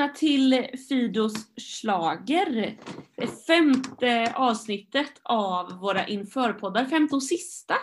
välkomna 0.00 0.14
till 0.14 0.78
Fidos 0.88 1.34
slager. 1.56 2.78
Det 3.16 3.26
femte 3.26 4.32
avsnittet 4.34 5.12
av 5.22 5.72
våra 5.80 6.06
införpoddar. 6.06 6.84
Femte 6.84 7.16
och 7.16 7.22
sista 7.22 7.74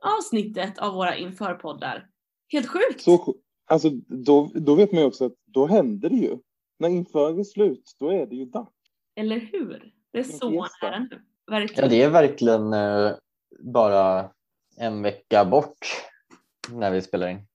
avsnittet 0.00 0.78
av 0.78 0.94
våra 0.94 1.16
införpoddar. 1.16 2.06
Helt 2.52 2.66
sjukt! 2.66 3.00
Så, 3.00 3.34
alltså, 3.66 3.90
då, 4.06 4.50
då 4.54 4.74
vet 4.74 4.92
man 4.92 5.00
ju 5.00 5.06
också 5.06 5.26
att 5.26 5.34
då 5.46 5.66
händer 5.66 6.10
det 6.10 6.16
ju. 6.16 6.38
När 6.78 6.88
inför 6.88 7.40
är 7.40 7.44
slut, 7.44 7.96
då 7.98 8.10
är 8.10 8.26
det 8.26 8.36
ju 8.36 8.44
dags. 8.44 8.72
Eller 9.16 9.40
hur? 9.40 9.92
Det 10.12 10.18
är 10.18 10.22
så 10.22 10.50
nära 10.50 10.98
nu. 10.98 11.08
Ja, 11.46 11.52
Verkligen. 11.52 11.90
det 11.90 12.02
är 12.02 12.10
verkligen 12.10 12.72
eh, 12.72 13.12
bara 13.60 14.30
en 14.76 15.02
vecka 15.02 15.44
bort 15.44 15.86
när 16.70 16.90
vi 16.90 17.02
spelar 17.02 17.28
in. 17.28 17.46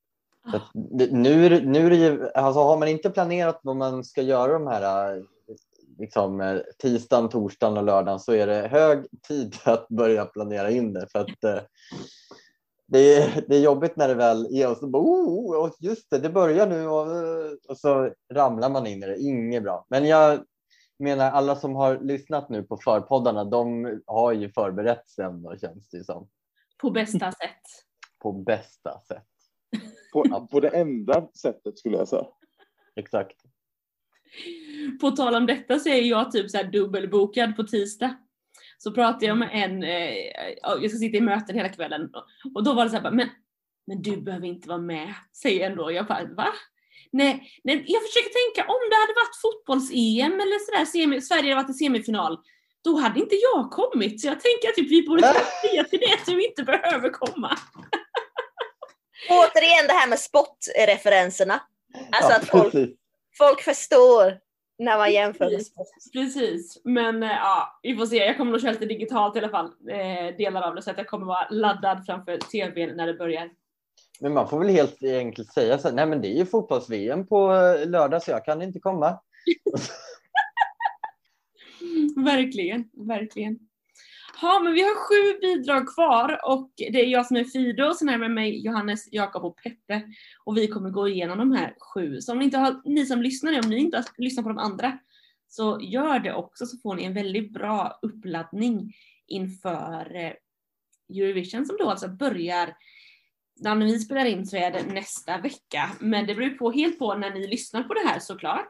Nu, 0.73 1.65
nu 1.65 1.89
det 1.89 1.95
ju, 1.95 2.29
alltså 2.35 2.59
har 2.59 2.77
man 2.77 2.87
inte 2.87 3.09
planerat 3.09 3.59
vad 3.63 3.75
man 3.75 4.03
ska 4.03 4.21
göra 4.21 4.53
de 4.53 4.67
här 4.67 5.21
liksom, 6.01 6.41
eh, 6.41 6.59
tisdagen, 6.77 7.29
torsdagen 7.29 7.77
och 7.77 7.83
lördagen 7.83 8.19
så 8.19 8.33
är 8.33 8.47
det 8.47 8.67
hög 8.67 9.05
tid 9.27 9.55
att 9.63 9.87
börja 9.87 10.25
planera 10.25 10.71
in 10.71 10.93
det. 10.93 11.07
För 11.11 11.19
att, 11.19 11.43
eh, 11.43 11.63
det, 12.87 13.15
är, 13.15 13.45
det 13.47 13.55
är 13.55 13.61
jobbigt 13.61 13.95
när 13.95 14.07
det 14.07 14.13
väl 14.13 14.55
är 14.55 14.71
och 14.71 14.77
så 14.77 14.87
bara, 14.87 15.03
oh, 15.03 15.65
oh, 15.65 15.71
just 15.79 16.09
det, 16.09 16.17
det 16.17 16.29
börjar 16.29 16.67
nu 16.67 16.87
och, 16.87 17.07
och 17.69 17.77
så 17.77 18.13
ramlar 18.33 18.69
man 18.69 18.87
in 18.87 19.03
i 19.03 19.07
det. 19.07 19.19
Inget 19.19 19.63
bra. 19.63 19.85
Men 19.89 20.07
jag 20.07 20.39
menar 20.99 21.31
alla 21.31 21.55
som 21.55 21.75
har 21.75 21.99
lyssnat 21.99 22.49
nu 22.49 22.63
på 22.63 22.77
förpoddarna, 22.77 23.43
de 23.43 24.01
har 24.07 24.31
ju 24.31 24.51
förberett 24.51 25.09
sig 25.09 25.25
ändå 25.25 25.55
känns 25.57 25.89
det 25.89 26.03
som. 26.03 26.27
På 26.81 26.91
bästa 26.91 27.31
sätt. 27.31 27.61
På 28.19 28.31
bästa 28.31 28.99
sätt. 28.99 29.30
På, 30.11 30.47
på 30.51 30.59
det 30.59 30.69
enda 30.69 31.27
sättet 31.33 31.77
skulle 31.77 31.97
jag 31.97 32.07
säga. 32.07 32.25
Exakt. 32.95 33.37
På 35.01 35.11
tal 35.11 35.35
om 35.35 35.45
detta 35.45 35.79
så 35.79 35.89
är 35.89 36.01
jag 36.01 36.31
typ 36.31 36.49
så 36.49 36.57
här 36.57 36.63
dubbelbokad 36.63 37.55
på 37.55 37.63
tisdag. 37.63 38.17
Så 38.77 38.91
pratade 38.91 39.25
jag 39.25 39.37
med 39.37 39.49
en, 39.53 39.83
eh, 39.83 40.15
jag 40.61 40.89
ska 40.89 40.99
sitta 40.99 41.17
i 41.17 41.21
möten 41.21 41.55
hela 41.55 41.69
kvällen 41.69 42.09
och 42.55 42.63
då 42.63 42.73
var 42.73 42.83
det 42.83 42.89
så 42.89 42.97
här, 42.97 43.11
men, 43.11 43.29
men 43.87 44.01
du 44.01 44.21
behöver 44.21 44.47
inte 44.47 44.67
vara 44.67 44.77
med, 44.77 45.13
säger 45.33 45.61
jag 45.61 45.71
ändå. 45.71 45.91
Jag 45.91 46.07
bara, 46.07 46.23
va? 46.23 46.47
Nej, 47.11 47.51
nej, 47.63 47.85
jag 47.87 48.01
försöker 48.03 48.33
tänka 48.41 48.71
om 48.71 48.81
det 48.89 48.95
hade 48.95 49.13
varit 49.21 49.41
fotbolls-EM 49.41 50.33
eller 50.33 50.59
sådär, 50.65 50.85
semi, 50.85 51.21
Sverige 51.21 51.53
hade 51.53 51.63
varit 51.63 51.75
i 51.75 51.83
semifinal, 51.83 52.37
då 52.83 52.97
hade 52.97 53.19
inte 53.19 53.35
jag 53.35 53.71
kommit. 53.71 54.21
Så 54.21 54.27
jag 54.27 54.39
tänker 54.39 54.69
att 54.69 54.75
typ, 54.75 54.91
vi 54.91 55.07
borde 55.07 55.21
säga 55.21 55.83
till 55.83 55.99
det 55.99 56.13
att 56.13 56.25
du 56.25 56.45
inte 56.45 56.63
behöver 56.63 57.09
komma. 57.09 57.57
Återigen 59.29 59.87
det 59.87 59.93
här 59.93 60.07
med 60.07 60.19
sportreferenserna. 60.19 61.61
Alltså 62.11 62.31
Ja, 62.31 62.37
att 62.37 62.47
folk, 62.47 62.73
folk 63.37 63.61
förstår 63.61 64.39
när 64.79 64.97
man 64.97 65.11
jämför 65.11 65.45
med 65.45 65.53
Precis. 65.53 65.67
sport. 65.67 65.87
Precis, 66.13 66.81
men 66.83 67.23
eh, 67.23 67.29
ja, 67.29 67.79
vi 67.83 67.95
får 67.95 68.05
se. 68.05 68.15
Jag 68.15 68.37
kommer 68.37 68.51
nog 68.51 68.61
köra 68.61 68.71
lite 68.71 68.85
digitalt 68.85 69.35
i 69.35 69.39
alla 69.39 69.49
fall, 69.49 69.65
eh, 69.65 70.37
delar 70.37 70.61
av 70.61 70.75
det, 70.75 70.81
så 70.81 70.91
att 70.91 70.97
jag 70.97 71.07
kommer 71.07 71.25
vara 71.25 71.47
laddad 71.49 72.05
framför 72.05 72.37
tvn 72.37 72.97
när 72.97 73.07
det 73.07 73.13
börjar. 73.13 73.49
Men 74.19 74.33
man 74.33 74.49
får 74.49 74.59
väl 74.59 74.69
helt 74.69 75.03
enkelt 75.03 75.53
säga 75.53 75.77
så 75.77 75.91
nej 75.91 76.05
men 76.05 76.21
det 76.21 76.27
är 76.27 76.37
ju 76.37 76.45
fotbolls-VM 76.45 77.27
på 77.27 77.53
eh, 77.53 77.89
lördag 77.89 78.23
så 78.23 78.31
jag 78.31 78.45
kan 78.45 78.61
inte 78.61 78.79
komma. 78.79 79.19
Verkligen, 82.15 82.89
verkligen. 82.93 83.59
Ja, 84.41 84.59
men 84.63 84.73
vi 84.73 84.81
har 84.81 84.95
sju 84.95 85.39
bidrag 85.41 85.93
kvar 85.93 86.39
och 86.45 86.71
det 86.75 87.01
är 87.01 87.05
jag 87.05 87.25
som 87.25 87.37
är 87.37 87.43
Fido 87.43 87.83
och 87.83 87.95
sen 87.95 88.09
är 88.09 88.17
med 88.17 88.31
mig 88.31 88.65
Johannes, 88.65 89.07
Jakob 89.11 89.43
och 89.43 89.57
Peppe. 89.57 90.01
Och 90.43 90.57
vi 90.57 90.67
kommer 90.67 90.89
gå 90.89 91.07
igenom 91.07 91.37
de 91.37 91.51
här 91.51 91.75
sju. 91.93 92.21
Så 92.21 92.31
om 92.31 92.39
ni, 92.39 92.45
inte 92.45 92.57
har, 92.57 92.81
ni 92.85 93.05
som 93.05 93.21
lyssnar 93.21 93.51
nu, 93.51 93.59
om 93.59 93.69
ni 93.69 93.77
inte 93.77 93.97
har 93.97 94.05
lyssnat 94.17 94.45
på 94.45 94.49
de 94.49 94.57
andra, 94.57 94.97
så 95.47 95.79
gör 95.81 96.19
det 96.19 96.33
också 96.33 96.65
så 96.65 96.77
får 96.77 96.95
ni 96.95 97.03
en 97.03 97.13
väldigt 97.13 97.53
bra 97.53 97.99
uppladdning 98.01 98.93
inför 99.27 100.15
eh, 100.15 100.33
Eurovision 101.17 101.65
som 101.65 101.77
då 101.77 101.89
alltså 101.89 102.07
börjar 102.07 102.75
när 103.59 103.75
vi 103.75 103.99
spelar 103.99 104.25
in 104.25 104.45
så 104.45 104.57
är 104.57 104.71
det 104.71 104.93
nästa 104.93 105.37
vecka. 105.37 105.89
Men 105.99 106.27
det 106.27 106.35
beror 106.35 106.49
på, 106.49 106.71
helt 106.71 106.99
på 106.99 107.15
när 107.15 107.29
ni 107.29 107.47
lyssnar 107.47 107.83
på 107.83 107.93
det 107.93 108.07
här 108.07 108.19
såklart. 108.19 108.69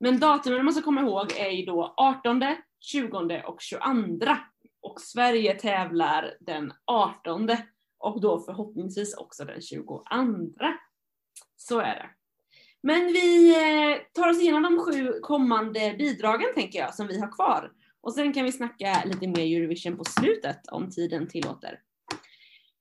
Men 0.00 0.20
datumen 0.20 0.64
man 0.64 0.74
ska 0.74 0.82
komma 0.82 1.00
ihåg 1.00 1.32
är 1.36 1.50
ju 1.50 1.64
då 1.64 1.94
18, 1.96 2.44
20 2.80 3.42
och 3.46 3.60
22. 3.60 4.36
Och 4.82 5.00
Sverige 5.00 5.54
tävlar 5.54 6.34
den 6.40 6.72
18 6.84 7.48
och 7.98 8.20
då 8.20 8.40
förhoppningsvis 8.40 9.14
också 9.14 9.44
den 9.44 9.60
22. 9.60 10.02
Så 11.56 11.78
är 11.78 11.94
det. 11.94 12.10
Men 12.82 13.06
vi 13.06 13.50
eh, 13.50 13.98
tar 14.12 14.30
oss 14.30 14.40
igenom 14.40 14.62
de 14.62 14.78
sju 14.78 15.20
kommande 15.20 15.94
bidragen 15.98 16.48
tänker 16.54 16.78
jag 16.78 16.94
som 16.94 17.06
vi 17.06 17.20
har 17.20 17.32
kvar. 17.32 17.72
Och 18.00 18.14
sen 18.14 18.32
kan 18.32 18.44
vi 18.44 18.52
snacka 18.52 19.02
lite 19.04 19.26
mer 19.26 19.56
Eurovision 19.56 19.96
på 19.96 20.04
slutet 20.04 20.68
om 20.68 20.90
tiden 20.90 21.28
tillåter. 21.28 21.80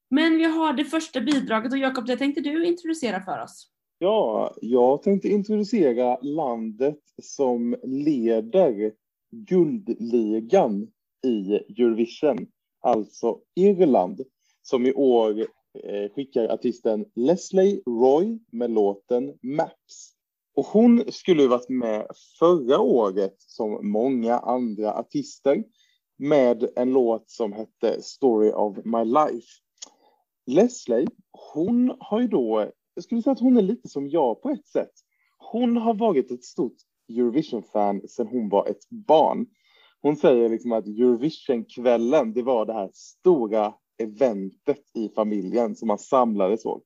Men 0.09 0.37
vi 0.37 0.43
har 0.43 0.73
det 0.73 0.85
första 0.85 1.21
bidraget 1.21 1.71
och 1.71 1.77
Jakob, 1.77 2.05
det 2.05 2.17
tänkte 2.17 2.41
du 2.41 2.65
introducera 2.65 3.21
för 3.21 3.43
oss. 3.43 3.67
Ja, 3.99 4.55
jag 4.61 5.01
tänkte 5.01 5.27
introducera 5.27 6.17
landet 6.21 6.99
som 7.21 7.75
leder 7.83 8.91
guldligan 9.31 10.87
i 11.23 11.53
Eurovision, 11.53 12.47
alltså 12.81 13.39
Irland, 13.55 14.21
som 14.61 14.85
i 14.85 14.93
år 14.93 15.39
eh, 15.83 16.11
skickar 16.15 16.47
artisten 16.47 17.05
Leslie 17.15 17.81
Roy 17.85 18.39
med 18.51 18.71
låten 18.71 19.37
Maps. 19.41 20.15
Och 20.55 20.65
hon 20.65 21.03
skulle 21.11 21.41
ju 21.41 21.47
varit 21.47 21.69
med 21.69 22.07
förra 22.39 22.79
året 22.79 23.35
som 23.37 23.91
många 23.91 24.39
andra 24.39 24.93
artister 24.93 25.63
med 26.17 26.69
en 26.75 26.93
låt 26.93 27.29
som 27.29 27.53
hette 27.53 28.01
Story 28.01 28.51
of 28.51 28.77
My 28.85 29.03
Life. 29.05 29.47
Leslie, 30.45 31.07
hon 31.53 31.95
har 31.99 32.21
ju 32.21 32.27
då, 32.27 32.71
jag 32.93 33.03
skulle 33.03 33.21
säga 33.21 33.31
att 33.31 33.39
hon 33.39 33.57
är 33.57 33.61
lite 33.61 33.89
som 33.89 34.09
jag 34.09 34.41
på 34.41 34.49
ett 34.49 34.67
sätt. 34.67 34.91
Hon 35.37 35.77
har 35.77 35.93
varit 35.93 36.31
ett 36.31 36.43
stort 36.43 36.75
Eurovision-fan 37.09 38.01
sedan 38.07 38.27
hon 38.27 38.49
var 38.49 38.67
ett 38.67 38.89
barn. 38.89 39.45
Hon 40.01 40.15
säger 40.15 40.49
liksom 40.49 40.71
att 40.71 40.87
Eurovision-kvällen, 40.87 42.33
det 42.33 42.41
var 42.41 42.65
det 42.65 42.73
här 42.73 42.89
stora 42.93 43.73
eventet 43.97 44.83
i 44.93 45.09
familjen 45.09 45.75
som 45.75 45.87
man 45.87 45.99
samlades 45.99 46.65
åt. 46.65 46.83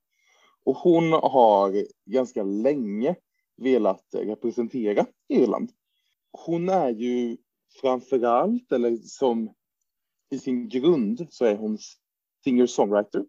Och 0.64 0.76
hon 0.76 1.12
har 1.12 1.86
ganska 2.10 2.42
länge 2.42 3.16
velat 3.56 4.04
representera 4.12 5.06
Irland. 5.28 5.70
Hon 6.32 6.68
är 6.68 6.90
ju 6.90 7.36
framför 7.80 8.22
allt, 8.22 8.72
eller 8.72 8.96
som 8.96 9.54
i 10.30 10.38
sin 10.38 10.68
grund, 10.68 11.26
så 11.30 11.44
är 11.44 11.56
hon 11.56 11.78
singer-songwriter 12.44 13.24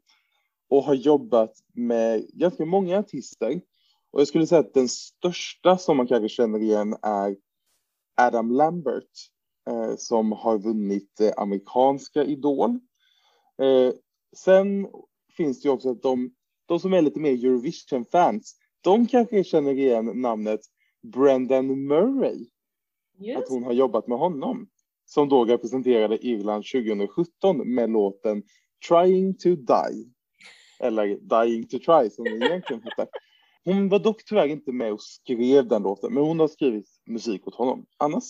och 0.69 0.83
har 0.83 0.93
jobbat 0.93 1.53
med 1.73 2.27
ganska 2.33 2.65
många 2.65 2.99
artister. 2.99 3.61
Och 4.11 4.19
jag 4.19 4.27
skulle 4.27 4.47
säga 4.47 4.61
att 4.61 4.73
den 4.73 4.89
största 4.89 5.77
som 5.77 5.97
man 5.97 6.07
kanske 6.07 6.29
känner 6.29 6.59
igen 6.59 6.95
är 7.01 7.37
Adam 8.15 8.51
Lambert 8.51 9.09
som 9.97 10.31
har 10.31 10.57
vunnit 10.57 11.19
eh, 11.21 11.31
amerikanska 11.37 12.23
Idol. 12.23 12.69
Eh, 13.61 13.93
sen 14.35 14.87
finns 15.37 15.61
det 15.61 15.67
ju 15.67 15.73
också 15.73 15.91
att 15.91 16.01
de, 16.01 16.31
de 16.65 16.79
som 16.79 16.93
är 16.93 17.01
lite 17.01 17.19
mer 17.19 17.31
Eurovision-fans, 17.31 18.55
de 18.81 19.07
kanske 19.07 19.43
känner 19.43 19.73
igen 19.73 20.21
namnet 20.21 20.59
Brendan 21.03 21.87
Murray, 21.87 22.45
att 23.37 23.49
hon 23.49 23.63
har 23.63 23.73
jobbat 23.73 24.07
med 24.07 24.17
honom, 24.17 24.67
som 25.05 25.29
då 25.29 25.45
representerade 25.45 26.27
Irland 26.27 26.63
2017 26.65 27.73
med 27.73 27.89
låten 27.89 28.43
Trying 28.89 29.37
to 29.37 29.49
Die, 29.49 30.11
eller 30.79 31.05
Dying 31.07 31.67
to 31.67 31.77
Try 31.79 32.09
som 32.09 32.25
den 32.25 32.43
egentligen 32.43 32.83
heter. 32.83 33.07
Hon 33.63 33.89
var 33.89 33.99
dock 33.99 34.25
tyvärr 34.25 34.47
inte 34.47 34.71
med 34.71 34.93
och 34.93 35.01
skrev 35.01 35.67
den 35.67 35.83
låten, 35.83 36.13
men 36.13 36.23
hon 36.23 36.39
har 36.39 36.47
skrivit 36.47 36.87
musik 37.05 37.47
åt 37.47 37.55
honom 37.55 37.85
annars. 37.97 38.23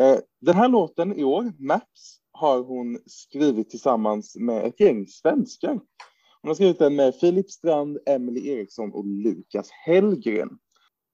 Eh, 0.00 0.18
den 0.40 0.54
här 0.54 0.68
låten 0.68 1.18
i 1.18 1.24
år, 1.24 1.52
Maps, 1.58 2.20
har 2.32 2.62
hon 2.62 2.98
skrivit 3.06 3.70
tillsammans 3.70 4.36
med 4.36 4.64
ett 4.64 4.80
gäng 4.80 5.06
svenskar. 5.06 5.80
Hon 6.42 6.48
har 6.48 6.54
skrivit 6.54 6.78
den 6.78 6.96
med 6.96 7.14
Filip 7.14 7.50
Strand, 7.50 7.98
Emily 8.06 8.48
Eriksson 8.48 8.92
och 8.92 9.06
Lukas 9.06 9.70
Hellgren. 9.70 10.58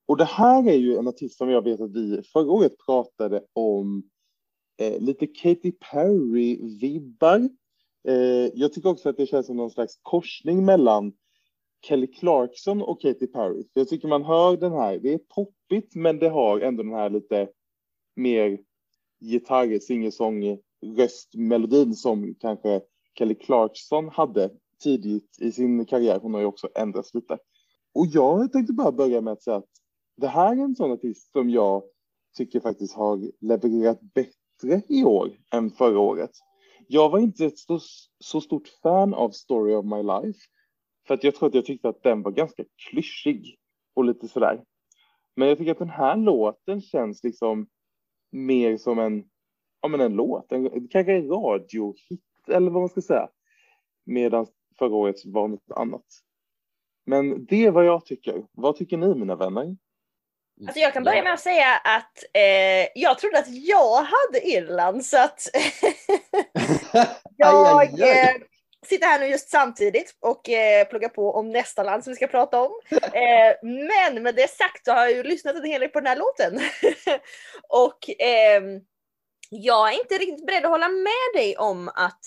Och 0.07 0.17
det 0.17 0.25
här 0.25 0.69
är 0.69 0.77
ju 0.77 0.97
en 0.97 1.09
artist 1.09 1.39
som 1.39 1.51
jag 1.51 1.65
vet 1.65 1.81
att 1.81 1.97
vi 1.97 2.23
förra 2.33 2.51
året 2.51 2.73
pratade 2.87 3.45
om 3.53 4.03
eh, 4.81 5.01
lite 5.01 5.27
Katy 5.27 5.73
Perry-vibbar. 5.73 7.49
Eh, 8.09 8.51
jag 8.55 8.73
tycker 8.73 8.89
också 8.89 9.09
att 9.09 9.17
det 9.17 9.27
känns 9.27 9.47
som 9.47 9.57
någon 9.57 9.71
slags 9.71 9.99
korsning 10.03 10.65
mellan 10.65 11.13
Kelly 11.85 12.07
Clarkson 12.07 12.83
och 12.83 13.01
Katy 13.01 13.27
Perry. 13.27 13.65
Jag 13.73 13.89
tycker 13.89 14.09
man 14.09 14.25
hör 14.25 14.57
den 14.57 14.73
här, 14.73 14.99
det 14.99 15.15
är 15.15 15.19
poppigt 15.19 15.95
men 15.95 16.19
det 16.19 16.29
har 16.29 16.61
ändå 16.61 16.83
den 16.83 16.93
här 16.93 17.11
lite 17.11 17.49
mer 18.17 18.59
gitarr, 19.21 19.79
singelsång, 19.79 20.59
röstmelodin 20.97 21.95
som 21.95 22.35
kanske 22.41 22.81
Kelly 23.19 23.35
Clarkson 23.35 24.09
hade 24.09 24.51
tidigt 24.83 25.39
i 25.41 25.53
sin 25.53 25.87
karriär. 25.87 26.19
Hon 26.23 26.35
har 26.35 26.41
ju 26.41 26.47
också 26.47 26.69
ändrats 26.75 27.15
lite. 27.15 27.39
Och 27.95 28.07
jag 28.07 28.53
tänkte 28.53 28.73
bara 28.73 28.93
börja 28.93 29.21
med 29.21 29.33
att 29.33 29.43
säga 29.43 29.57
att 29.57 29.71
det 30.17 30.29
här 30.29 30.57
är 30.57 30.61
en 30.61 30.77
sån 30.77 30.93
artist 30.93 31.33
som 31.33 31.51
jag 31.51 31.83
tycker 32.37 32.61
faktiskt 32.61 32.95
har 32.95 33.31
levererat 33.41 34.01
bättre 34.01 34.83
i 34.89 35.05
år 35.05 35.31
än 35.53 35.71
förra 35.71 35.99
året. 35.99 36.31
Jag 36.89 37.11
var 37.11 37.19
inte 37.19 37.47
ett 37.47 37.59
så, 37.59 37.81
så 38.19 38.41
stort 38.41 38.69
fan 38.83 39.15
av 39.15 39.31
Story 39.31 39.75
of 39.75 39.85
My 39.85 40.03
Life 40.03 40.39
för 41.07 41.15
att 41.15 41.25
jag 41.25 41.35
tror 41.35 41.49
att 41.49 41.55
jag 41.55 41.65
tyckte 41.65 41.89
att 41.89 42.03
den 42.03 42.23
var 42.23 42.31
ganska 42.31 42.65
klyschig 42.91 43.59
och 43.95 44.05
lite 44.05 44.29
sådär. 44.29 44.65
Men 45.37 45.49
jag 45.49 45.59
tycker 45.59 45.73
att 45.73 45.79
den 45.79 45.91
här 45.91 46.17
låten 46.17 46.81
känns 46.81 47.25
liksom 47.25 47.67
mer 48.35 48.77
som 48.77 48.99
en, 48.99 49.25
ja 49.83 49.89
men 49.89 50.01
en 50.01 50.13
låt, 50.13 50.53
en, 50.53 50.89
kanske 50.89 51.13
en 51.13 51.29
radiohit 51.29 52.21
eller 52.49 52.71
vad 52.71 52.83
man 52.83 52.89
ska 52.89 53.01
säga. 53.01 53.29
Medan 54.07 54.47
förra 54.79 54.95
året 54.95 55.17
var 55.25 55.49
något 55.49 55.71
annat. 55.77 56.05
Men 57.07 57.47
det 57.47 57.65
är 57.65 57.71
vad 57.71 57.85
jag 57.85 58.07
tycker. 58.07 58.47
Vad 58.53 58.77
tycker 58.77 58.97
ni 58.97 59.15
mina 59.15 59.37
vänner? 59.37 59.77
Alltså 60.67 60.81
jag 60.81 60.93
kan 60.93 61.05
börja 61.05 61.23
med 61.23 61.33
att 61.35 61.41
säga 61.41 61.77
att 61.85 62.25
eh, 62.33 62.89
jag 62.95 63.19
trodde 63.19 63.39
att 63.39 63.49
jag 63.49 63.97
hade 63.97 64.49
Irland 64.49 65.05
så 65.05 65.19
att 65.19 65.49
jag 67.37 68.01
eh, 68.01 68.35
sitter 68.87 69.07
här 69.07 69.19
nu 69.19 69.27
just 69.27 69.49
samtidigt 69.49 70.17
och 70.21 70.49
eh, 70.49 70.89
pluggar 70.89 71.09
på 71.09 71.35
om 71.35 71.51
nästa 71.51 71.83
land 71.83 72.05
som 72.05 72.11
vi 72.11 72.17
ska 72.17 72.27
prata 72.27 72.61
om. 72.61 72.73
Eh, 73.15 73.55
men 73.63 74.23
med 74.23 74.35
det 74.35 74.51
sagt 74.51 74.85
så 74.85 74.93
har 74.93 75.01
jag 75.01 75.13
ju 75.13 75.23
lyssnat 75.23 75.57
en 75.57 75.65
hel 75.65 75.81
del 75.81 75.91
på 75.91 76.01
den 76.01 76.07
här 76.07 76.17
låten. 76.17 76.61
och 77.69 77.99
ehm, 78.19 78.81
jag 79.51 79.95
är 79.95 79.99
inte 79.99 80.15
riktigt 80.15 80.47
beredd 80.47 80.65
att 80.65 80.71
hålla 80.71 80.89
med 80.89 81.35
dig 81.35 81.57
om 81.57 81.89
att 81.89 82.21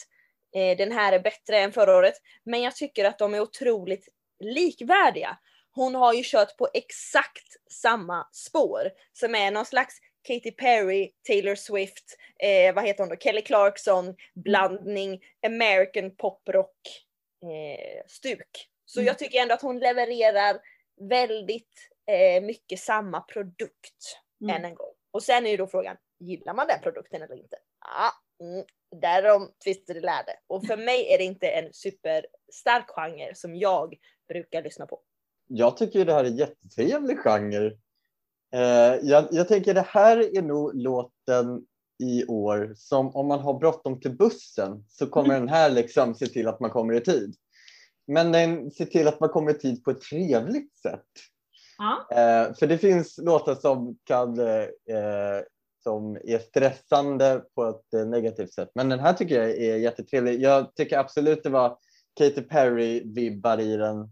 eh, 0.56 0.78
den 0.78 0.92
här 0.92 1.14
är 1.14 1.20
bättre 1.20 1.60
än 1.60 1.72
förra 1.72 1.98
året. 1.98 2.14
Men 2.44 2.62
jag 2.62 2.76
tycker 2.76 3.06
att 3.06 3.20
de 3.20 3.34
är 3.34 3.40
otroligt 3.40 4.08
likvärdiga. 4.40 5.38
Hon 5.72 5.96
har 5.96 6.14
ju 6.14 6.22
kört 6.26 6.58
på 6.58 6.70
exakt 6.74 7.72
samma 7.72 8.28
spår 8.32 8.92
som 9.14 9.36
är 9.36 9.52
någon 9.52 9.66
slags 9.66 10.00
Katy 10.28 10.52
Perry, 10.52 11.12
Taylor 11.28 11.56
Swift, 11.56 12.04
eh, 12.40 12.76
vad 12.76 12.86
heter 12.86 13.00
hon 13.04 13.10
då, 13.10 13.16
Kelly 13.16 13.42
Clarkson, 13.42 14.16
blandning, 14.36 15.24
American 15.46 16.16
poprock 16.16 17.06
eh, 17.44 18.04
stuk. 18.08 18.70
Så 18.86 19.00
Mm. 19.00 19.08
jag 19.08 19.20
tycker 19.20 19.42
ändå 19.42 19.54
att 19.54 19.62
hon 19.62 19.80
levererar 19.80 20.60
väldigt 21.10 21.90
eh, 22.12 22.44
mycket 22.44 22.80
samma 22.80 23.22
produkt 23.22 24.20
Mm. 24.42 24.56
än 24.56 24.66
en 24.66 24.76
gång. 24.76 24.94
Och 25.12 25.24
sen 25.24 25.46
är 25.46 25.52
ju 25.52 25.58
då 25.58 25.68
frågan, 25.68 25.98
gillar 26.20 26.54
man 26.54 26.68
den 26.68 26.80
produkten 26.82 27.22
eller 27.22 27.36
inte? 27.36 27.58
Ja, 27.82 28.12
mm, 28.46 28.66
därom 29.02 29.52
tvister 29.64 29.94
de 29.94 30.00
lärde. 30.00 30.40
Och 30.48 30.66
för 30.68 30.78
mig 30.78 31.14
är 31.14 31.18
det 31.18 31.24
inte 31.24 31.48
en 31.48 31.74
superstark 31.74 32.86
genre 32.90 33.36
som 33.36 33.56
jag 33.56 33.96
brukar 34.28 34.62
lyssna 34.64 34.86
på. 34.86 35.02
Jag 35.48 35.78
tycker 35.78 36.06
det 36.06 36.14
här 36.14 36.24
är 36.24 36.30
jättetrevlig 36.30 37.18
genre. 37.20 37.72
Eh, 38.54 38.96
jag, 39.02 39.28
jag 39.32 39.48
tänker 39.48 39.74
det 39.74 39.88
här 39.90 40.38
är 40.38 40.42
nog 40.42 40.76
låten 40.76 41.66
i 42.00 42.26
år 42.26 42.74
som 42.76 43.16
om 43.16 43.28
man 43.28 43.40
har 43.40 43.60
bråttom 43.60 44.00
till 44.00 44.18
bussen 44.18 44.86
så 44.88 45.08
kommer 45.08 45.34
den 45.34 45.50
här 45.50 45.70
liksom 45.70 46.16
se 46.16 46.26
till 46.26 46.48
att 46.48 46.60
man 46.60 46.70
kommer 46.70 46.94
i 46.94 47.02
tid. 47.02 47.36
Men 48.08 48.32
den 48.32 48.72
ser 48.72 48.86
till 48.86 49.08
att 49.08 49.20
man 49.20 49.30
kommer 49.30 49.52
i 49.52 49.60
tid 49.60 49.84
på 49.84 49.92
ett 49.92 50.02
trevligt 50.02 50.78
sätt. 50.78 51.06
Eh, 52.12 52.56
för 52.56 52.68
det 52.68 52.78
finns 52.78 53.18
låtar 53.18 53.56
som 53.56 53.98
kan 54.04 54.40
eh, 54.40 55.44
som 55.84 56.18
är 56.24 56.40
stressande 56.40 57.42
på 57.56 57.66
ett 57.66 57.94
eh, 57.94 58.06
negativt 58.06 58.54
sätt. 58.54 58.70
Men 58.76 58.90
den 58.90 59.00
här 59.00 59.14
tycker 59.14 59.42
jag 59.42 59.50
är 59.50 59.78
jättetrevlig. 59.78 60.42
Jag 60.42 60.76
tycker 60.76 60.98
absolut 60.98 61.44
det 61.44 61.50
var 61.50 61.78
Katy 62.20 62.42
Perry-vibbar 62.42 63.60
i 63.60 63.78
den. 63.78 64.10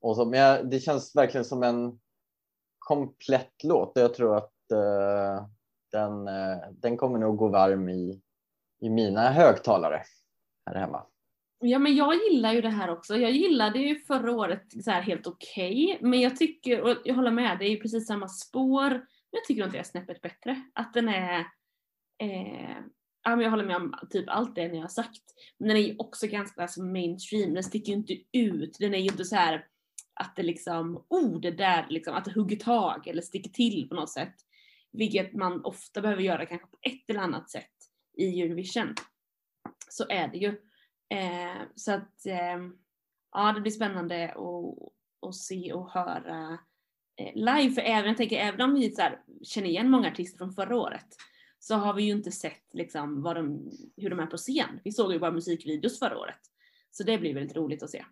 Och 0.00 0.16
så, 0.16 0.24
men 0.24 0.40
jag, 0.40 0.70
det 0.70 0.80
känns 0.80 1.16
verkligen 1.16 1.44
som 1.44 1.62
en 1.62 1.98
komplett 2.84 3.64
låt. 3.64 3.92
Jag 3.94 4.14
tror 4.14 4.36
att 4.36 4.52
uh, 4.72 5.46
den, 5.92 6.28
uh, 6.28 6.58
den 6.72 6.96
kommer 6.96 7.18
nog 7.18 7.36
gå 7.36 7.48
varm 7.48 7.88
i, 7.88 8.22
i 8.80 8.90
mina 8.90 9.30
högtalare 9.30 10.02
här 10.66 10.74
hemma. 10.74 11.06
Ja 11.64 11.78
men 11.78 11.96
jag 11.96 12.14
gillar 12.14 12.52
ju 12.52 12.60
det 12.60 12.68
här 12.68 12.90
också. 12.90 13.16
Jag 13.16 13.30
gillade 13.30 13.78
ju 13.78 13.98
förra 13.98 14.32
året 14.32 14.84
så 14.84 14.90
här 14.90 15.02
helt 15.02 15.26
okej. 15.26 15.98
men 16.00 16.20
jag 16.20 16.36
tycker, 16.36 16.80
och 16.80 16.96
jag 17.04 17.14
håller 17.14 17.30
med, 17.30 17.58
det 17.58 17.64
är 17.64 17.70
ju 17.70 17.80
precis 17.80 18.06
samma 18.06 18.28
spår. 18.28 18.90
Men 18.90 19.38
jag 19.38 19.44
tycker 19.44 19.64
inte 19.64 19.76
det 19.76 19.80
är 19.80 19.84
snäppet 19.84 20.20
bättre. 20.20 20.62
Att 20.74 20.94
den 20.94 21.08
är, 21.08 21.38
eh, 22.22 22.76
ja 23.24 23.36
men 23.36 23.40
jag 23.40 23.50
håller 23.50 23.64
med 23.64 23.76
om 23.76 23.94
typ 24.10 24.24
allt 24.28 24.54
det 24.54 24.68
ni 24.68 24.78
har 24.78 24.88
sagt. 24.88 25.22
Men 25.58 25.68
den 25.68 25.76
är 25.76 25.80
ju 25.80 25.96
också 25.98 26.26
ganska 26.26 26.62
alltså, 26.62 26.82
mainstream, 26.82 27.54
den 27.54 27.62
sticker 27.62 27.92
ju 27.92 27.98
inte 27.98 28.14
ut. 28.32 28.76
Den 28.80 28.94
är 28.94 28.98
ju 28.98 29.04
inte 29.04 29.24
så 29.24 29.36
här 29.36 29.66
att 30.14 30.36
det 30.36 30.42
liksom, 30.42 31.04
oh 31.08 31.40
det 31.40 31.50
där 31.50 31.86
liksom, 31.90 32.14
att 32.14 32.24
det 32.24 32.32
hugger 32.32 32.56
tag 32.56 33.06
eller 33.08 33.22
sticker 33.22 33.50
till 33.50 33.88
på 33.88 33.94
något 33.94 34.10
sätt. 34.10 34.34
Vilket 34.92 35.32
man 35.34 35.64
ofta 35.64 36.00
behöver 36.00 36.22
göra 36.22 36.46
kanske 36.46 36.66
på 36.66 36.78
ett 36.80 37.10
eller 37.10 37.20
annat 37.20 37.50
sätt 37.50 37.70
i 38.16 38.42
Eurovision. 38.42 38.94
Så 39.88 40.04
är 40.08 40.28
det 40.28 40.38
ju. 40.38 40.48
Eh, 41.08 41.62
så 41.74 41.92
att 41.92 42.26
eh, 42.26 42.58
ja, 43.32 43.52
det 43.52 43.60
blir 43.60 43.72
spännande 43.72 44.24
att, 44.24 45.28
att 45.28 45.34
se 45.34 45.72
och 45.72 45.90
höra 45.90 46.58
eh, 47.16 47.34
live. 47.34 47.70
För 47.70 47.82
även, 47.82 48.08
jag 48.08 48.16
tänker, 48.16 48.36
även 48.36 48.60
om 48.60 48.74
vi 48.74 48.90
så 48.90 49.02
här, 49.02 49.20
känner 49.42 49.68
igen 49.68 49.90
många 49.90 50.08
artister 50.08 50.38
från 50.38 50.52
förra 50.52 50.76
året 50.76 51.06
så 51.58 51.74
har 51.74 51.94
vi 51.94 52.02
ju 52.02 52.12
inte 52.12 52.32
sett 52.32 52.74
liksom, 52.74 53.22
vad 53.22 53.36
de, 53.36 53.70
hur 53.96 54.10
de 54.10 54.20
är 54.20 54.26
på 54.26 54.36
scen. 54.36 54.80
Vi 54.84 54.92
såg 54.92 55.12
ju 55.12 55.18
bara 55.18 55.30
musikvideos 55.30 55.98
förra 55.98 56.18
året. 56.18 56.40
Så 56.90 57.02
det 57.02 57.18
blir 57.18 57.34
väldigt 57.34 57.56
roligt 57.56 57.82
att 57.82 57.90
se. 57.90 58.04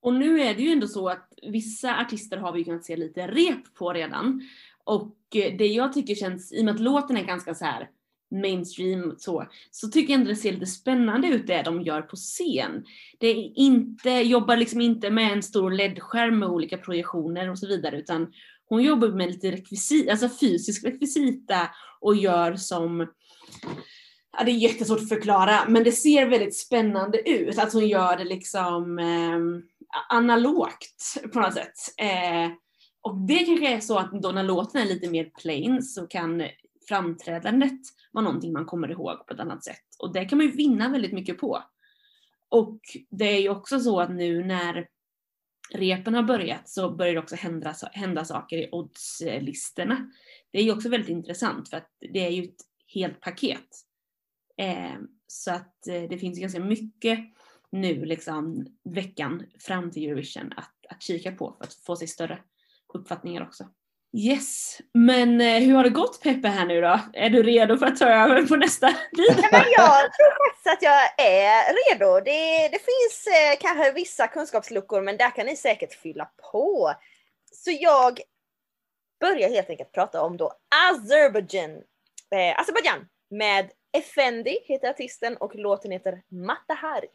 Och 0.00 0.14
nu 0.14 0.40
är 0.40 0.54
det 0.54 0.62
ju 0.62 0.70
ändå 0.70 0.86
så 0.86 1.08
att 1.08 1.34
vissa 1.42 2.00
artister 2.00 2.36
har 2.36 2.52
vi 2.52 2.64
kunnat 2.64 2.84
se 2.84 2.96
lite 2.96 3.26
rep 3.26 3.74
på 3.74 3.92
redan. 3.92 4.42
Och 4.84 5.16
eh, 5.34 5.56
det 5.58 5.66
jag 5.66 5.92
tycker 5.92 6.14
känns, 6.14 6.52
i 6.52 6.60
och 6.60 6.64
med 6.64 6.74
att 6.74 6.80
låten 6.80 7.16
är 7.16 7.24
ganska 7.24 7.54
så 7.54 7.64
här 7.64 7.88
mainstream 8.30 9.14
så, 9.18 9.46
så 9.70 9.88
tycker 9.88 10.12
jag 10.12 10.20
ändå 10.20 10.30
det 10.30 10.36
ser 10.36 10.52
lite 10.52 10.66
spännande 10.66 11.28
ut 11.28 11.46
det 11.46 11.62
de 11.62 11.82
gör 11.82 12.02
på 12.02 12.16
scen. 12.16 12.84
Det 13.18 13.26
är 13.26 13.52
inte, 13.58 14.10
jobbar 14.10 14.56
liksom 14.56 14.80
inte 14.80 15.10
med 15.10 15.32
en 15.32 15.42
stor 15.42 15.70
LED-skärm 15.70 16.38
med 16.38 16.48
olika 16.48 16.78
projektioner 16.78 17.50
och 17.50 17.58
så 17.58 17.66
vidare 17.66 17.98
utan 17.98 18.32
hon 18.68 18.82
jobbar 18.82 19.08
med 19.08 19.28
lite 19.28 19.50
rekvisita, 19.50 20.10
alltså 20.10 20.28
fysisk 20.28 20.84
rekvisita 20.84 21.68
och 22.00 22.16
gör 22.16 22.56
som 22.56 23.06
Ja, 24.38 24.44
det 24.44 24.50
är 24.50 24.54
jättesvårt 24.54 25.00
att 25.00 25.08
förklara, 25.08 25.68
men 25.68 25.84
det 25.84 25.92
ser 25.92 26.26
väldigt 26.26 26.56
spännande 26.56 27.30
ut. 27.30 27.58
Att 27.58 27.72
hon 27.72 27.88
gör 27.88 28.16
det 28.16 28.24
liksom 28.24 28.98
eh, 28.98 29.38
analogt 30.08 31.16
på 31.32 31.40
något 31.40 31.54
sätt. 31.54 31.74
Eh, 31.98 32.50
och 33.00 33.16
det 33.16 33.38
kanske 33.38 33.74
är 33.74 33.80
så 33.80 33.98
att 33.98 34.22
då 34.22 34.32
när 34.32 34.42
låten 34.42 34.82
är 34.82 34.86
lite 34.86 35.10
mer 35.10 35.30
plain 35.40 35.82
så 35.82 36.06
kan 36.06 36.48
framträdandet 36.88 37.80
vara 38.12 38.24
någonting 38.24 38.52
man 38.52 38.66
kommer 38.66 38.90
ihåg 38.90 39.26
på 39.26 39.34
ett 39.34 39.40
annat 39.40 39.64
sätt. 39.64 39.84
Och 39.98 40.12
det 40.12 40.24
kan 40.24 40.38
man 40.38 40.46
ju 40.46 40.52
vinna 40.52 40.88
väldigt 40.88 41.12
mycket 41.12 41.38
på. 41.38 41.62
Och 42.48 42.80
det 43.10 43.24
är 43.24 43.40
ju 43.40 43.48
också 43.48 43.80
så 43.80 44.00
att 44.00 44.10
nu 44.10 44.44
när 44.44 44.88
repen 45.70 46.14
har 46.14 46.22
börjat 46.22 46.68
så 46.68 46.90
börjar 46.90 47.14
det 47.14 47.20
också 47.20 47.36
hända, 47.36 47.74
hända 47.92 48.24
saker 48.24 48.56
i 48.56 48.68
oddslistorna. 48.72 50.10
Det 50.50 50.58
är 50.58 50.62
ju 50.62 50.72
också 50.72 50.88
väldigt 50.88 51.10
intressant 51.10 51.68
för 51.68 51.76
att 51.76 51.90
det 52.12 52.26
är 52.26 52.30
ju 52.30 52.42
ett 52.44 52.60
helt 52.94 53.20
paket. 53.20 53.68
Eh, 54.56 54.96
så 55.26 55.50
att 55.50 55.86
eh, 55.88 56.02
det 56.10 56.18
finns 56.18 56.38
ganska 56.38 56.60
mycket 56.60 57.18
nu 57.72 58.04
liksom 58.04 58.66
veckan 58.84 59.46
fram 59.60 59.90
till 59.90 60.08
Eurovision 60.08 60.52
att, 60.56 60.74
att 60.88 61.02
kika 61.02 61.32
på 61.32 61.54
för 61.58 61.64
att 61.64 61.74
få 61.74 61.96
sig 61.96 62.08
större 62.08 62.38
uppfattningar 62.94 63.42
också. 63.42 63.64
Yes, 64.16 64.78
men 64.94 65.40
eh, 65.40 65.58
hur 65.60 65.74
har 65.74 65.84
det 65.84 65.90
gått 65.90 66.22
Peppe 66.22 66.48
här 66.48 66.66
nu 66.66 66.80
då? 66.80 67.00
Är 67.12 67.30
du 67.30 67.42
redo 67.42 67.76
för 67.76 67.86
att 67.86 67.96
ta 67.96 68.04
över 68.04 68.42
på 68.46 68.56
nästa 68.56 68.86
bit? 68.86 69.36
Nej, 69.36 69.48
men 69.52 69.64
jag 69.76 70.12
tror 70.12 70.48
faktiskt 70.48 70.66
att 70.66 70.82
jag 70.82 71.26
är 71.26 71.74
redo. 71.74 72.20
Det, 72.24 72.68
det 72.68 72.78
finns 72.78 73.26
eh, 73.26 73.58
kanske 73.60 73.92
vissa 73.92 74.26
kunskapsluckor 74.26 75.00
men 75.00 75.16
där 75.16 75.30
kan 75.30 75.46
ni 75.46 75.56
säkert 75.56 75.94
fylla 75.94 76.30
på. 76.52 76.94
Så 77.52 77.70
jag 77.80 78.20
börjar 79.20 79.48
helt 79.48 79.70
enkelt 79.70 79.92
prata 79.92 80.22
om 80.22 80.36
då 80.36 80.52
Azerbaijan. 80.90 81.70
Eh, 82.30 82.60
Azerbaijan 82.60 83.08
med 83.30 83.70
Effendi 83.92 84.58
heter 84.64 84.90
artisten 84.90 85.36
och 85.36 85.54
låten 85.54 85.90
heter 85.90 86.22
Matahari. 86.28 87.08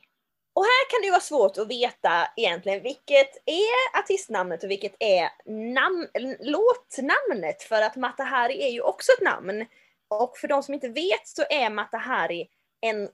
Och 0.53 0.63
här 0.63 0.89
kan 0.89 1.01
det 1.01 1.05
ju 1.05 1.11
vara 1.11 1.21
svårt 1.21 1.57
att 1.57 1.67
veta 1.67 2.27
egentligen 2.35 2.83
vilket 2.83 3.37
är 3.45 3.99
artistnamnet 3.99 4.63
och 4.63 4.71
vilket 4.71 4.95
är 4.99 5.29
namn, 5.73 6.07
låtnamnet 6.39 7.63
för 7.63 7.81
att 7.81 7.95
Matahari 7.95 8.63
är 8.63 8.69
ju 8.69 8.81
också 8.81 9.11
ett 9.11 9.23
namn. 9.23 9.65
Och 10.07 10.37
för 10.37 10.47
de 10.47 10.63
som 10.63 10.73
inte 10.73 10.89
vet 10.89 11.27
så 11.27 11.43
är 11.49 11.69
Matahari 11.69 12.49
en 12.81 13.09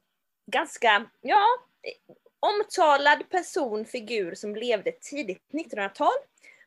ganska, 0.52 1.06
ja, 1.22 1.46
omtalad 2.40 3.30
person, 3.30 3.86
figur 3.86 4.36
som 4.36 4.56
levde 4.56 4.92
tidigt 4.92 5.44
1900-tal. 5.54 6.18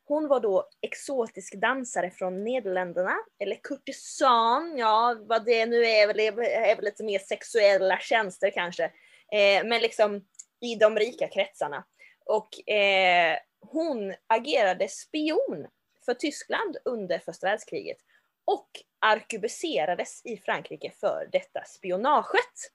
Hon 0.05 0.29
var 0.29 0.41
då 0.41 0.69
exotisk 0.81 1.55
dansare 1.55 2.11
från 2.11 2.45
Nederländerna, 2.45 3.17
eller 3.39 3.57
kurtisan, 3.63 4.79
ja 4.79 5.17
vad 5.21 5.45
det 5.45 5.67
nu 5.67 5.87
är, 5.87 6.21
är 6.21 6.77
väl 6.77 6.85
lite 6.85 7.05
mer 7.05 7.19
sexuella 7.19 7.99
tjänster 7.99 8.51
kanske. 8.51 8.85
Eh, 9.33 9.65
men 9.65 9.83
liksom 9.83 10.25
i 10.63 10.75
de 10.75 10.97
rika 10.97 11.29
kretsarna. 11.29 11.85
Och 12.25 12.71
eh, 12.71 13.39
hon 13.61 14.15
agerade 14.27 14.89
spion 14.89 15.67
för 16.05 16.15
Tyskland 16.15 16.77
under 16.85 17.19
första 17.19 17.47
världskriget 17.47 17.99
och 18.45 18.69
arkebuserades 18.99 20.25
i 20.25 20.37
Frankrike 20.37 20.93
för 21.01 21.29
detta 21.33 21.65
spionaget. 21.65 22.73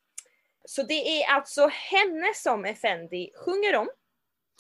Så 0.66 0.84
det 0.84 1.22
är 1.22 1.30
alltså 1.30 1.68
henne 1.68 2.34
som 2.36 2.66
Effendi 2.66 3.32
sjunger 3.36 3.76
om. 3.76 3.90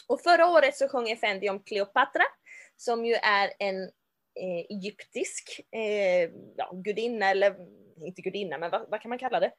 Och 0.07 0.21
förra 0.21 0.47
året 0.47 0.77
så 0.77 0.87
sjöng 0.87 1.09
Effendi 1.09 1.49
om 1.49 1.63
Kleopatra 1.63 2.23
som 2.77 3.05
ju 3.05 3.13
är 3.13 3.53
en 3.59 3.83
eh, 4.35 4.65
egyptisk 4.69 5.61
eh, 5.71 6.29
ja, 6.55 6.71
gudinna, 6.73 7.29
eller 7.29 7.55
inte 8.05 8.21
gudinna, 8.21 8.57
men 8.57 8.71
vad, 8.71 8.89
vad 8.89 9.01
kan 9.01 9.09
man 9.09 9.19
kalla 9.19 9.39
det? 9.39 9.51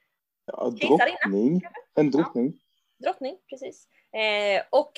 Ja, 0.45 0.71
drottning. 0.71 1.63
En 1.95 2.11
drottning. 2.11 2.61
Drottning, 2.99 3.39
precis. 3.49 3.89
Eh, 4.13 4.63
och 4.71 4.93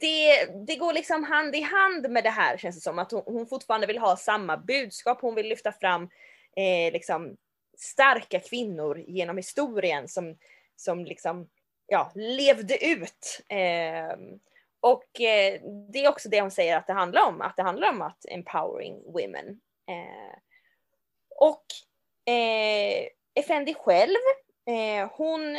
det, 0.00 0.44
det 0.66 0.76
går 0.76 0.92
liksom 0.92 1.24
hand 1.24 1.56
i 1.56 1.60
hand 1.60 2.10
med 2.10 2.24
det 2.24 2.30
här 2.30 2.56
känns 2.56 2.76
det 2.76 2.82
som, 2.82 2.98
att 2.98 3.12
hon, 3.12 3.22
hon 3.26 3.46
fortfarande 3.46 3.86
vill 3.86 3.98
ha 3.98 4.16
samma 4.16 4.56
budskap, 4.56 5.20
hon 5.20 5.34
vill 5.34 5.48
lyfta 5.48 5.72
fram 5.72 6.02
eh, 6.56 6.92
liksom 6.92 7.36
starka 7.78 8.40
kvinnor 8.40 9.04
genom 9.06 9.36
historien 9.36 10.08
som, 10.08 10.36
som 10.76 11.04
liksom, 11.04 11.48
ja, 11.86 12.12
levde 12.14 12.86
ut. 12.86 13.40
Eh, 13.48 14.16
och 14.80 15.20
eh, 15.20 15.60
det 15.92 16.04
är 16.04 16.08
också 16.08 16.28
det 16.28 16.40
hon 16.40 16.50
säger 16.50 16.76
att 16.76 16.86
det 16.86 16.92
handlar 16.92 17.26
om, 17.28 17.40
att 17.40 17.56
det 17.56 17.62
handlar 17.62 17.90
om 17.90 18.02
att 18.02 18.24
empowering 18.28 19.12
women. 19.12 19.60
Eh, 19.88 20.38
och 21.36 21.64
eh, 22.32 23.06
Effendi 23.34 23.74
själv, 23.74 24.16
eh, 24.66 25.10
hon 25.12 25.58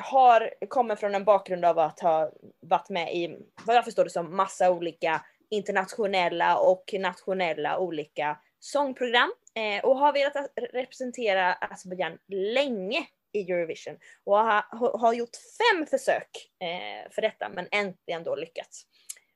har, 0.00 0.50
kommer 0.68 0.96
från 0.96 1.14
en 1.14 1.24
bakgrund 1.24 1.64
av 1.64 1.78
att 1.78 2.00
ha 2.00 2.32
varit 2.60 2.88
med 2.88 3.14
i, 3.14 3.38
vad 3.64 3.76
jag 3.76 3.84
förstår 3.84 4.04
det 4.04 4.10
som, 4.10 4.36
massa 4.36 4.70
olika 4.70 5.24
internationella 5.50 6.58
och 6.58 6.94
nationella 6.98 7.78
olika 7.78 8.38
sångprogram 8.58 9.32
eh, 9.54 9.84
och 9.84 9.98
har 9.98 10.12
velat 10.12 10.50
representera 10.72 11.52
Azerbajdzjan 11.52 12.18
länge 12.28 13.06
i 13.32 13.52
Eurovision 13.52 13.98
och 14.24 14.38
har, 14.38 14.98
har 14.98 15.12
gjort 15.12 15.36
fem 15.58 15.86
försök 15.86 16.50
eh, 16.60 17.10
för 17.10 17.22
detta 17.22 17.48
men 17.48 17.68
äntligen 17.70 18.24
då 18.24 18.36
lyckats. 18.36 18.86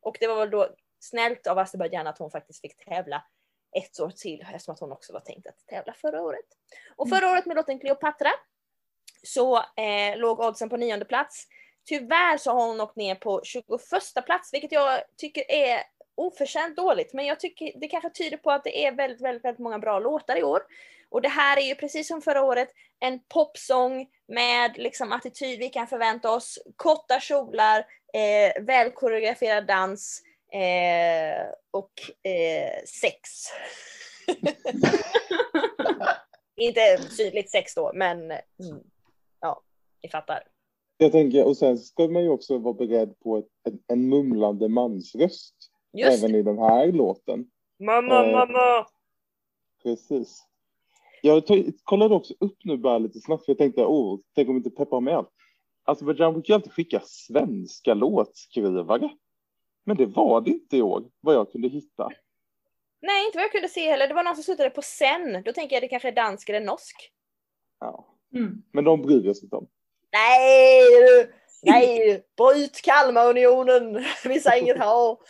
Och 0.01 0.17
det 0.21 0.27
var 0.27 0.37
väl 0.37 0.51
då 0.51 0.69
snällt 1.01 1.47
av 1.47 1.59
Azerbajdzjan 1.59 2.07
att 2.07 2.19
hon 2.19 2.31
faktiskt 2.31 2.61
fick 2.61 2.85
tävla 2.85 3.25
ett 3.77 4.01
år 4.01 4.11
till 4.11 4.41
eftersom 4.41 4.75
att 4.75 4.81
hon 4.81 4.93
också 4.93 5.13
var 5.13 5.21
tänkt 5.21 5.47
att 5.47 5.67
tävla 5.67 5.93
förra 5.93 6.23
året. 6.23 6.47
Och 6.97 7.09
förra 7.09 7.31
året 7.31 7.47
med 7.47 7.57
låten 7.57 7.79
Cleopatra 7.79 8.31
så 9.29 9.57
eh, 9.57 10.17
låg 10.17 10.41
oddsen 10.41 10.69
på 10.69 10.77
nionde 10.77 11.05
plats. 11.05 11.47
Tyvärr 11.89 12.37
så 12.37 12.51
har 12.53 12.67
hon 12.67 12.81
åkt 12.81 12.97
ner 12.97 13.15
på 13.15 13.41
21 13.45 13.67
plats 14.27 14.53
vilket 14.53 14.73
jag 14.73 15.01
tycker 15.17 15.51
är 15.51 15.83
oförtjänt 16.15 16.77
dåligt 16.77 17.13
men 17.13 17.27
jag 17.27 17.41
tycker 17.41 17.73
det 17.81 17.89
kanske 17.89 18.11
tyder 18.11 18.37
på 18.37 18.51
att 18.51 18.65
det 18.65 18.87
är 18.87 18.93
väldigt, 18.93 19.21
väldigt, 19.21 19.45
väldigt 19.45 19.59
många 19.59 19.79
bra 19.79 19.99
låtar 19.99 20.37
i 20.37 20.43
år. 20.43 20.63
Och 21.11 21.23
det 21.23 21.29
här 21.29 21.57
är 21.57 21.63
ju 21.63 21.75
precis 21.75 22.09
som 22.09 22.23
förra 22.23 22.43
året 22.43 22.69
en 23.01 23.21
popsång 23.29 24.07
med 24.29 24.79
liksom 24.79 25.13
attityd 25.13 25.59
vi 25.59 25.69
kan 25.69 25.87
förvänta 25.87 26.31
oss, 26.31 26.59
korta 26.77 27.21
kjolar, 27.21 27.79
eh, 28.15 28.63
väl 28.63 28.91
koreograferad 28.91 29.67
dans 29.67 30.23
eh, 30.53 31.47
och 31.71 31.93
eh, 32.31 32.85
sex. 32.85 33.21
Inte 36.57 36.99
synligt 36.99 37.51
sex 37.51 37.75
då, 37.75 37.93
men 37.95 38.19
mm, 38.31 38.41
ni 40.03 40.09
fattar. 40.09 40.43
Jag 40.97 41.13
tänker, 41.13 41.47
och 41.47 41.57
sen 41.57 41.79
ska 41.79 42.09
man 42.09 42.23
ju 42.23 42.29
också 42.29 42.59
vara 42.59 42.75
beredd 42.75 43.21
på 43.21 43.37
ett, 43.39 43.49
en, 43.65 43.79
en 43.87 44.09
mumlande 44.09 44.69
mansröst. 44.69 45.55
Just 45.93 46.19
även 46.19 46.33
det. 46.33 46.39
i 46.39 46.43
den 46.43 46.59
här 46.59 46.93
låten. 46.93 47.51
Mamma, 47.79 48.27
Eh, 48.27 48.33
mamma! 48.33 48.87
Precis. 49.83 50.45
Jag 51.23 51.47
tog, 51.47 51.73
kollade 51.85 52.15
också 52.15 52.35
upp 52.41 52.57
nu 52.65 52.77
bara 52.77 52.99
lite 52.99 53.21
snabbt, 53.21 53.45
för 53.45 53.53
jag 53.53 53.59
tänkte, 53.59 53.85
åh, 53.85 54.19
tänk 54.35 54.49
om 54.49 54.57
inte 54.57 54.71
peppar 54.71 55.01
med 55.01 55.17
allt. 55.17 55.31
Azerbajdzjan 55.85 56.33
brukar 56.33 56.53
ju 56.53 56.55
alltid 56.55 56.73
skicka 56.73 57.01
svenska 57.05 57.95
låtskrivare. 57.95 59.11
Men 59.85 59.97
det 59.97 60.07
var 60.07 60.41
det 60.41 60.51
inte 60.51 60.77
i 60.77 60.83
år, 60.83 61.05
vad 61.21 61.35
jag 61.35 61.53
kunde 61.53 61.69
hitta. 61.69 62.09
Nej, 63.01 63.27
inte 63.27 63.39
vad 63.39 63.45
jag 63.45 63.53
kunde 63.53 63.69
se 63.69 63.91
heller. 63.91 64.09
Det 64.09 64.15
var 64.15 64.25
någon 64.25 64.35
som 64.35 64.45
slutade 64.45 64.71
på 64.71 64.83
sen. 64.83 65.43
Då 65.45 65.53
tänker 65.53 65.77
jag 65.77 65.83
det 65.83 65.89
kanske 65.89 66.09
är 66.09 66.13
dansk 66.13 66.49
eller 66.49 66.61
norsk. 66.61 67.13
Ja. 67.81 68.07
Mm. 68.35 68.63
Men 68.73 68.85
de 68.85 69.03
bryr 69.03 69.35
sig 69.35 69.45
inte 69.45 69.57
om. 69.57 69.67
Nej, 70.13 70.85
du! 70.91 71.33
nej, 71.63 72.23
bryt 72.37 72.83
Kalmarunionen. 72.83 74.05
Vi 74.25 74.41
säger 74.41 74.63
inget 74.63 74.79
ha. 74.79 75.21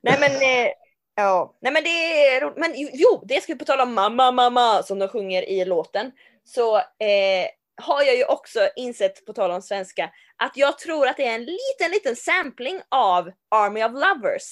Nej 0.00 0.16
men, 0.20 0.30
eh, 0.32 0.72
ja, 1.14 1.56
nej 1.60 1.72
men 1.72 1.84
det 1.84 1.88
är 2.28 2.40
roligt. 2.40 2.56
Men 2.56 2.72
jo- 2.74 2.90
jo, 2.92 3.22
det 3.24 3.40
ska 3.42 3.52
vi 3.52 3.58
på 3.58 3.64
tala 3.64 3.82
om 3.82 3.94
mamma, 3.94 4.30
mamma 4.30 4.82
som 4.82 4.98
de 4.98 5.08
sjunger 5.08 5.42
i 5.42 5.64
låten. 5.64 6.12
Så 6.44 6.76
eh, 6.76 7.46
har 7.82 8.02
jag 8.02 8.16
ju 8.16 8.24
också 8.24 8.68
insett, 8.76 9.26
på 9.26 9.32
tal 9.32 9.50
om 9.50 9.62
svenska, 9.62 10.10
att 10.36 10.52
jag 10.56 10.78
tror 10.78 11.06
att 11.06 11.16
det 11.16 11.26
är 11.26 11.34
en 11.34 11.44
liten, 11.44 11.90
liten 11.90 12.16
sampling 12.16 12.80
av 12.88 13.30
Army 13.50 13.84
of 13.84 13.92
Lovers. 13.92 14.42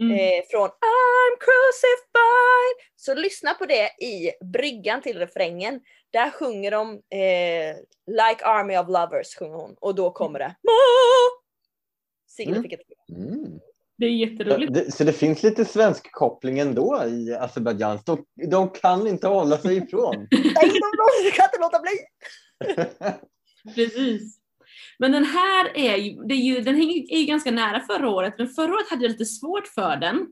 Mm. 0.00 0.12
Eh, 0.18 0.44
från 0.50 0.68
I'm 0.68 1.34
crucified. 1.40 2.86
Så 2.96 3.14
lyssna 3.14 3.54
på 3.54 3.66
det 3.66 4.04
i 4.04 4.32
bryggan 4.52 5.02
till 5.02 5.18
refrängen. 5.18 5.80
Där 6.10 6.30
sjunger 6.30 6.70
de 6.70 6.90
eh, 6.92 7.76
Like 8.06 8.44
Army 8.44 8.76
of 8.78 8.88
Lovers 8.88 9.36
sjunger 9.38 9.56
hon 9.56 9.76
och 9.80 9.94
då 9.94 10.10
kommer 10.10 10.38
det 10.38 10.54
Mm. 12.48 12.62
fick 12.62 12.72
ett 12.72 12.80
Mm. 13.16 13.60
Det 13.98 14.06
är 14.06 14.10
jätteroligt. 14.10 14.74
Det, 14.74 14.92
så 14.94 15.04
det 15.04 15.12
finns 15.12 15.42
lite 15.42 15.64
svensk 15.64 16.12
koppling 16.12 16.58
ändå 16.58 17.04
i 17.06 17.34
Azerbajdzjan. 17.34 17.98
De, 18.06 18.24
de 18.50 18.70
kan 18.70 19.06
inte 19.06 19.28
hålla 19.28 19.56
sig 19.58 19.76
ifrån. 19.76 20.14
Nej, 20.30 20.52
de 20.54 20.80
de 21.24 21.30
kan 21.32 21.44
inte 21.44 21.60
låta 21.60 21.80
bli! 21.80 21.92
Precis. 23.74 24.38
Men 24.98 25.12
den 25.12 25.24
här 25.24 25.76
är 25.78 25.96
ju, 25.96 26.22
det 26.22 26.34
är 26.34 26.38
ju, 26.54 26.60
den 26.60 26.74
hänger- 26.74 27.12
är 27.12 27.18
ju 27.18 27.24
ganska 27.26 27.50
nära 27.50 27.80
förra 27.80 28.10
året, 28.10 28.34
men 28.38 28.48
förra 28.48 28.74
året 28.74 28.90
hade 28.90 29.02
jag 29.04 29.10
lite 29.10 29.24
svårt 29.24 29.66
för 29.66 29.96
den. 29.96 30.26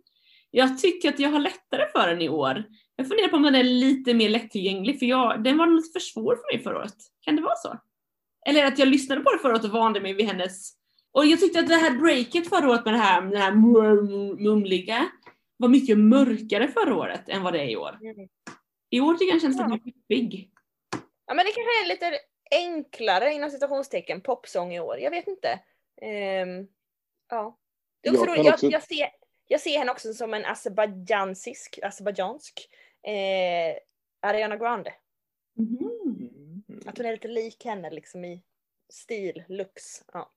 Jag 0.51 0.79
tycker 0.79 1.09
att 1.09 1.19
jag 1.19 1.31
har 1.31 1.41
lättare 1.41 1.87
för 1.93 2.09
den 2.09 2.23
i 2.23 2.29
år. 2.29 2.65
Jag 2.97 3.09
funderar 3.09 3.29
på 3.29 3.37
om 3.37 3.43
den 3.43 3.55
är 3.55 3.65
lite 3.65 4.15
mer 4.15 4.29
lättillgänglig, 4.29 4.99
för 4.99 5.07
jag, 5.07 5.45
den 5.45 5.59
var 5.59 5.67
lite 5.67 5.93
för 5.93 6.01
svår 6.01 6.37
för 6.37 6.55
mig 6.55 6.63
förra 6.63 6.79
året. 6.79 6.95
Kan 7.21 7.37
det 7.37 7.43
vara 7.43 7.57
så? 7.57 7.79
Eller 8.47 8.65
att 8.65 8.79
jag 8.79 8.89
lyssnade 8.89 9.21
på 9.21 9.33
det 9.33 9.39
förra 9.39 9.53
året 9.53 9.65
och 9.65 9.71
vande 9.71 10.01
mig 10.01 10.15
vid 10.15 10.27
hennes... 10.27 10.73
Och 11.13 11.27
jag 11.27 11.41
tyckte 11.41 11.61
att 11.61 11.69
det 11.69 11.75
här 11.75 11.99
breaket 11.99 12.49
förra 12.49 12.71
året 12.71 12.85
med 12.85 12.95
det 12.95 12.99
här, 12.99 13.23
det 13.23 13.39
här 13.39 13.53
mum- 13.53 14.39
mumliga 14.39 15.07
var 15.57 15.69
mycket 15.69 15.99
mörkare 15.99 16.69
förra 16.69 16.97
året 16.97 17.29
än 17.29 17.43
vad 17.43 17.53
det 17.53 17.61
är 17.61 17.69
i 17.69 17.77
år. 17.77 17.99
Mm. 18.03 18.29
I 18.91 19.01
år 19.01 19.15
tycker 19.15 19.25
jag 19.25 19.35
den 19.35 19.41
känns 19.41 19.57
Ja. 19.59 19.67
lite 19.67 19.85
mer 19.85 19.93
peppig. 19.93 20.51
Ja 21.27 21.35
men 21.35 21.45
det 21.47 21.53
kanske 21.53 21.85
är 21.85 21.89
lite 21.89 22.19
enklare 22.51 23.33
inom 23.33 23.51
citationstecken 23.51 24.21
popsång 24.21 24.75
i 24.75 24.81
år. 24.81 24.99
Jag 24.99 25.11
vet 25.11 25.27
inte. 25.27 25.61
Ehm, 26.03 26.67
ja. 27.31 27.59
Det 28.03 28.09
är 28.09 28.13
också 28.13 28.27
Jag 28.27 28.39
roligt. 28.39 28.63
Jag, 28.63 28.73
jag, 28.73 28.83
ser, 28.83 29.09
jag 29.47 29.61
ser 29.61 29.79
henne 29.79 29.93
också 29.93 30.13
som 30.15 30.35
en 30.35 30.45
azerbajdzjansisk, 30.45 31.79
azerbajdzjansk 31.83 32.69
eh, 33.07 33.77
Ariana 34.21 34.57
Grande. 34.57 34.95
Mhm. 35.55 36.63
Att 36.87 36.99
hon 36.99 37.07
är 37.07 37.13
lite 37.13 37.29
lik 37.29 37.65
henne 37.65 37.91
liksom 37.91 38.25
i 38.25 38.43
stil, 38.89 39.45
looks. 39.49 40.05
Ja. 40.13 40.33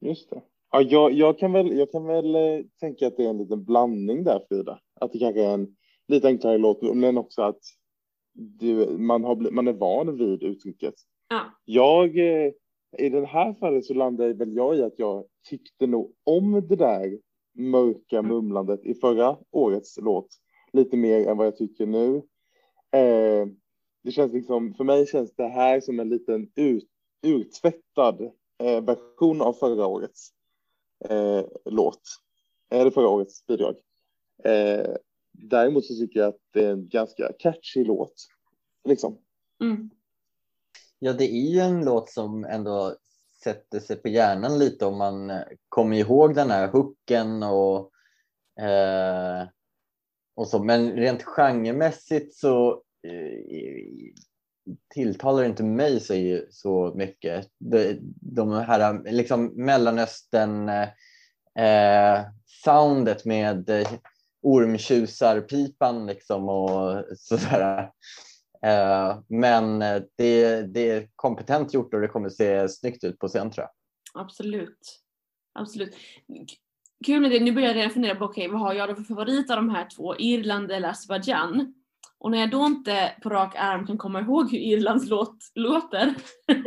Just 0.00 0.30
det. 0.30 0.42
Ja, 0.70 0.82
jag, 0.82 1.12
jag, 1.12 1.38
kan 1.38 1.52
väl, 1.52 1.78
jag 1.78 1.92
kan 1.92 2.06
väl 2.06 2.34
eh, 2.34 2.64
tänka 2.80 3.06
att 3.06 3.16
det 3.16 3.24
är 3.24 3.30
en 3.30 3.38
liten 3.38 3.64
blandning 3.64 4.24
där, 4.24 4.44
Frida. 4.48 4.80
Att 5.00 5.12
det 5.12 5.18
kanske 5.18 5.44
är 5.44 5.54
en 5.54 5.76
lite 6.08 6.26
enklare 6.26 6.58
låt, 6.58 6.82
men 6.82 7.18
också 7.18 7.42
att 7.42 7.60
du, 8.32 8.98
man, 8.98 9.24
har, 9.24 9.50
man 9.50 9.68
är 9.68 9.72
van 9.72 10.16
vid 10.16 10.42
uttrycket. 10.42 10.94
Ja. 11.28 11.40
Jag, 11.64 12.18
eh, 12.18 12.52
i 12.98 13.08
den 13.08 13.24
här 13.24 13.54
fallet 13.54 13.84
så 13.84 13.94
landar 13.94 14.28
väl 14.28 14.56
jag 14.56 14.76
i 14.76 14.82
att 14.82 14.98
jag 14.98 15.24
tyckte 15.48 15.86
nog 15.86 16.14
om 16.24 16.52
det 16.68 16.76
där 16.76 17.18
mörka 17.54 18.22
mumlandet 18.22 18.84
i 18.84 18.94
förra 18.94 19.36
årets 19.50 19.98
låt 19.98 20.28
lite 20.72 20.96
mer 20.96 21.28
än 21.28 21.36
vad 21.36 21.46
jag 21.46 21.56
tycker 21.56 21.86
nu. 21.86 22.16
Eh, 22.90 23.46
det 24.02 24.12
känns 24.12 24.32
liksom, 24.32 24.74
för 24.74 24.84
mig 24.84 25.06
känns 25.06 25.34
det 25.34 25.48
här 25.48 25.80
som 25.80 26.00
en 26.00 26.08
liten 26.08 26.50
ut, 26.54 26.88
urtvättad 27.22 28.30
eh, 28.58 28.84
version 28.84 29.42
av 29.42 29.52
förra 29.52 29.86
årets 29.86 30.32
eh, 31.04 31.44
låt, 31.64 32.02
eller 32.70 32.90
förra 32.90 33.08
årets 33.08 33.46
bidrag. 33.46 33.74
Eh, 34.44 34.94
däremot 35.32 35.84
så 35.84 35.94
tycker 35.94 36.20
jag 36.20 36.28
att 36.28 36.40
det 36.52 36.64
är 36.64 36.72
en 36.72 36.88
ganska 36.88 37.32
catchy 37.38 37.84
låt. 37.84 38.14
Liksom. 38.84 39.18
Mm. 39.60 39.90
Ja, 40.98 41.12
det 41.12 41.24
är 41.24 41.50
ju 41.50 41.60
en 41.60 41.84
låt 41.84 42.10
som 42.10 42.44
ändå 42.44 42.96
sätter 43.44 43.80
sig 43.80 43.96
på 43.96 44.08
hjärnan 44.08 44.58
lite 44.58 44.86
om 44.86 44.98
man 44.98 45.32
kommer 45.68 45.96
ihåg 45.96 46.34
den 46.34 46.50
här 46.50 46.68
hooken 46.68 47.42
och, 47.42 47.92
eh, 48.64 49.48
och 50.38 50.48
så. 50.48 50.58
Men 50.64 50.92
rent 50.92 51.22
genremässigt 51.22 52.34
så 52.34 52.70
eh, 53.02 54.12
tilltalar 54.94 55.44
inte 55.44 55.62
mig 55.62 56.00
så, 56.00 56.40
så 56.50 56.94
mycket. 56.94 57.48
De, 57.58 57.98
de 58.20 58.52
här 58.52 59.12
liksom 59.12 59.52
Mellanöstern 59.64 60.68
eh, 60.68 60.88
eh 61.64 62.24
soundet 62.64 63.24
med 63.24 63.70
eh, 63.70 63.92
ormtjusarpipan 64.42 66.06
liksom 66.06 66.48
och 66.48 67.04
sådär. 67.16 67.90
Eh, 68.62 69.18
men 69.28 69.82
eh, 69.82 70.02
det, 70.16 70.62
det 70.62 70.90
är 70.90 71.08
kompetent 71.16 71.74
gjort 71.74 71.94
och 71.94 72.00
det 72.00 72.08
kommer 72.08 72.28
se 72.28 72.68
snyggt 72.68 73.04
ut 73.04 73.18
på 73.18 73.28
scen 73.28 73.50
tror 73.50 73.66
jag. 73.66 74.22
Absolut. 74.22 75.00
Absolut. 75.52 75.94
Kul 77.06 77.20
med 77.20 77.30
det, 77.30 77.40
nu 77.40 77.52
börjar 77.52 77.68
jag 77.68 77.76
redan 77.76 77.90
fundera 77.90 78.14
på 78.14 78.24
okej, 78.24 78.46
okay, 78.46 78.52
vad 78.52 78.60
har 78.60 78.74
jag 78.74 78.88
då 78.88 78.94
för 78.94 79.02
favorit 79.02 79.50
av 79.50 79.56
de 79.56 79.70
här 79.70 79.88
två, 79.96 80.16
Irland 80.16 80.70
eller 80.70 80.88
Azerbajdzjan? 80.88 81.74
Och 82.20 82.30
när 82.30 82.38
jag 82.38 82.50
då 82.50 82.66
inte 82.66 83.12
på 83.22 83.28
rak 83.28 83.54
arm 83.56 83.86
kan 83.86 83.98
komma 83.98 84.20
ihåg 84.20 84.50
hur 84.50 84.58
Irlands 84.58 85.08
låt 85.08 85.36
låter 85.54 86.14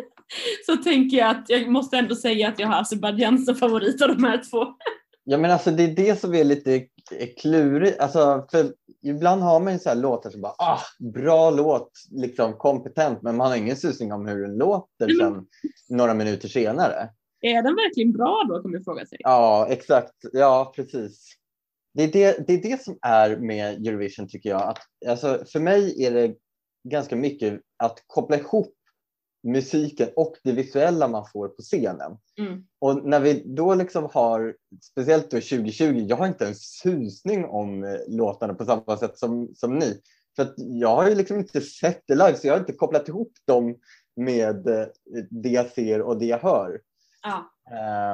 så 0.66 0.78
tänker 0.78 1.18
jag 1.18 1.30
att 1.30 1.50
jag 1.50 1.72
måste 1.72 1.98
ändå 1.98 2.16
säga 2.16 2.50
att 2.50 2.60
jag 2.60 2.68
har 2.68 2.82
Azerbajdzjan 2.82 3.38
som 3.38 3.56
favorit 3.56 4.02
av 4.02 4.08
de 4.08 4.24
här 4.24 4.42
två. 4.50 4.66
Ja 5.24 5.38
men 5.38 5.52
alltså 5.52 5.72
det 5.72 5.84
är 5.84 5.96
det 5.96 6.20
som 6.20 6.34
är 6.34 6.44
lite 6.44 6.86
klurigt. 7.42 8.00
Alltså, 8.00 8.48
för 8.52 8.74
ibland 9.04 9.42
har 9.42 9.60
man 9.60 9.74
ju 9.74 9.80
så 9.80 9.90
här 9.90 9.96
låtar 9.96 10.30
som 10.30 10.42
bara 10.42 10.56
ah, 10.58 10.80
bra 11.14 11.50
låt, 11.50 11.92
liksom 12.12 12.54
kompetent, 12.54 13.22
men 13.22 13.38
man 13.38 13.48
har 13.48 13.58
ingen 13.58 13.76
susning 13.76 14.14
om 14.14 14.28
hur 14.28 14.42
den 14.42 14.58
låter 14.58 15.06
mm. 15.06 15.18
sen 15.20 15.46
några 15.98 16.14
minuter 16.14 16.48
senare. 16.48 17.10
Är 17.42 17.64
den 17.64 17.76
verkligen 17.76 18.12
bra 18.12 18.46
då 18.50 18.62
kan 18.62 18.72
man 18.72 18.84
fråga 18.84 19.06
sig. 19.06 19.18
Ja 19.22 19.68
exakt, 19.70 20.16
ja 20.34 20.74
precis. 20.76 21.36
Det 21.94 22.04
är 22.04 22.12
det, 22.12 22.48
det 22.48 22.54
är 22.54 22.62
det 22.62 22.84
som 22.84 22.98
är 23.02 23.38
med 23.38 23.88
Eurovision 23.88 24.28
tycker 24.28 24.50
jag. 24.50 24.62
Att, 24.62 24.80
alltså, 25.08 25.44
för 25.52 25.60
mig 25.60 26.04
är 26.06 26.12
det 26.12 26.36
ganska 26.90 27.16
mycket 27.16 27.62
att 27.78 28.04
koppla 28.08 28.38
ihop 28.38 28.74
musiken 29.44 30.10
och 30.16 30.36
det 30.44 30.52
visuella 30.52 31.08
man 31.08 31.26
får 31.34 31.48
på 31.48 31.62
scenen. 31.62 32.18
Mm. 32.40 32.64
Och 32.80 33.06
när 33.06 33.20
vi 33.20 33.44
då 33.46 33.76
liksom 33.76 34.10
har, 34.14 34.56
speciellt 34.82 35.32
då 35.32 35.38
2020, 35.38 36.06
jag 36.08 36.16
har 36.16 36.28
inte 36.28 36.48
en 36.48 36.56
susning 36.56 37.46
om 37.46 37.84
eh, 37.84 38.00
låtarna 38.08 38.54
på 38.54 38.66
samma 38.66 38.98
sätt 38.98 39.18
som, 39.18 39.52
som 39.56 39.80
ni. 39.80 40.02
För 40.36 40.54
jag 40.58 40.96
har 40.96 41.10
ju 41.10 41.16
liksom 41.16 41.38
inte 41.38 41.62
sett 41.62 42.04
det 42.08 42.16
live 42.16 42.36
så 42.36 42.48
jag 42.48 42.54
har 42.54 42.60
inte 42.60 42.74
kopplat 42.74 43.08
ihop 43.08 43.34
dem 43.48 43.76
med 44.16 44.68
eh, 44.68 44.86
det 45.30 45.50
jag 45.50 45.70
ser 45.70 46.02
och 46.02 46.20
det 46.20 46.26
jag 46.26 46.40
hör. 46.40 46.82
Ja. 47.22 47.52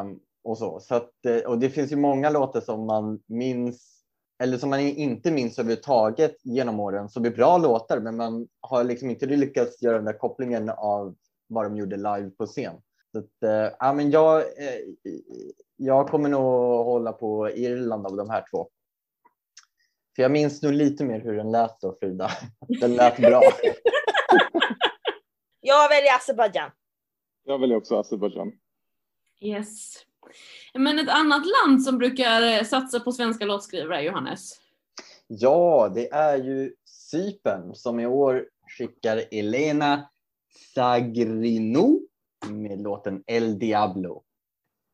Um, 0.01 0.19
och 0.43 0.57
så. 0.57 0.79
så 0.79 0.95
att, 0.95 1.25
eh, 1.25 1.37
och 1.37 1.59
det 1.59 1.69
finns 1.69 1.91
ju 1.91 1.95
många 1.95 2.29
låtar 2.29 2.61
som 2.61 2.85
man 2.85 3.19
minns 3.25 3.97
eller 4.43 4.57
som 4.57 4.69
man 4.69 4.79
inte 4.79 5.31
minns 5.31 5.59
överhuvudtaget 5.59 6.35
genom 6.43 6.79
åren 6.79 7.09
som 7.09 7.25
är 7.25 7.29
bra 7.29 7.57
låtar 7.57 7.99
men 7.99 8.17
man 8.17 8.47
har 8.61 8.83
liksom 8.83 9.09
inte 9.09 9.25
lyckats 9.25 9.81
göra 9.81 9.95
den 9.95 10.05
där 10.05 10.17
kopplingen 10.17 10.69
av 10.69 11.15
vad 11.47 11.65
de 11.65 11.77
gjorde 11.77 11.95
live 11.95 12.29
på 12.29 12.45
scen. 12.45 12.75
Så 13.11 13.19
att, 13.19 13.43
äh, 13.43 13.75
ja, 13.79 13.93
men 13.93 14.11
jag, 14.11 14.39
äh, 14.39 14.79
jag 15.75 16.07
kommer 16.07 16.29
nog 16.29 16.41
hålla 16.85 17.11
på 17.11 17.49
Irland 17.49 18.05
av 18.05 18.17
de 18.17 18.29
här 18.29 18.45
två. 18.51 18.69
För 20.15 20.23
jag 20.23 20.31
minns 20.31 20.61
nog 20.61 20.73
lite 20.73 21.05
mer 21.05 21.19
hur 21.19 21.37
den 21.37 21.51
lät 21.51 21.81
då 21.81 21.97
Frida. 21.99 22.31
Den 22.81 22.95
lät 22.95 23.17
bra. 23.17 23.41
jag 25.61 25.89
väljer 25.89 26.15
Azerbajdzjan. 26.15 26.71
Jag 27.43 27.59
väljer 27.59 27.77
också 27.77 27.99
Azerbajdzjan. 27.99 28.51
Yes. 29.41 29.94
Men 30.74 31.00
ett 31.00 31.10
annat 31.10 31.44
land 31.46 31.84
som 31.84 31.98
brukar 31.98 32.41
eh, 32.41 32.63
satsa 32.63 33.00
på 33.00 33.12
svenska 33.12 33.46
låtskrivare, 33.46 34.01
Johannes? 34.01 34.62
Ja, 35.27 35.91
det 35.96 36.12
är 36.12 36.38
ju 36.38 36.74
Cypern 36.86 37.76
som 37.76 38.00
i 38.00 38.06
år 38.06 38.45
skickar 38.78 39.23
Elena 39.32 40.10
Sagrino 40.76 42.00
med 42.50 42.82
låten 42.82 43.23
El 43.28 43.60
Diablo. 43.60 44.23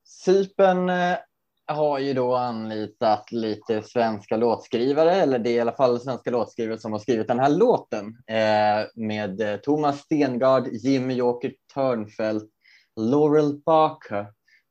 Cypern 0.06 0.89
eh, 0.89 1.17
har 1.65 1.99
ju 1.99 2.13
då 2.13 2.36
anlitat 2.36 3.32
lite 3.32 3.82
svenska 3.84 4.38
låtskrivare, 4.38 5.12
eller 5.15 5.39
det 5.39 5.49
är 5.49 5.53
i 5.53 5.60
alla 5.60 5.75
fall 5.75 5.99
svenska 5.99 6.32
låtskrivare 6.32 6.79
som 6.79 6.91
har 6.91 6.99
skrivit 6.99 7.27
den 7.27 7.39
här 7.39 7.49
låten 7.49 8.06
eh, 8.27 8.88
med 8.95 9.41
eh, 9.41 9.58
Thomas 9.58 9.99
Stengard, 9.99 10.67
Jimmy 10.67 11.13
Joker 11.13 11.53
Törnfeldt, 11.73 12.52
Laurel 12.95 13.62
Barker 13.65 14.27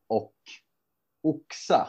och 0.09 0.35
oxa. 1.23 1.89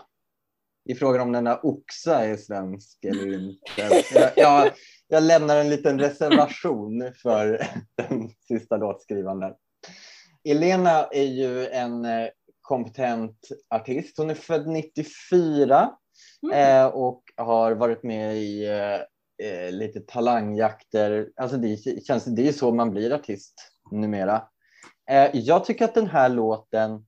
I 0.89 0.96
frågan 0.96 1.22
om 1.22 1.32
den 1.32 1.43
där 1.43 1.65
oxa 1.65 2.26
är 2.26 2.38
svensk 2.38 3.06
eller 3.06 3.34
inte. 3.34 4.04
Jag, 4.15 4.32
jag, 4.36 4.72
jag 5.08 5.24
lämnar 5.24 5.58
en 5.58 5.69
liten 5.69 6.00
reservation 6.00 7.13
för 7.22 7.67
den 7.96 8.30
sista 8.48 8.78
låtskrivaren. 8.78 9.54
Elena 10.50 11.04
är 11.04 11.28
ju 11.28 11.67
en 11.67 12.06
eh, 12.06 12.28
kompetent 12.62 13.38
artist. 13.69 14.17
Hon 14.17 14.30
är 14.30 14.36
född 14.36 14.67
94 14.67 15.91
mm. 16.43 16.58
Eh, 16.58 16.86
och 16.86 17.24
har 17.36 17.72
varit 17.72 18.04
med 18.04 18.38
i 18.38 18.65
eh, 19.43 19.72
lite 19.72 20.00
talangjakter. 20.00 21.30
Alltså 21.36 21.58
det, 21.58 21.78
känns, 22.06 22.26
det 22.26 22.48
är 22.48 22.52
så 22.52 22.72
man 22.72 22.91
blir 22.91 23.13
artist 23.13 23.54
numera. 23.91 24.48
Jag 25.34 25.66
tycker 25.66 25.86
att 25.86 25.96
den 25.96 26.08
här 26.08 26.30
låten 26.30 27.06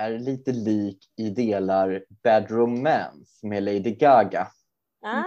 är 0.00 0.18
lite 0.18 0.52
lik 0.52 0.98
i 1.16 1.30
delar 1.30 2.04
Bad 2.22 2.50
Romance 2.50 3.46
med 3.46 3.62
Lady 3.62 3.94
Gaga. 3.94 4.48
Ah. 5.02 5.24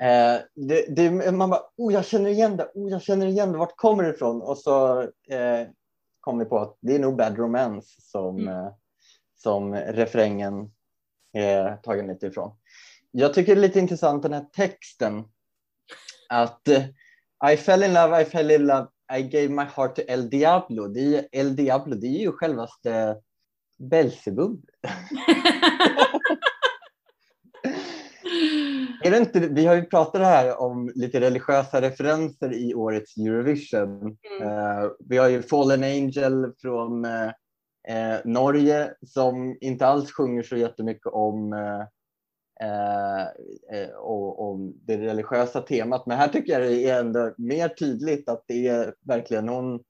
Eh, 0.00 0.40
det, 0.54 0.96
det, 0.96 1.32
man 1.32 1.50
bara, 1.50 1.60
oh 1.76 1.92
jag 1.92 2.04
känner 2.04 2.30
igen 2.30 2.56
det, 2.56 2.70
oh 2.74 2.90
jag 2.90 3.02
känner 3.02 3.26
igen 3.26 3.52
det, 3.52 3.58
vart 3.58 3.76
kommer 3.76 4.02
det 4.02 4.10
ifrån? 4.10 4.42
Och 4.42 4.58
så 4.58 5.00
eh, 5.02 5.66
kom 6.20 6.38
vi 6.38 6.44
på 6.44 6.58
att 6.58 6.76
det 6.80 6.94
är 6.94 6.98
nog 6.98 7.16
Bad 7.16 7.38
Romance 7.38 8.00
som, 8.00 8.38
mm. 8.38 8.48
eh, 8.48 8.72
som 9.34 9.74
refrängen 9.74 10.72
är 11.32 11.76
tagen 11.76 12.06
lite 12.06 12.26
ifrån. 12.26 12.56
Jag 13.10 13.34
tycker 13.34 13.54
det 13.54 13.60
är 13.60 13.62
lite 13.62 13.78
intressant 13.78 14.22
den 14.22 14.32
här 14.32 14.46
texten. 14.52 15.24
Att 16.28 16.68
eh, 16.68 16.84
I 17.52 17.56
fell 17.56 17.82
in 17.82 17.94
love, 17.94 18.22
I 18.22 18.24
fell 18.24 18.50
in 18.50 18.66
love, 18.66 18.86
I 19.18 19.22
gave 19.22 19.48
my 19.48 19.64
heart 19.64 19.96
to 19.96 20.02
El 20.08 20.30
Diablo. 20.30 20.88
Det 20.88 21.16
är, 21.16 21.28
El 21.32 21.56
Diablo, 21.56 21.96
det 21.96 22.06
är 22.06 22.20
ju 22.20 22.32
självaste 22.32 23.16
Belsebub. 23.78 24.64
är 29.04 29.10
det 29.10 29.18
inte, 29.18 29.40
vi 29.40 29.66
har 29.66 29.74
ju 29.74 29.84
pratat 29.84 30.22
här 30.22 30.60
om 30.60 30.92
lite 30.94 31.20
religiösa 31.20 31.80
referenser 31.80 32.52
i 32.52 32.74
årets 32.74 33.16
Eurovision. 33.16 34.16
Mm. 34.40 34.48
Uh, 34.48 34.90
vi 35.08 35.16
har 35.16 35.28
ju 35.28 35.42
Fallen 35.42 35.82
Angel 35.82 36.52
från 36.58 37.04
uh, 37.04 37.30
Norge 38.24 38.90
som 39.06 39.56
inte 39.60 39.86
alls 39.86 40.12
sjunger 40.12 40.42
så 40.42 40.56
jättemycket 40.56 41.06
om, 41.06 41.52
Eh, 42.62 43.22
eh, 43.78 43.90
och, 43.90 44.40
om 44.40 44.74
det 44.84 44.96
religiösa 44.96 45.60
temat. 45.60 46.06
Men 46.06 46.18
här 46.18 46.28
tycker 46.28 46.52
jag 46.52 46.62
det 46.62 46.88
är 46.88 47.00
ändå 47.00 47.34
mer 47.38 47.68
tydligt 47.68 48.28
att 48.28 48.44
det 48.46 48.66
är 48.66 48.94
verkligen 49.00 49.48
hon 49.48 49.84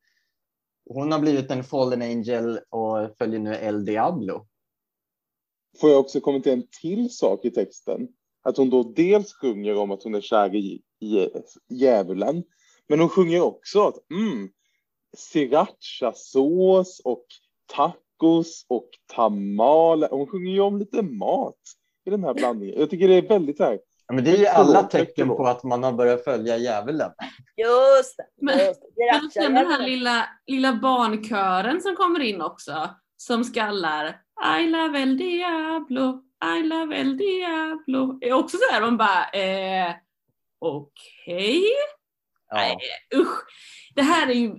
hon 0.90 1.12
har 1.12 1.18
blivit 1.18 1.50
en 1.50 1.64
fallen 1.64 2.02
angel 2.02 2.61
och 2.70 3.16
följer 3.18 3.40
nu 3.40 3.54
El 3.54 3.85
Diablo. 3.85 4.46
Får 5.80 5.90
jag 5.90 6.00
också 6.00 6.20
kommentera 6.20 6.54
en 6.54 6.66
till 6.80 7.11
sak 7.11 7.44
i 7.44 7.50
texten? 7.50 8.08
Att 8.42 8.56
hon 8.56 8.70
då 8.70 8.82
dels 8.82 9.32
sjunger 9.32 9.76
om 9.76 9.90
att 9.90 10.02
hon 10.02 10.14
är 10.14 10.20
kär 10.20 10.54
i, 10.54 10.82
i 11.00 11.28
djävulen, 11.68 12.44
men 12.88 13.00
hon 13.00 13.08
sjunger 13.08 13.40
också 13.40 13.88
att 13.88 14.11
mm, 14.11 14.48
srirachasås 15.16 17.00
och 17.04 17.26
tacos 17.66 18.66
och 18.68 18.88
tamal. 19.14 20.04
Hon 20.11 20.26
sjunger 20.26 20.52
ju 20.52 20.61
om 20.61 20.78
lite 20.78 21.02
mat 21.02 21.61
i 22.04 22.10
den 22.10 22.24
här 22.24 22.34
blandningen. 22.34 22.80
Jag 22.80 22.90
tycker 22.90 23.08
det 23.08 23.14
är 23.14 23.28
väldigt 23.28 23.58
här 23.58 23.78
Ja, 24.06 24.14
men 24.14 24.24
det 24.24 24.30
är 24.30 24.36
ju 24.36 24.46
alla 24.46 24.82
tecken 24.82 25.28
på 25.28 25.46
att 25.46 25.62
man 25.62 25.82
har 25.82 25.92
börjat 25.92 26.24
följa 26.24 26.56
djävulen. 26.56 27.10
Just 27.56 28.16
det. 28.16 28.24
Men, 28.40 28.58
men 29.34 29.54
den 29.54 29.66
här 29.66 29.82
lilla, 29.82 30.28
lilla 30.46 30.72
barnkören 30.72 31.80
som 31.80 31.96
kommer 31.96 32.20
in 32.20 32.40
också, 32.40 32.90
som 33.16 33.44
skallar 33.44 34.20
I 34.60 34.66
love 34.66 35.02
El 35.02 35.18
Diablo, 35.18 36.22
I 36.58 36.62
love 36.62 36.96
El 36.96 37.16
Diablo. 37.16 38.18
Är 38.20 38.32
också 38.32 38.56
så 38.56 38.72
här 38.72 38.80
man 38.80 38.96
bara, 38.96 39.28
eh, 39.30 39.94
okej? 40.58 41.58
Okay? 41.58 41.62
Ja. 42.48 42.56
Nej, 42.56 42.76
usch. 43.16 43.38
Det 43.94 44.02
här 44.02 44.30
är 44.30 44.34
ju, 44.34 44.56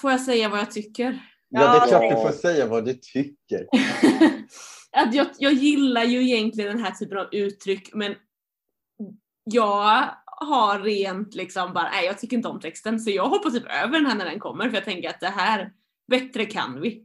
får 0.00 0.10
jag 0.10 0.20
säga 0.20 0.48
vad 0.48 0.60
jag 0.60 0.70
tycker? 0.70 1.18
Ja, 1.48 1.60
det 1.60 1.78
är 1.78 1.86
klart 1.88 2.16
du 2.16 2.28
får 2.28 2.38
säga 2.38 2.66
vad 2.66 2.84
du 2.84 2.94
tycker. 2.94 3.66
att 5.02 5.14
jag, 5.14 5.26
jag 5.38 5.52
gillar 5.52 6.04
ju 6.04 6.22
egentligen 6.22 6.76
den 6.76 6.84
här 6.84 6.90
typen 6.90 7.18
av 7.18 7.28
uttryck 7.32 7.94
men 7.94 8.14
jag 9.44 10.08
har 10.24 10.78
rent 10.78 11.34
liksom 11.34 11.72
bara, 11.72 11.90
nej 11.90 12.06
jag 12.06 12.18
tycker 12.18 12.36
inte 12.36 12.48
om 12.48 12.60
texten 12.60 13.00
så 13.00 13.10
jag 13.10 13.28
hoppar 13.28 13.50
typ 13.50 13.66
över 13.84 13.92
den 13.92 14.06
här 14.06 14.14
när 14.14 14.24
den 14.24 14.40
kommer 14.40 14.68
för 14.68 14.74
jag 14.74 14.84
tänker 14.84 15.08
att 15.08 15.20
det 15.20 15.26
här, 15.26 15.72
bättre 16.08 16.44
kan 16.44 16.80
vi. 16.80 17.04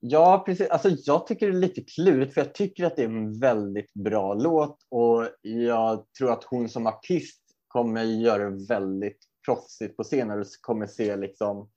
Ja, 0.00 0.42
precis. 0.46 0.68
Alltså, 0.68 0.88
jag 1.04 1.26
tycker 1.26 1.46
det 1.46 1.56
är 1.56 1.60
lite 1.60 1.80
klurigt 1.80 2.34
för 2.34 2.40
jag 2.40 2.54
tycker 2.54 2.84
att 2.84 2.96
det 2.96 3.02
är 3.02 3.06
en 3.06 3.40
väldigt 3.40 3.94
bra 3.94 4.34
låt 4.34 4.78
och 4.88 5.28
jag 5.40 6.04
tror 6.18 6.32
att 6.32 6.44
hon 6.44 6.68
som 6.68 6.86
artist 6.86 7.42
kommer 7.68 8.02
göra 8.02 8.50
det 8.50 8.66
väldigt 8.68 9.18
proffsigt 9.44 9.96
på 9.96 10.02
scenen 10.02 10.40
och 10.40 10.46
kommer 10.60 10.86
se 10.86 11.16
liksom 11.16 11.70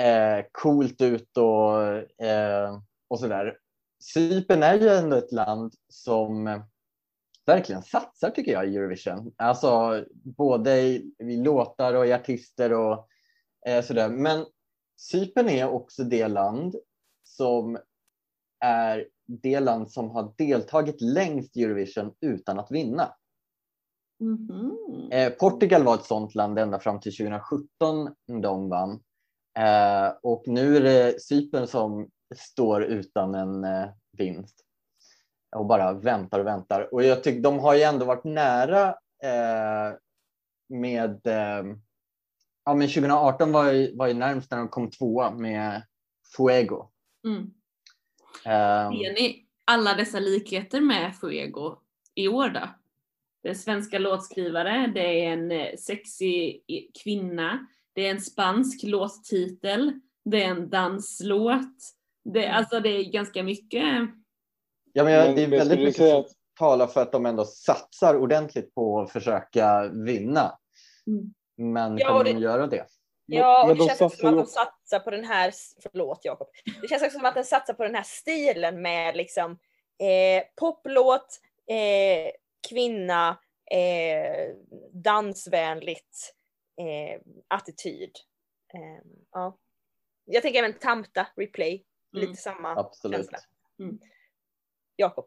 eh, 0.00 0.44
coolt 0.52 1.00
ut 1.00 1.36
och, 1.36 1.82
eh, 2.26 2.78
och 3.08 3.20
sådär. 3.20 3.56
Cypern 4.00 4.62
är 4.62 4.80
ju 4.80 4.88
ändå 4.88 5.16
ett 5.16 5.32
land 5.32 5.74
som 5.88 6.62
verkligen 7.46 7.82
satsar 7.82 8.30
tycker 8.30 8.52
jag 8.52 8.68
i 8.68 8.76
Eurovision. 8.76 9.34
Alltså 9.36 10.04
både 10.24 10.80
i, 10.80 11.12
i 11.18 11.36
låtar 11.36 11.94
och 11.94 12.06
i 12.06 12.12
artister 12.12 12.72
och 12.72 13.08
eh, 13.66 13.84
sådär. 13.84 14.08
Men 14.08 14.46
Cypern 14.96 15.48
är 15.48 15.68
också 15.68 16.04
det 16.04 16.28
land 16.28 16.74
som 17.24 17.78
är 18.60 19.08
det 19.26 19.60
land 19.60 19.90
som 19.90 20.10
har 20.10 20.34
deltagit 20.38 21.00
längst 21.00 21.56
i 21.56 21.62
Eurovision 21.62 22.14
utan 22.20 22.58
att 22.58 22.70
vinna. 22.70 23.14
Mhm. 24.20 24.78
Eh, 25.12 25.32
Portugal 25.32 25.82
var 25.82 25.94
ett 25.94 26.04
sådant 26.04 26.34
land 26.34 26.58
ända 26.58 26.78
fram 26.78 27.00
till 27.00 27.16
2017 27.16 27.68
de 28.42 28.68
vann. 28.68 28.90
Eh, 29.58 30.12
och 30.22 30.42
nu 30.46 30.76
är 30.76 30.80
det 30.80 31.22
Cypern 31.22 31.66
som 31.66 32.10
står 32.36 32.82
utan 32.84 33.34
en 33.34 33.64
eh, 33.64 33.88
vinst 34.12 34.64
och 35.56 35.66
bara 35.66 35.92
väntar 35.92 36.40
och 36.40 36.46
väntar. 36.46 36.94
Och 36.94 37.04
jag 37.04 37.22
tycker 37.22 37.40
de 37.40 37.58
har 37.58 37.74
ju 37.74 37.82
ändå 37.82 38.04
varit 38.04 38.24
nära 38.24 38.88
eh, 39.22 39.96
med 40.68 41.26
eh, 41.26 41.64
Ja, 42.68 42.74
men 42.74 42.88
2018 42.88 43.52
var 43.52 43.72
ju, 43.72 43.96
var 43.96 44.06
ju 44.06 44.14
närmst 44.14 44.50
när 44.50 44.58
de 44.58 44.68
kom 44.68 44.90
tvåa 44.90 45.30
med 45.30 45.82
Fuego. 46.36 46.90
Mm. 47.24 47.42
Eh, 48.44 48.90
Ser 48.90 49.12
ni 49.14 49.46
alla 49.64 49.94
dessa 49.94 50.18
likheter 50.18 50.80
med 50.80 51.16
Fuego 51.16 51.76
i 52.14 52.28
år 52.28 52.48
då? 52.48 52.68
Det 53.42 53.48
är 53.48 53.54
svenska 53.54 53.98
låtskrivare, 53.98 54.92
det 54.94 55.24
är 55.24 55.32
en 55.32 55.50
eh, 55.50 55.76
sexig 55.78 56.62
kvinna, 57.02 57.66
det 57.92 58.06
är 58.06 58.10
en 58.10 58.20
spansk 58.20 58.82
låttitel, 58.82 60.00
det 60.24 60.44
är 60.44 60.48
en 60.48 60.70
danslåt. 60.70 61.94
Det, 62.32 62.46
alltså 62.48 62.80
det 62.80 62.88
är 62.88 63.12
ganska 63.12 63.42
mycket. 63.42 63.82
ja, 64.92 65.04
men 65.04 65.12
jag, 65.12 65.36
det 65.36 65.42
är 65.42 65.46
väldigt 65.48 65.78
mycket 65.78 65.96
som 65.96 66.20
att- 66.20 66.26
talar 66.58 66.86
för 66.86 67.02
att 67.02 67.12
de 67.12 67.26
ändå 67.26 67.44
satsar 67.44 68.16
ordentligt 68.16 68.74
på 68.74 69.00
att 69.00 69.12
försöka 69.12 69.88
vinna. 69.88 70.58
Mm. 71.06 71.34
Men 71.74 71.98
Ja, 71.98 72.06
kommer 72.06 72.18
och 72.18 72.24
de 72.24 72.32
det- 72.32 72.40
göra 72.40 72.66
det? 72.66 72.86
Ja, 73.26 73.62
och 73.62 73.68
det 73.68 73.74
de 73.74 73.88
känns 73.88 74.00
också 74.00 74.18
som 74.18 74.28
att 74.28 74.34
de 74.36 74.46
satsar 74.46 74.98
på 75.00 75.10
den 75.10 75.24
här, 75.24 75.52
förlåt 75.82 76.20
Jakob. 76.24 76.48
Det 76.82 76.88
känns 76.88 77.02
också 77.02 77.18
som 77.18 77.26
att 77.26 77.34
den 77.34 77.44
satsar 77.44 77.74
på 77.74 77.82
den 77.82 77.94
här 77.94 78.02
stilen 78.02 78.82
med 78.82 79.16
liksom 79.16 79.50
eh, 80.00 80.42
poplåt, 80.56 81.40
eh, 81.70 82.30
kvinna, 82.68 83.38
eh, 83.70 84.54
dansvänligt, 84.92 86.34
eh, 86.80 87.20
attityd. 87.48 88.10
Eh, 88.74 89.04
ja. 89.32 89.58
Jag 90.24 90.42
tänker 90.42 90.58
även 90.58 90.78
Tamta, 90.78 91.26
Replay, 91.36 91.72
Mm. 91.74 91.84
Lite 92.12 92.34
samma 92.34 92.68
Absolut. 92.76 93.16
känsla. 93.16 93.38
Mm. 93.78 93.98
Jakob. 94.96 95.24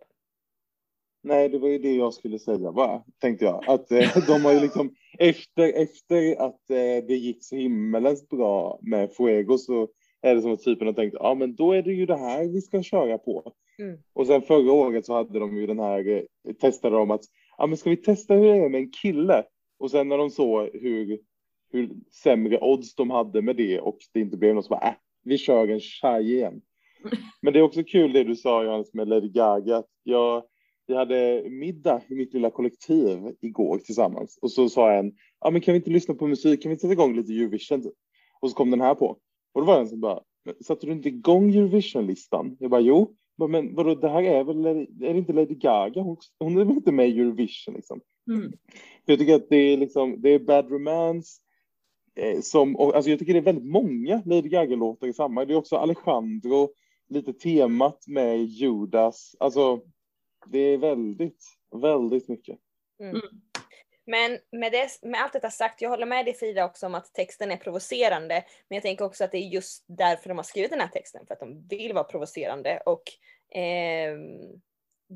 Nej, 1.24 1.50
det 1.50 1.60
var 1.60 1.70
ju 1.70 1.78
det 1.78 1.96
jag 1.96 2.14
skulle 2.14 2.40
säga 2.40 2.72
bara, 2.72 3.04
tänkte 3.20 3.46
jag. 3.46 3.70
Att 3.70 3.92
eh, 3.92 4.18
de 4.28 4.46
har 4.46 4.54
ju 4.54 4.60
liksom, 4.60 4.96
efter, 5.20 5.74
efter 5.74 6.42
att 6.42 6.70
eh, 6.70 7.06
det 7.08 7.16
gick 7.16 7.44
så 7.44 7.56
himmelens 7.56 8.30
bra 8.30 8.80
med 8.82 9.14
Fuego 9.14 9.58
så 9.58 9.88
är 10.22 10.36
det 10.36 10.42
som 10.42 10.54
att 10.54 10.64
typen 10.64 10.88
har 10.88 10.94
tänkt, 10.94 11.16
ja 11.20 11.36
men 11.36 11.56
då 11.56 11.72
är 11.72 11.82
det 11.82 11.94
ju 11.94 12.06
det 12.06 12.18
här 12.18 12.48
vi 12.48 12.62
ska 12.62 12.84
köra 12.84 13.18
på. 13.18 13.54
Mm. 13.80 14.00
Och 14.14 14.28
sen 14.28 14.42
förra 14.42 14.72
året 14.72 15.06
så 15.06 15.14
hade 15.14 15.40
de 15.40 15.58
ju 15.58 15.68
den 15.68 15.80
här, 15.80 16.08
eh, 16.08 16.54
testade 16.54 16.96
de 16.96 17.12
att, 17.12 17.24
ja 17.58 17.68
men 17.68 17.78
ska 17.78 17.90
vi 17.90 17.98
testa 17.98 18.34
hur 18.34 18.44
det 18.44 18.66
är 18.66 18.70
med 18.70 18.82
en 18.82 18.92
kille? 18.92 19.44
Och 19.80 19.92
sen 19.92 20.10
när 20.10 20.18
de 20.18 20.30
såg 20.30 20.70
hur, 20.74 21.20
hur 21.72 21.90
sämre 22.24 22.60
odds 22.62 22.96
de 22.96 23.10
hade 23.10 23.42
med 23.42 23.56
det 23.56 23.80
och 23.80 23.98
det 24.14 24.20
inte 24.20 24.38
blev 24.38 24.56
något 24.56 24.66
så 24.66 24.70
bara, 24.70 24.88
äh, 24.88 24.94
vi 25.24 25.38
kör 25.38 25.68
en 25.68 25.80
tjej 25.80 26.34
igen. 26.34 26.62
Men 27.42 27.54
det 27.54 27.60
är 27.60 27.64
också 27.64 27.84
kul 27.84 28.14
det 28.14 28.24
du 28.24 28.36
sa 28.36 28.64
Johannes 28.64 28.94
med 28.94 29.08
Lady 29.08 29.30
Gaga. 29.30 29.78
att 29.78 29.88
Jag, 30.04 30.44
vi 30.88 30.96
hade 30.96 31.44
middag 31.50 32.02
i 32.10 32.16
mitt 32.16 32.34
lilla 32.34 32.50
kollektiv 32.50 33.20
igår 33.42 33.78
tillsammans 33.78 34.40
och 34.42 34.52
så 34.52 34.70
sa 34.70 34.92
en, 34.92 35.12
ja 35.40 35.50
men 35.52 35.62
kan 35.62 35.74
vi 35.74 35.78
inte 35.78 35.90
lyssna 35.90 36.14
på 36.14 36.28
musik, 36.28 36.62
kan 36.64 36.70
vi 36.70 36.78
sätta 36.78 36.94
igång 36.94 37.16
lite 37.16 37.34
Eurovision? 37.34 37.82
typ? 37.82 37.94
Och 38.42 38.50
så 38.50 38.56
kom 38.56 38.72
den 38.72 38.82
här 38.82 38.96
på. 38.96 39.18
Och 39.54 39.62
då 39.62 39.68
var 39.68 39.76
det 39.76 39.82
en 39.82 39.90
som 39.90 40.00
bara, 40.02 40.20
"Men 40.46 40.56
satte 40.64 40.86
du 40.86 40.92
inte 40.92 41.10
igång 41.10 41.56
Eurovision-listan? 41.56 42.58
Jag 42.60 42.72
bara, 42.72 42.82
jo. 42.82 42.98
Jag 43.38 43.50
bara, 43.50 43.62
Men 43.62 43.76
vadå, 43.76 43.96
det 43.96 44.10
här 44.10 44.24
är 44.24 44.44
väl, 44.44 44.66
är 44.66 45.14
det 45.14 45.18
inte 45.18 45.34
Lady 45.34 45.56
Gaga? 45.56 46.02
Hon, 46.02 46.18
hon 46.40 46.58
är 46.58 46.66
väl 46.66 46.76
inte 46.76 46.92
med 46.92 47.10
i 47.10 47.20
Eurovision 47.20 47.76
liksom? 47.76 48.02
Mm. 48.32 48.52
Jag 49.06 49.20
tycker 49.20 49.36
att 49.36 49.50
det 49.50 49.56
är 49.58 49.78
liksom, 49.78 50.22
det 50.22 50.30
är 50.30 50.40
Bad 50.40 50.72
Romance, 50.72 51.42
eh, 52.16 52.42
som, 52.42 52.76
och, 52.76 52.96
alltså 52.96 53.10
jag 53.10 53.20
tycker 53.20 53.34
det 53.34 53.40
är 53.40 53.54
väldigt 53.54 53.72
många 53.72 54.22
Lady 54.26 54.50
Gaga-låtar 54.50 55.08
i 55.08 55.14
samma. 55.14 55.46
Det 55.46 55.54
är 55.54 55.58
också 55.58 55.76
Alejandro, 55.76 56.70
lite 57.12 57.34
temat 57.34 58.08
med 58.08 58.38
Judas. 58.44 59.36
Alltså, 59.40 59.82
det 60.46 60.60
är 60.60 60.78
väldigt, 60.78 61.46
väldigt 61.82 62.28
mycket. 62.28 62.60
Men 64.06 64.40
med, 64.52 64.72
det, 64.72 64.90
med 65.02 65.22
allt 65.22 65.34
detta 65.34 65.50
sagt, 65.50 65.82
jag 65.82 65.90
håller 65.90 66.06
med 66.06 66.26
dig 66.26 66.34
Frida 66.34 66.66
också 66.66 66.86
om 66.86 66.96
att 66.96 67.14
texten 67.14 67.52
är 67.52 67.58
provocerande. 67.58 68.44
Men 68.70 68.76
jag 68.76 68.84
tänker 68.84 69.06
också 69.06 69.24
att 69.24 69.32
det 69.32 69.38
är 69.38 69.48
just 69.48 69.86
därför 69.88 70.30
de 70.30 70.38
har 70.38 70.44
skrivit 70.44 70.72
den 70.72 70.80
här 70.80 70.88
texten, 70.88 71.26
för 71.28 71.34
att 71.34 71.40
de 71.40 71.68
vill 71.68 71.94
vara 71.94 72.04
provocerande. 72.04 72.82
Och 72.86 73.04
ehm, 73.56 74.62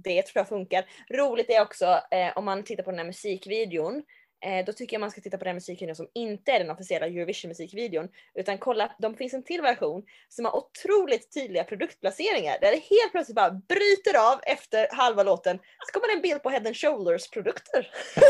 det 0.03 0.21
tror 0.21 0.39
jag 0.39 0.47
funkar. 0.47 0.85
Roligt 1.09 1.49
är 1.49 1.61
också 1.61 1.85
eh, 2.11 2.37
om 2.37 2.45
man 2.45 2.63
tittar 2.63 2.83
på 2.83 2.91
den 2.91 2.99
här 2.99 3.05
musikvideon. 3.05 4.03
Eh, 4.45 4.65
då 4.65 4.73
tycker 4.73 4.95
jag 4.95 5.01
man 5.01 5.11
ska 5.11 5.21
titta 5.21 5.37
på 5.37 5.45
den 5.45 5.55
musikvideon 5.55 5.95
som 5.95 6.07
inte 6.13 6.51
är 6.51 6.59
den 6.59 6.69
officiella 6.69 7.05
Eurovision 7.07 7.49
musikvideon. 7.49 8.07
Utan 8.35 8.57
kolla, 8.57 8.95
de 8.99 9.15
finns 9.15 9.33
en 9.33 9.43
till 9.43 9.61
version 9.61 10.03
som 10.29 10.45
har 10.45 10.55
otroligt 10.55 11.33
tydliga 11.33 11.63
produktplaceringar. 11.63 12.57
Där 12.61 12.71
det 12.71 12.95
helt 12.95 13.11
plötsligt 13.11 13.35
bara 13.35 13.51
bryter 13.51 14.31
av 14.31 14.39
efter 14.43 14.87
halva 14.91 15.23
låten. 15.23 15.57
Så 15.57 15.93
kommer 15.93 16.07
det 16.07 16.13
en 16.13 16.21
bild 16.21 16.43
på 16.43 16.49
Head 16.49 16.67
and 16.67 16.77
Shoulders 16.77 17.29
produkter. 17.29 17.91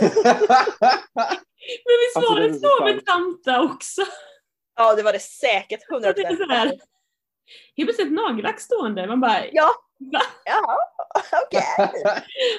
Men 1.86 1.98
visst 2.02 2.16
Alltså, 2.16 2.34
var 2.34 2.40
det 2.40 2.48
det 2.48 2.60
så 2.60 2.84
med. 2.84 3.06
Tanta 3.06 3.62
också? 3.62 4.02
Ja 4.76 4.96
det 4.96 5.04
var 5.04 5.14
det 5.14 5.20
säkert, 5.20 5.90
100%. 5.90 6.14
Det 6.16 6.22
är 6.22 6.36
så 6.36 6.54
här. 6.54 6.80
Helt 7.78 7.88
plötsligt 7.88 8.14
nagellack 8.14 8.60
stående. 8.60 9.08
Man 9.08 9.20
bara, 9.22 9.46
Ja, 9.52 9.70
va? 10.00 10.22
ja, 10.46 10.78
okej. 11.48 11.62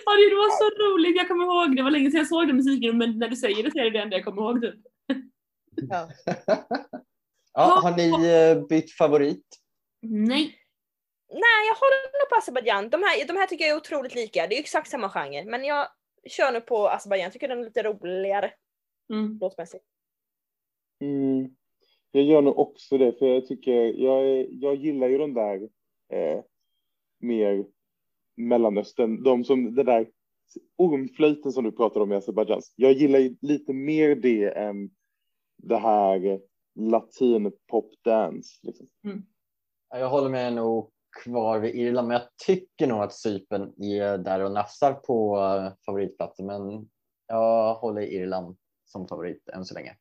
Ja, 0.05 0.12
det 0.16 0.35
var 0.35 0.59
så 0.59 0.83
roligt, 0.85 1.16
jag 1.16 1.29
kommer 1.29 1.44
ihåg, 1.44 1.77
det 1.77 1.83
var 1.83 1.90
länge 1.90 2.11
sedan 2.11 2.18
jag 2.18 2.29
såg 2.29 2.46
den 2.46 2.57
musiken 2.57 2.99
men 2.99 3.18
när 3.18 3.29
du 3.29 3.37
säger 3.37 3.62
det 3.62 3.70
så 3.70 3.79
är 3.79 3.85
det 3.85 3.90
det 3.90 3.99
enda 3.99 4.16
jag 4.16 4.25
kommer 4.25 4.42
ihåg 4.42 4.61
typ. 4.62 4.75
Ja. 5.90 6.09
ja, 7.53 7.81
har 7.83 7.96
ni 7.96 8.29
eh, 8.29 8.66
bytt 8.68 8.92
favorit? 8.96 9.46
Nej. 10.03 10.59
Nej, 11.33 11.66
jag 11.68 11.75
håller 11.75 12.20
nog 12.22 12.29
på 12.31 12.37
Azerbajdzjan. 12.37 12.90
De 12.90 13.03
här, 13.03 13.27
de 13.27 13.37
här 13.37 13.46
tycker 13.46 13.64
jag 13.64 13.72
är 13.72 13.77
otroligt 13.81 14.14
lika. 14.14 14.46
Det 14.46 14.55
är 14.55 14.57
ju 14.57 14.61
exakt 14.62 14.90
samma 14.90 15.09
genre. 15.11 15.44
Men 15.44 15.64
jag 15.64 15.88
kör 16.29 16.53
nu 16.53 16.61
på 16.61 16.88
Azerbajdzjan. 16.88 17.31
Tycker 17.31 17.49
den 17.49 17.61
är 17.61 17.64
lite 17.64 17.83
roligare 17.83 18.53
Mm. 19.12 19.38
låtmässigt. 19.40 19.85
Mm. 21.05 21.56
Jag 22.16 22.24
gör 22.24 22.42
nog 22.42 22.59
också 22.59 22.98
det, 22.98 23.12
för 23.12 23.26
jag 23.26 23.46
tycker, 23.46 23.72
jag, 23.72 24.52
jag 24.52 24.74
gillar 24.74 25.09
ju 25.09 25.18
de 25.18 25.35
där 25.35 25.68
eh, 26.12 26.42
mer 27.18 27.66
Mellanöstern, 28.37 29.22
de 29.22 29.44
som, 29.44 29.74
det 29.74 29.83
där 29.83 30.11
ormflöjten 30.76 31.52
som 31.52 31.64
du 31.64 31.72
pratade 31.72 32.02
om 32.02 32.12
i 32.12 32.16
Azerbajdzjan. 32.16 32.61
Jag 32.76 32.92
gillar 32.92 33.18
ju 33.18 33.37
lite 33.40 33.72
mer 33.72 34.14
det 34.14 34.48
än 34.48 34.90
det 35.57 35.76
här 35.76 36.40
latin 36.74 37.52
pop 37.66 37.92
dance. 38.05 38.50
Liksom. 38.62 38.87
Ja, 39.90 39.98
Jag 39.98 40.09
håller 40.09 40.31
med 40.31 40.52
nog 40.52 40.90
kvar 41.24 41.59
vid 41.59 41.74
Irland, 41.74 42.09
men 42.09 42.16
jag 42.16 42.29
tycker 42.46 42.87
nog 42.87 42.98
att 42.98 43.14
Cypern 43.14 43.83
är 43.83 44.18
där 44.18 44.44
och 44.44 44.52
nafsar 44.52 44.92
på 44.92 45.38
eh, 45.38 45.72
favoritplatsen. 45.87 46.46
Men 46.46 46.88
jag 47.26 47.74
håller 47.74 48.02
Irland 48.02 48.57
som 48.85 49.09
favorit 49.09 49.48
än 49.48 49.64
så 49.64 49.74
länge. 49.74 49.96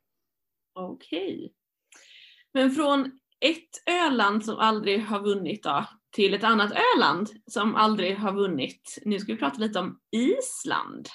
Okej. 0.74 1.54
Men 2.56 2.72
från 2.72 3.20
ett 3.40 3.84
öland 3.86 4.46
som 4.46 4.58
aldrig 4.58 5.06
har 5.06 5.20
vunnit 5.20 5.64
då, 5.64 5.86
till 6.12 6.34
ett 6.34 6.44
annat 6.44 6.72
öland 6.72 7.30
som 7.48 7.76
aldrig 7.76 8.18
har 8.18 8.32
vunnit. 8.32 8.98
Nu 9.06 9.20
ska 9.20 9.34
vi 9.34 9.40
prata 9.40 9.58
lite 9.58 9.80
om 9.80 10.00
Island. 10.12 11.10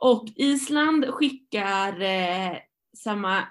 Och 0.00 0.24
Island 0.36 1.06
skickar 1.06 2.00
eh, 2.00 2.56
samma 2.96 3.44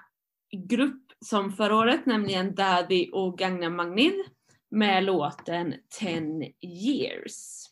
grupp 0.68 1.12
som 1.24 1.52
förra 1.52 1.76
året, 1.76 2.06
nämligen 2.06 2.54
Daddy 2.54 3.10
och 3.12 3.38
Gagna 3.38 3.70
Magnid 3.70 4.24
med 4.70 5.04
låten 5.04 5.74
10 5.98 6.52
years. 6.62 7.69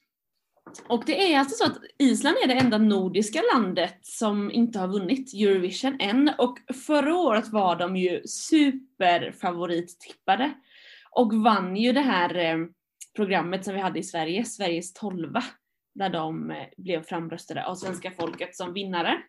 Och 0.88 1.02
det 1.06 1.32
är 1.32 1.38
alltså 1.38 1.64
så 1.64 1.70
att 1.70 1.78
Island 1.98 2.36
är 2.42 2.48
det 2.48 2.54
enda 2.54 2.78
nordiska 2.78 3.42
landet 3.54 3.98
som 4.02 4.50
inte 4.50 4.78
har 4.78 4.88
vunnit 4.88 5.34
Eurovision 5.34 5.96
än 6.00 6.30
och 6.38 6.58
förra 6.86 7.16
året 7.16 7.48
var 7.48 7.76
de 7.76 7.96
ju 7.96 8.22
superfavorittippade 8.26 10.54
och 11.10 11.34
vann 11.34 11.76
ju 11.76 11.92
det 11.92 12.00
här 12.00 12.34
eh, 12.34 12.56
programmet 13.16 13.64
som 13.64 13.74
vi 13.74 13.80
hade 13.80 13.98
i 13.98 14.02
Sverige, 14.02 14.44
Sveriges 14.44 14.92
12 14.92 15.34
där 15.94 16.10
de 16.10 16.50
eh, 16.50 16.66
blev 16.76 17.02
framröstade 17.02 17.66
av 17.66 17.74
svenska 17.74 18.10
folket 18.10 18.56
som 18.56 18.72
vinnare. 18.72 19.22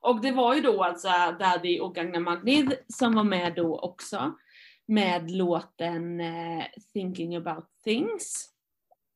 Och 0.00 0.20
det 0.20 0.32
var 0.32 0.54
ju 0.54 0.60
då 0.60 0.84
alltså 0.84 1.08
Daddy 1.38 1.80
och 1.80 1.94
Gagna 1.94 2.20
Magnid 2.20 2.74
som 2.88 3.14
var 3.14 3.24
med 3.24 3.54
då 3.54 3.78
också 3.78 4.34
med 4.88 5.30
låten 5.30 6.20
eh, 6.20 6.64
Thinking 6.92 7.36
about 7.36 7.66
things 7.84 8.50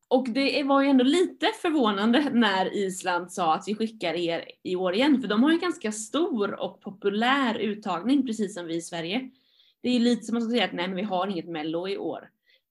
och 0.09 0.29
det 0.29 0.63
var 0.63 0.83
ju 0.83 0.89
ändå 0.89 1.05
lite 1.05 1.47
förvånande 1.63 2.31
när 2.33 2.75
Island 2.77 3.33
sa 3.33 3.55
att 3.55 3.65
vi 3.67 3.75
skickar 3.75 4.15
er 4.15 4.45
i 4.63 4.77
år 4.77 4.95
igen, 4.95 5.21
för 5.21 5.29
de 5.29 5.43
har 5.43 5.53
ju 5.53 5.59
ganska 5.59 5.93
stor 5.93 6.61
och 6.61 6.81
populär 6.81 7.55
uttagning 7.55 8.27
precis 8.27 8.55
som 8.55 8.67
vi 8.67 8.77
i 8.77 8.83
Sverige. 8.83 9.31
Det 9.83 9.89
är 9.89 9.93
ju 9.93 9.99
lite 9.99 10.25
som 10.25 10.37
att 10.37 10.51
säga 10.51 10.65
att 10.65 10.73
nej 10.73 10.89
men 10.89 10.97
vi 10.97 11.03
har 11.03 11.27
inget 11.27 11.49
mello 11.49 11.89
i 11.89 11.99
år. 11.99 12.31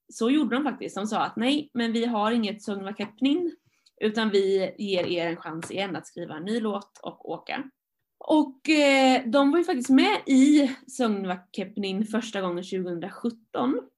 Så 0.10 0.30
gjorde 0.30 0.56
de 0.56 0.64
faktiskt, 0.64 0.96
de 0.96 1.08
sa 1.08 1.20
att 1.20 1.36
nej 1.36 1.70
men 1.74 1.94
vi 1.94 2.06
har 2.06 2.32
inget 2.32 2.64
Sungvakepnin 2.64 3.56
utan 4.02 4.30
vi 4.30 4.74
ger 4.78 5.08
er 5.08 5.28
en 5.28 5.38
chans 5.38 5.72
igen 5.72 5.96
att 5.96 6.08
skriva 6.08 6.36
en 6.36 6.44
ny 6.44 6.60
låt 6.60 7.00
och 7.04 7.30
åka. 7.30 7.64
Och 8.18 8.70
eh, 8.70 9.22
de 9.26 9.52
var 9.52 9.58
ju 9.58 9.64
faktiskt 9.64 9.90
med 9.90 10.22
i 10.26 10.72
Sungvakepnin 10.88 12.06
första 12.06 12.42
gången 12.42 12.64
2017. 12.64 13.90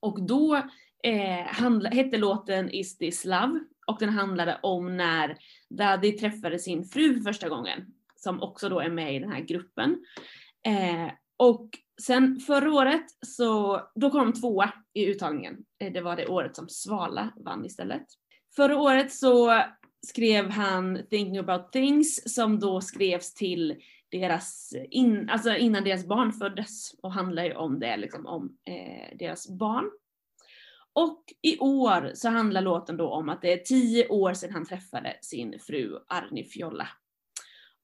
Och 0.00 0.22
då 0.22 0.62
eh, 1.04 1.46
handla, 1.46 1.90
hette 1.90 2.18
låten 2.18 2.70
Is 2.70 2.98
this 2.98 3.24
love? 3.24 3.60
Och 3.86 3.96
den 4.00 4.08
handlade 4.08 4.58
om 4.62 4.96
när 4.96 5.36
Daddy 5.70 6.12
träffade 6.12 6.58
sin 6.58 6.84
fru 6.84 7.14
för 7.14 7.22
första 7.22 7.48
gången. 7.48 7.86
Som 8.16 8.42
också 8.42 8.68
då 8.68 8.80
är 8.80 8.90
med 8.90 9.14
i 9.14 9.18
den 9.18 9.32
här 9.32 9.40
gruppen. 9.40 10.04
Eh, 10.66 11.12
och 11.36 11.70
sen 12.02 12.40
förra 12.40 12.72
året 12.72 13.04
så, 13.26 13.80
då 13.94 14.10
kom 14.10 14.20
de 14.20 14.40
tvåa 14.40 14.72
i 14.94 15.06
uttagningen. 15.06 15.56
Eh, 15.80 15.92
det 15.92 16.00
var 16.00 16.16
det 16.16 16.26
året 16.26 16.56
som 16.56 16.68
Svala 16.68 17.32
vann 17.36 17.64
istället. 17.64 18.06
Förra 18.56 18.78
året 18.78 19.12
så 19.12 19.62
skrev 20.06 20.50
han 20.50 20.98
Thinking 21.10 21.38
about 21.38 21.72
things 21.72 22.34
som 22.34 22.60
då 22.60 22.80
skrevs 22.80 23.34
till 23.34 23.76
deras, 24.10 24.74
in, 24.90 25.30
alltså 25.30 25.56
innan 25.56 25.84
deras 25.84 26.06
barn 26.06 26.32
föddes 26.32 26.94
och 27.02 27.12
handlar 27.12 27.44
ju 27.44 27.54
om 27.54 27.80
det, 27.80 27.96
liksom 27.96 28.26
om 28.26 28.56
eh, 28.64 29.16
deras 29.18 29.48
barn. 29.48 29.90
Och 30.94 31.22
i 31.42 31.58
år 31.58 32.12
så 32.14 32.28
handlar 32.28 32.60
låten 32.60 32.96
då 32.96 33.08
om 33.08 33.28
att 33.28 33.42
det 33.42 33.52
är 33.52 33.56
tio 33.56 34.08
år 34.08 34.34
sedan 34.34 34.52
han 34.52 34.66
träffade 34.66 35.16
sin 35.20 35.58
fru 35.60 35.98
Arni 36.08 36.44
Fjolla. 36.44 36.88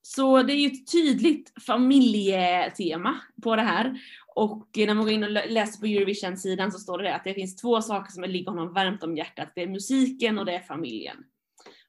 Så 0.02 0.42
det 0.42 0.52
är 0.52 0.56
ju 0.56 0.66
ett 0.66 0.92
tydligt 0.92 1.52
familjetema 1.66 3.20
på 3.42 3.56
det 3.56 3.62
här. 3.62 4.00
Och 4.34 4.68
när 4.76 4.94
man 4.94 5.04
går 5.04 5.12
in 5.12 5.24
och 5.24 5.30
läser 5.30 5.80
på 5.80 5.86
Eurovision-sidan 5.86 6.72
så 6.72 6.78
står 6.78 6.98
det 6.98 7.14
att 7.14 7.24
det 7.24 7.34
finns 7.34 7.56
två 7.56 7.82
saker 7.82 8.12
som 8.12 8.22
ligger 8.24 8.50
honom 8.50 8.72
varmt 8.72 9.02
om 9.02 9.16
hjärtat. 9.16 9.52
Det 9.54 9.62
är 9.62 9.68
musiken 9.68 10.38
och 10.38 10.46
det 10.46 10.54
är 10.54 10.60
familjen. 10.60 11.16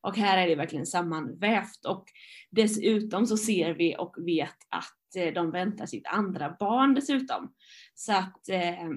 Och 0.01 0.17
här 0.17 0.38
är 0.38 0.47
det 0.47 0.55
verkligen 0.55 0.86
sammanvävt 0.86 1.86
och 1.86 2.05
dessutom 2.49 3.25
så 3.25 3.38
ser 3.38 3.73
vi 3.73 3.95
och 3.97 4.15
vet 4.17 4.57
att 4.69 5.15
eh, 5.15 5.34
de 5.34 5.51
väntar 5.51 5.86
sitt 5.86 6.07
andra 6.07 6.55
barn 6.60 6.93
dessutom. 6.93 7.53
Så 7.95 8.13
att 8.13 8.49
eh, 8.49 8.89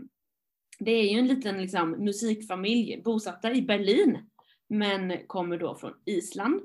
det 0.84 0.90
är 0.90 1.12
ju 1.12 1.18
en 1.18 1.26
liten 1.26 1.60
liksom, 1.60 1.90
musikfamilj 1.90 3.02
bosatta 3.04 3.52
i 3.52 3.62
Berlin 3.62 4.18
men 4.68 5.26
kommer 5.26 5.58
då 5.58 5.74
från 5.74 5.94
Island. 6.04 6.62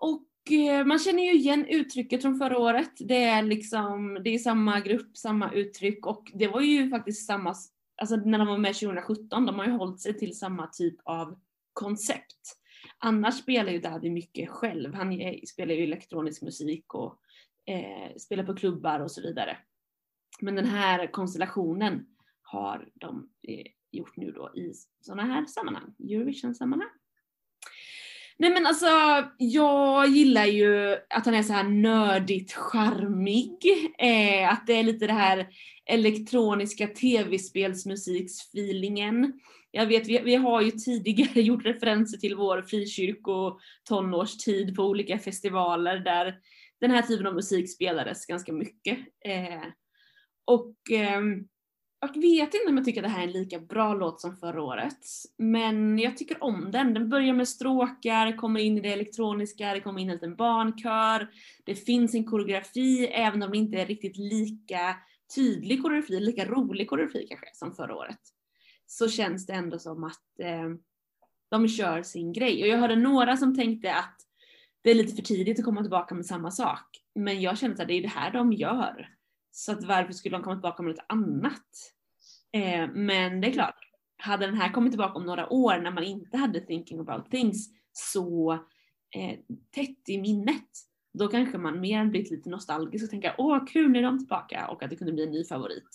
Och 0.00 0.52
eh, 0.52 0.84
man 0.86 0.98
känner 0.98 1.22
ju 1.22 1.34
igen 1.34 1.66
uttrycket 1.68 2.22
från 2.22 2.38
förra 2.38 2.58
året. 2.58 2.92
Det 2.98 3.24
är 3.24 3.42
liksom, 3.42 4.18
det 4.24 4.34
är 4.34 4.38
samma 4.38 4.80
grupp, 4.80 5.16
samma 5.16 5.52
uttryck 5.52 6.06
och 6.06 6.32
det 6.34 6.48
var 6.48 6.60
ju 6.60 6.90
faktiskt 6.90 7.26
samma, 7.26 7.54
alltså 8.02 8.16
när 8.16 8.38
de 8.38 8.48
var 8.48 8.58
med 8.58 8.74
2017, 8.74 9.46
de 9.46 9.58
har 9.58 9.66
ju 9.66 9.72
hållit 9.72 10.00
sig 10.00 10.18
till 10.18 10.38
samma 10.38 10.66
typ 10.66 10.96
av 11.04 11.38
koncept. 11.72 12.58
Annars 12.98 13.34
spelar 13.34 13.72
ju 13.72 13.80
Daddy 13.80 14.10
mycket 14.10 14.48
själv. 14.48 14.94
Han 14.94 15.20
spelar 15.46 15.74
ju 15.74 15.84
elektronisk 15.84 16.42
musik 16.42 16.94
och 16.94 17.18
eh, 17.66 18.16
spelar 18.16 18.44
på 18.44 18.54
klubbar 18.54 19.00
och 19.00 19.10
så 19.10 19.22
vidare. 19.22 19.56
Men 20.40 20.54
den 20.54 20.66
här 20.66 21.12
konstellationen 21.12 22.06
har 22.44 22.88
de 22.94 23.28
eh, 23.48 23.66
gjort 23.90 24.16
nu 24.16 24.32
då 24.32 24.52
i 24.56 24.72
sådana 25.00 25.22
här 25.22 25.46
sammanhang, 25.46 25.94
Eurovision-sammanhang. 25.98 26.90
Nej 28.36 28.50
men 28.50 28.66
alltså, 28.66 28.86
jag 29.38 30.08
gillar 30.08 30.44
ju 30.44 30.96
att 31.10 31.26
han 31.26 31.34
är 31.34 31.42
så 31.42 31.52
här 31.52 31.64
nördigt 31.64 32.52
charmig. 32.52 33.58
Eh, 33.98 34.52
att 34.52 34.66
det 34.66 34.72
är 34.72 34.82
lite 34.82 35.06
det 35.06 35.12
här 35.12 35.48
elektroniska 35.86 36.86
tv-spelsmusiksfeelingen. 36.86 39.40
Jag 39.70 39.86
vet, 39.86 40.08
vi, 40.08 40.18
vi 40.18 40.34
har 40.34 40.62
ju 40.62 40.70
tidigare 40.70 41.40
gjort 41.42 41.64
referenser 41.64 42.18
till 42.18 42.36
vår 42.36 42.62
frikyrko 42.62 43.58
tonårstid 43.88 44.76
på 44.76 44.82
olika 44.82 45.18
festivaler 45.18 45.98
där 45.98 46.38
den 46.80 46.90
här 46.90 47.02
typen 47.02 47.26
av 47.26 47.34
musik 47.34 47.74
spelades 47.74 48.26
ganska 48.26 48.52
mycket. 48.52 48.98
Eh, 49.24 49.64
och 50.44 50.74
eh, 50.90 51.20
jag 52.14 52.20
vet 52.20 52.54
inte 52.54 52.68
om 52.68 52.76
jag 52.76 52.84
tycker 52.84 53.02
att 53.02 53.08
det 53.08 53.14
här 53.14 53.22
är 53.22 53.26
en 53.26 53.32
lika 53.32 53.58
bra 53.58 53.94
låt 53.94 54.20
som 54.20 54.36
förra 54.36 54.62
året. 54.62 54.98
Men 55.38 55.98
jag 55.98 56.16
tycker 56.16 56.44
om 56.44 56.70
den. 56.70 56.94
Den 56.94 57.08
börjar 57.08 57.34
med 57.34 57.48
stråkar, 57.48 58.36
kommer 58.36 58.60
in 58.60 58.78
i 58.78 58.80
det 58.80 58.92
elektroniska, 58.92 59.74
det 59.74 59.80
kommer 59.80 60.00
in 60.00 60.08
en 60.08 60.14
liten 60.14 60.36
barnkör. 60.36 61.30
Det 61.64 61.74
finns 61.74 62.14
en 62.14 62.24
koreografi, 62.24 63.06
även 63.06 63.42
om 63.42 63.50
det 63.50 63.58
inte 63.58 63.76
är 63.76 63.86
riktigt 63.86 64.16
lika 64.16 64.96
tydlig 65.34 65.82
koreografi, 65.82 66.20
lika 66.20 66.44
rolig 66.44 66.88
koreografi 66.88 67.26
kanske 67.28 67.46
som 67.52 67.72
förra 67.72 67.96
året. 67.96 68.20
Så 68.86 69.08
känns 69.08 69.46
det 69.46 69.52
ändå 69.52 69.78
som 69.78 70.04
att 70.04 70.40
eh, 70.40 70.70
de 71.50 71.68
kör 71.68 72.02
sin 72.02 72.32
grej. 72.32 72.62
Och 72.62 72.68
jag 72.68 72.78
hörde 72.78 72.96
några 72.96 73.36
som 73.36 73.56
tänkte 73.56 73.94
att 73.94 74.16
det 74.82 74.90
är 74.90 74.94
lite 74.94 75.14
för 75.16 75.22
tidigt 75.22 75.58
att 75.58 75.64
komma 75.64 75.80
tillbaka 75.80 76.14
med 76.14 76.26
samma 76.26 76.50
sak. 76.50 76.86
Men 77.14 77.40
jag 77.40 77.58
känner 77.58 77.82
att 77.82 77.88
det 77.88 77.94
är 77.94 78.02
det 78.02 78.08
här 78.08 78.32
de 78.32 78.52
gör. 78.52 79.13
Så 79.56 79.72
att 79.72 79.84
varför 79.84 80.12
skulle 80.12 80.36
de 80.36 80.42
komma 80.42 80.56
tillbaka 80.56 80.82
med 80.82 80.90
något 80.90 81.04
annat? 81.08 81.92
Eh, 82.52 82.90
men 82.94 83.40
det 83.40 83.48
är 83.48 83.52
klart, 83.52 83.78
hade 84.16 84.46
den 84.46 84.54
här 84.54 84.72
kommit 84.72 84.92
tillbaka 84.92 85.14
om 85.14 85.26
några 85.26 85.52
år 85.52 85.78
när 85.78 85.90
man 85.90 86.04
inte 86.04 86.36
hade 86.36 86.60
thinking 86.60 86.98
about 86.98 87.30
things 87.30 87.68
så 87.92 88.52
eh, 89.16 89.38
tätt 89.74 90.08
i 90.08 90.18
minnet, 90.18 90.68
då 91.18 91.28
kanske 91.28 91.58
man 91.58 91.80
mer 91.80 91.98
än 91.98 92.10
blivit 92.10 92.30
lite 92.30 92.50
nostalgisk 92.50 93.04
och 93.04 93.10
tänka 93.10 93.34
åh 93.38 93.66
kul 93.66 93.90
nu 93.90 93.98
är 93.98 94.02
de 94.02 94.18
tillbaka 94.18 94.68
och 94.68 94.82
att 94.82 94.90
det 94.90 94.96
kunde 94.96 95.12
bli 95.12 95.24
en 95.24 95.30
ny 95.30 95.44
favorit. 95.44 95.88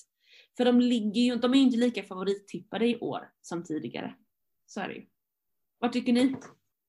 För 0.57 0.65
de 0.65 0.79
ligger 0.81 1.21
ju, 1.21 1.35
de 1.35 1.51
är 1.51 1.57
ju 1.57 1.63
inte 1.63 1.77
lika 1.77 2.03
favorittippade 2.03 2.87
i 2.87 2.99
år 2.99 3.29
som 3.41 3.63
tidigare. 3.63 4.15
Så 4.65 4.81
är 4.81 4.87
det 4.87 4.93
ju. 4.93 5.05
Vad 5.79 5.93
tycker 5.93 6.13
ni? 6.13 6.35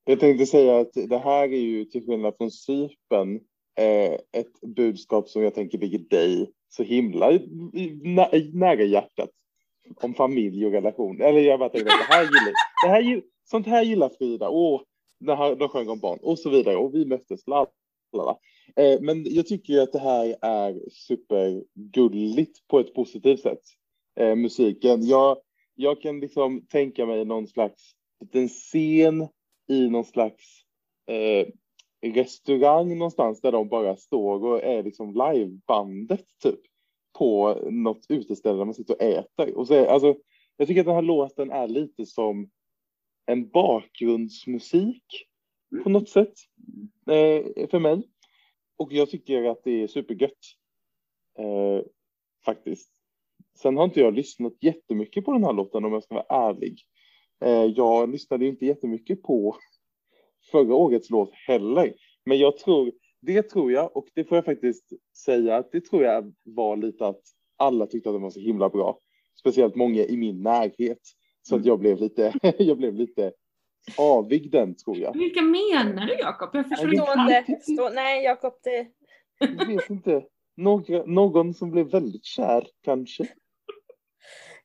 Jag 0.05 0.21
tänkte 0.21 0.47
säga 0.47 0.81
att 0.81 0.93
det 0.93 1.19
här 1.19 1.43
är 1.53 1.61
ju 1.61 1.85
till 1.85 2.07
skillnad 2.07 2.37
från 2.37 2.51
Sypen 2.51 3.41
eh, 3.79 4.13
ett 4.33 4.61
budskap 4.77 5.29
som 5.29 5.43
jag 5.43 5.55
tänker 5.55 5.79
ligger 5.79 5.99
dig 5.99 6.53
så 6.71 6.83
himla 6.83 7.39
nära 8.53 8.83
hjärtat 8.83 9.31
om 9.97 10.15
familj 10.15 10.67
och 10.67 10.73
relation. 10.73 11.21
Eller 11.21 11.41
jag 11.41 11.59
bara 11.59 11.69
tänkte, 11.69 11.91
det 11.91 12.15
här 12.15 12.23
gillar, 12.23 12.53
det 12.85 12.89
här, 12.89 13.23
sånt 13.51 13.67
här 13.67 13.83
gillar 13.83 14.09
Frida. 14.09 14.49
Åh, 14.49 14.81
det 15.21 15.35
här, 15.35 15.55
de 15.55 15.69
sjöng 15.69 15.89
om 15.89 16.01
barn 16.01 16.19
och 16.23 16.39
så 16.39 16.51
vidare 16.51 16.77
och 16.77 16.95
vi 16.95 17.07
möttes. 17.07 17.41
Lalala. 17.47 18.39
Eh, 18.77 19.01
men 19.01 19.35
jag 19.35 19.47
tycker 19.47 19.73
ju 19.73 19.81
att 19.81 19.93
det 19.93 19.99
här 19.99 20.37
är 20.43 20.81
supergulligt 20.91 22.69
på 22.69 22.81
ett 22.81 22.95
positivt 22.95 23.41
sätt. 23.41 23.63
Eh, 24.21 24.37
musiken. 24.37 25.07
Jag, 25.07 25.37
jag 25.75 26.03
kan 26.03 26.21
liksom 26.21 26.67
tänka 26.67 27.07
mig 27.07 27.25
någon 27.25 27.47
slags 27.47 27.93
liten 28.21 28.49
scen 28.49 29.29
i 29.69 29.89
någon 29.89 30.05
slags 30.05 30.45
eh, 31.07 31.47
restaurang 32.03 32.99
någonstans 32.99 33.41
där 33.41 33.53
de 33.53 33.69
bara 33.69 33.97
står 33.97 34.45
och 34.45 34.65
är 34.65 34.83
liksom 34.83 35.15
livebandet 35.15 36.25
typ 36.43 36.61
på 37.19 37.59
något 37.71 38.07
uteställe 38.09 38.59
där 38.59 38.65
man 38.65 38.75
sitter 38.75 38.95
och 38.95 39.03
äter. 39.03 39.57
Och 39.57 39.67
så 39.67 39.75
är, 39.75 39.87
alltså, 39.87 40.15
jag 40.57 40.69
tycker 40.69 40.81
att 40.81 40.87
den 40.87 40.95
här 40.95 41.03
låten 41.03 41.51
är 41.51 41.69
lite 41.69 42.07
som 42.07 42.51
en 43.27 43.49
bakgrundsmusik 43.49 45.05
på 45.83 45.91
något 45.91 46.09
sätt 46.09 46.35
eh, 47.11 47.69
för 47.69 47.79
mig. 47.79 48.03
Och 48.77 48.93
jag 48.93 49.11
tycker 49.11 49.45
att 49.45 49.65
det 49.65 49.83
är 49.83 49.87
supergött. 49.87 50.39
Eh, 51.39 51.85
faktiskt. 52.45 52.91
Sen 53.59 53.77
har 53.77 53.85
inte 53.85 54.01
jag 54.01 54.15
lyssnat 54.15 54.53
jättemycket 54.61 55.25
på 55.25 55.33
den 55.33 55.45
här 55.45 55.53
låten 55.53 55.85
om 55.85 55.93
jag 55.93 56.05
ska 56.05 56.15
vara 56.15 56.49
ärlig. 56.49 56.83
Eh, 57.45 57.65
jag 57.65 58.11
lyssnade 58.11 58.47
inte 58.47 58.67
jättemycket 58.67 59.23
på 59.23 59.57
förra 60.51 60.75
årets 60.75 61.11
låt 61.11 61.31
heller. 61.35 61.95
Men 62.25 62.39
jag 62.39 62.57
tror, 62.57 62.93
det 63.21 63.43
tror 63.43 63.73
jag, 63.73 63.97
och 63.97 64.07
det 64.15 64.25
får 64.25 64.37
jag 64.37 64.45
faktiskt 64.45 64.93
säga, 65.25 65.57
att 65.57 65.73
det 65.73 65.81
tror 65.81 66.05
jag 66.05 66.33
var 66.45 66.77
lite 66.77 67.07
att 67.07 67.23
alla 67.57 67.87
tyckte 67.87 68.09
att 68.09 68.15
den 68.15 68.23
var 68.23 68.31
så 68.31 68.41
himla 68.41 68.69
bra. 68.69 68.99
Speciellt 69.41 69.75
många 69.75 70.05
i 70.05 70.17
min 70.17 70.43
närhet. 70.43 71.01
Så 71.43 71.55
att 71.55 71.59
mm. 71.59 71.69
jag 71.69 71.79
blev 71.79 72.01
lite, 72.01 72.33
jag 72.59 72.77
blev 72.77 72.95
lite 72.95 73.33
avig 73.99 74.51
den 74.51 74.77
tror 74.77 74.97
jag. 74.97 75.13
Vilka 75.19 75.43
menar 75.43 76.07
du 76.07 76.13
Jakob? 76.13 76.51
Jag 76.53 76.69
förstår 76.69 76.91
inte. 76.91 77.59
Stå, 77.63 77.89
nej 77.89 78.25
Jakob, 78.25 78.53
det... 78.63 78.87
Jag 79.39 79.67
vet 79.67 79.91
inte. 79.91 80.25
Några, 80.57 81.05
någon 81.07 81.55
som 81.55 81.71
blev 81.71 81.91
väldigt 81.91 82.25
kär 82.25 82.67
kanske. 82.85 83.29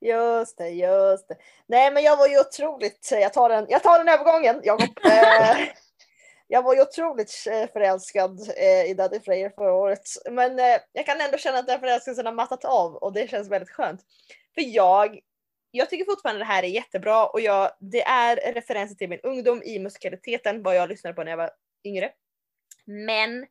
Just 0.08 0.58
det, 0.58 0.70
just 0.70 1.28
det. 1.28 1.38
Nej 1.68 1.92
men 1.92 2.04
jag 2.04 2.18
var 2.18 2.28
ju 2.28 2.40
otroligt, 2.40 3.10
jag 3.12 3.34
tar 3.34 3.50
den, 3.50 3.66
jag 3.70 3.84
tar 3.84 3.98
den 3.98 4.10
övergången 4.10 4.62
Jakob. 4.64 5.00
Eh, 5.06 5.68
jag 6.48 6.64
var 6.64 6.76
ju 6.76 6.82
otroligt 6.82 7.48
eh, 7.52 7.72
förälskad 7.74 8.40
eh, 8.58 8.86
i 8.86 8.94
Daddy 8.94 9.20
Freyer 9.20 9.50
förra 9.50 9.74
året. 9.74 10.02
Men 10.32 10.58
jag 10.92 11.06
kan 11.06 11.22
ändå 11.22 11.38
känna 11.38 11.58
att 11.58 11.68
den 11.68 11.80
förälskelsen 11.80 12.26
har 12.26 12.34
mattat 12.34 12.66
av 12.66 12.96
och 12.96 13.14
det 13.14 13.30
känns 13.30 13.50
väldigt 13.50 13.70
skönt. 13.70 14.02
För 14.56 14.62
jag 14.62 15.20
jag 15.76 15.90
tycker 15.90 16.06
fortfarande 16.06 16.42
det 16.42 16.46
här 16.46 16.64
är 16.64 16.68
jättebra 16.68 17.26
och 17.26 17.42
jag, 17.42 17.72
det 17.80 18.02
är 18.02 18.54
referenser 18.54 18.96
till 18.96 19.10
min 19.10 19.20
ungdom 19.24 19.64
i 19.64 19.80
musikaliteten, 19.80 20.64
vad 20.64 20.76
jag 20.76 20.90
lyssnade 20.90 21.14
på 21.14 21.24
när 21.24 21.32
jag 21.32 21.38
var 21.38 21.52
yngre. 21.84 22.12
Men 22.86 23.44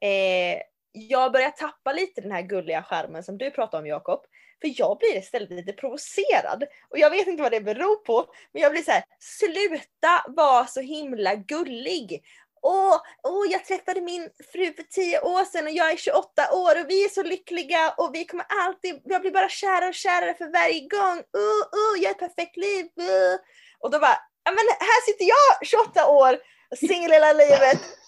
eh, 0.00 0.62
jag 0.92 1.32
börjar 1.32 1.50
tappa 1.50 1.92
lite 1.92 2.20
den 2.20 2.32
här 2.32 2.42
gulliga 2.42 2.82
skärmen 2.82 3.24
som 3.24 3.38
du 3.38 3.50
pratar 3.50 3.78
om 3.78 3.86
Jakob. 3.86 4.20
För 4.60 4.80
jag 4.80 4.98
blir 4.98 5.16
istället 5.16 5.50
lite 5.50 5.72
provocerad. 5.72 6.64
Och 6.90 6.98
jag 6.98 7.10
vet 7.10 7.26
inte 7.26 7.42
vad 7.42 7.52
det 7.52 7.60
beror 7.60 7.96
på. 7.96 8.26
Men 8.52 8.62
jag 8.62 8.72
blir 8.72 8.82
så 8.82 8.90
här, 8.90 9.04
sluta 9.20 10.24
vara 10.28 10.66
så 10.66 10.80
himla 10.80 11.34
gullig. 11.34 12.24
Åh, 12.62 13.00
åh, 13.22 13.46
jag 13.50 13.64
träffade 13.64 14.00
min 14.00 14.28
fru 14.52 14.72
för 14.72 14.82
tio 14.82 15.20
år 15.20 15.44
sedan 15.44 15.66
och 15.66 15.72
jag 15.72 15.92
är 15.92 15.96
28 15.96 16.52
år 16.52 16.80
och 16.80 16.90
vi 16.90 17.04
är 17.04 17.08
så 17.08 17.22
lyckliga 17.22 17.94
och 17.96 18.14
vi 18.14 18.24
kommer 18.24 18.46
alltid, 18.48 19.00
jag 19.04 19.20
blir 19.20 19.30
bara 19.30 19.48
kärare 19.48 19.88
och 19.88 19.94
kärare 19.94 20.34
för 20.34 20.52
varje 20.52 20.80
gång. 20.80 21.18
Uh, 21.18 21.60
uh, 21.78 22.02
jag 22.02 22.08
har 22.08 22.14
ett 22.14 22.18
perfekt 22.18 22.56
liv. 22.56 22.84
Uh. 22.84 23.36
Och 23.80 23.90
då 23.90 23.98
bara, 23.98 24.18
men 24.44 24.66
här 24.80 25.06
sitter 25.06 25.24
jag 25.24 25.66
28 25.68 26.10
år, 26.10 26.38
singel 26.76 27.12
hela 27.12 27.32
livet 27.32 27.99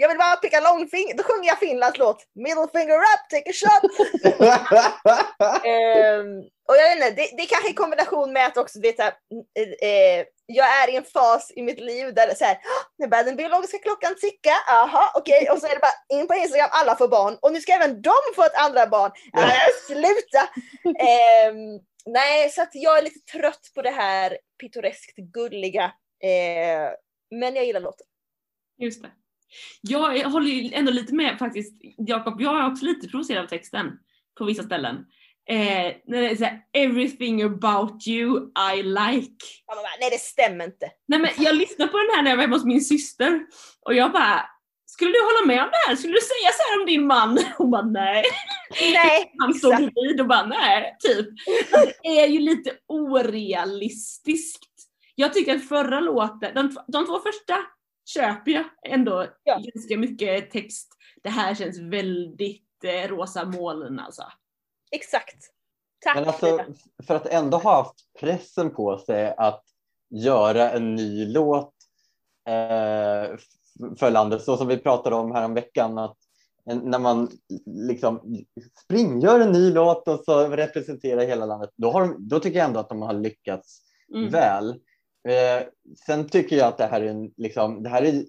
jag 0.00 0.08
vill 0.08 0.18
bara 0.18 0.36
picka 0.36 0.60
långfinger. 0.60 1.14
Då 1.16 1.22
sjunger 1.22 1.48
jag 1.48 1.58
Finlands 1.58 1.98
låt. 1.98 2.26
Middle 2.34 2.68
finger 2.72 2.98
up, 3.12 3.22
take 3.30 3.50
a 3.50 3.56
shot. 3.60 3.82
um, 6.14 6.28
och 6.68 6.76
jag 6.76 6.84
vet 6.88 6.96
inte, 6.96 7.10
det, 7.10 7.36
det 7.36 7.42
är 7.42 7.46
kanske 7.46 7.70
i 7.70 7.74
kombination 7.74 8.32
med 8.32 8.46
att 8.46 8.56
också 8.56 8.78
det 8.78 8.98
är 8.98 9.12
eh, 9.82 10.26
jag 10.46 10.66
är 10.82 10.90
i 10.90 10.96
en 10.96 11.04
fas 11.04 11.52
i 11.56 11.62
mitt 11.62 11.80
liv 11.80 12.14
där 12.14 12.26
det 12.26 12.32
är 12.32 12.36
så 12.36 12.44
här, 12.44 12.58
nu 12.98 13.06
börjar 13.06 13.24
den 13.24 13.36
biologiska 13.36 13.78
klockan 13.78 14.14
ticka, 14.20 14.54
aha 14.68 15.12
okej, 15.14 15.42
okay. 15.42 15.54
och 15.54 15.60
så 15.60 15.66
är 15.66 15.74
det 15.74 15.80
bara 15.80 16.18
in 16.18 16.26
på 16.26 16.34
Instagram, 16.34 16.68
alla 16.72 16.96
får 16.96 17.08
barn 17.08 17.38
och 17.42 17.52
nu 17.52 17.60
ska 17.60 17.72
även 17.72 18.02
de 18.02 18.20
få 18.36 18.42
ett 18.44 18.64
andra 18.64 18.86
barn. 18.86 19.12
Äh, 19.36 19.50
sluta! 19.86 20.42
um, 20.84 21.80
nej, 22.06 22.50
så 22.50 22.62
att 22.62 22.70
jag 22.72 22.98
är 22.98 23.02
lite 23.02 23.20
trött 23.32 23.70
på 23.74 23.82
det 23.82 23.90
här 23.90 24.38
pittoreskt 24.60 25.16
gulliga, 25.16 25.84
eh, 26.22 26.90
men 27.30 27.56
jag 27.56 27.64
gillar 27.64 27.80
låten. 27.80 28.06
Just 28.78 29.02
det. 29.02 29.10
Jag 29.80 30.30
håller 30.30 30.46
ju 30.46 30.72
ändå 30.74 30.92
lite 30.92 31.14
med 31.14 31.38
faktiskt, 31.38 31.74
Jakob, 31.98 32.40
jag 32.40 32.60
är 32.60 32.72
också 32.72 32.84
lite 32.84 33.08
provocerad 33.08 33.44
av 33.44 33.48
texten 33.48 33.90
på 34.38 34.44
vissa 34.44 34.62
ställen. 34.62 34.96
Eh, 35.48 35.92
när 36.06 36.20
det 36.20 36.30
är 36.30 36.36
såhär, 36.36 36.60
everything 36.72 37.42
about 37.42 38.06
you 38.06 38.52
I 38.74 38.82
like. 38.82 39.44
nej 40.00 40.10
det 40.10 40.18
stämmer 40.18 40.64
inte. 40.64 40.90
Nej 41.08 41.18
men 41.18 41.30
jag 41.38 41.54
lyssnade 41.54 41.90
på 41.90 41.98
den 41.98 42.10
här 42.16 42.22
när 42.22 42.30
jag 42.30 42.36
var 42.36 42.42
hemma 42.42 42.56
hos 42.56 42.64
min 42.64 42.84
syster 42.84 43.46
och 43.86 43.94
jag 43.94 44.12
bara, 44.12 44.44
skulle 44.86 45.10
du 45.10 45.22
hålla 45.24 45.46
med 45.46 45.64
om 45.64 45.70
det 45.70 45.88
här? 45.88 45.96
Skulle 45.96 46.12
du 46.12 46.20
säga 46.20 46.50
så 46.52 46.62
här 46.70 46.80
om 46.80 46.86
din 46.86 47.06
man? 47.06 47.38
Hon 47.58 47.70
bara 47.70 47.82
nej. 47.82 48.24
Nej. 48.92 49.32
Han 49.38 49.54
stod 49.54 49.76
bredvid 49.76 50.20
och 50.20 50.26
bara 50.26 50.46
nej, 50.46 50.96
typ. 51.00 51.26
Det 52.02 52.08
är 52.08 52.26
ju 52.26 52.38
lite 52.38 52.72
orealistiskt. 52.88 54.64
Jag 55.14 55.34
tycker 55.34 55.56
att 55.56 55.68
förra 55.68 56.00
låten, 56.00 56.54
de, 56.54 56.76
de 56.86 57.06
två 57.06 57.18
första 57.18 57.56
köper 58.14 58.50
jag 58.50 58.64
ändå 58.86 59.26
ja. 59.44 59.62
ganska 59.74 59.98
mycket 59.98 60.50
text. 60.50 60.88
Det 61.22 61.28
här 61.28 61.54
känns 61.54 61.78
väldigt 61.78 62.84
eh, 62.84 63.08
rosa 63.08 63.44
moln 63.44 63.98
alltså. 63.98 64.22
Exakt. 64.90 65.36
Tack. 66.00 66.14
Men 66.14 66.24
alltså, 66.24 66.64
för 67.06 67.14
att 67.14 67.26
ändå 67.26 67.56
ha 67.56 67.82
haft 67.82 67.94
pressen 68.20 68.70
på 68.70 68.98
sig 68.98 69.34
att 69.36 69.64
göra 70.10 70.70
en 70.70 70.94
ny 70.94 71.26
låt 71.26 71.74
eh, 72.48 73.36
för 73.98 74.10
landet, 74.10 74.42
så 74.42 74.56
som 74.56 74.66
vi 74.66 74.76
pratade 74.76 75.16
om 75.16 75.32
här 75.32 75.44
om 75.44 75.54
veckan 75.54 75.98
att 75.98 76.16
när 76.64 76.98
man 76.98 77.28
liksom 77.66 78.44
springgör 78.84 79.40
en 79.40 79.52
ny 79.52 79.72
låt 79.72 80.08
och 80.08 80.20
så 80.24 80.48
representerar 80.48 81.26
hela 81.26 81.46
landet, 81.46 81.70
då, 81.76 81.90
har 81.90 82.00
de, 82.00 82.28
då 82.28 82.40
tycker 82.40 82.58
jag 82.58 82.66
ändå 82.66 82.80
att 82.80 82.88
de 82.88 83.02
har 83.02 83.12
lyckats 83.12 83.82
mm. 84.14 84.30
väl. 84.30 84.80
Eh, 85.28 85.66
sen 86.06 86.28
tycker 86.28 86.56
jag 86.56 86.68
att 86.68 86.78
det 86.78 86.86
här 86.86 87.00
är 87.00 87.06
en, 87.06 87.32
liksom, 87.36 87.82
det 87.82 87.88
här 87.88 88.02
är, 88.02 88.24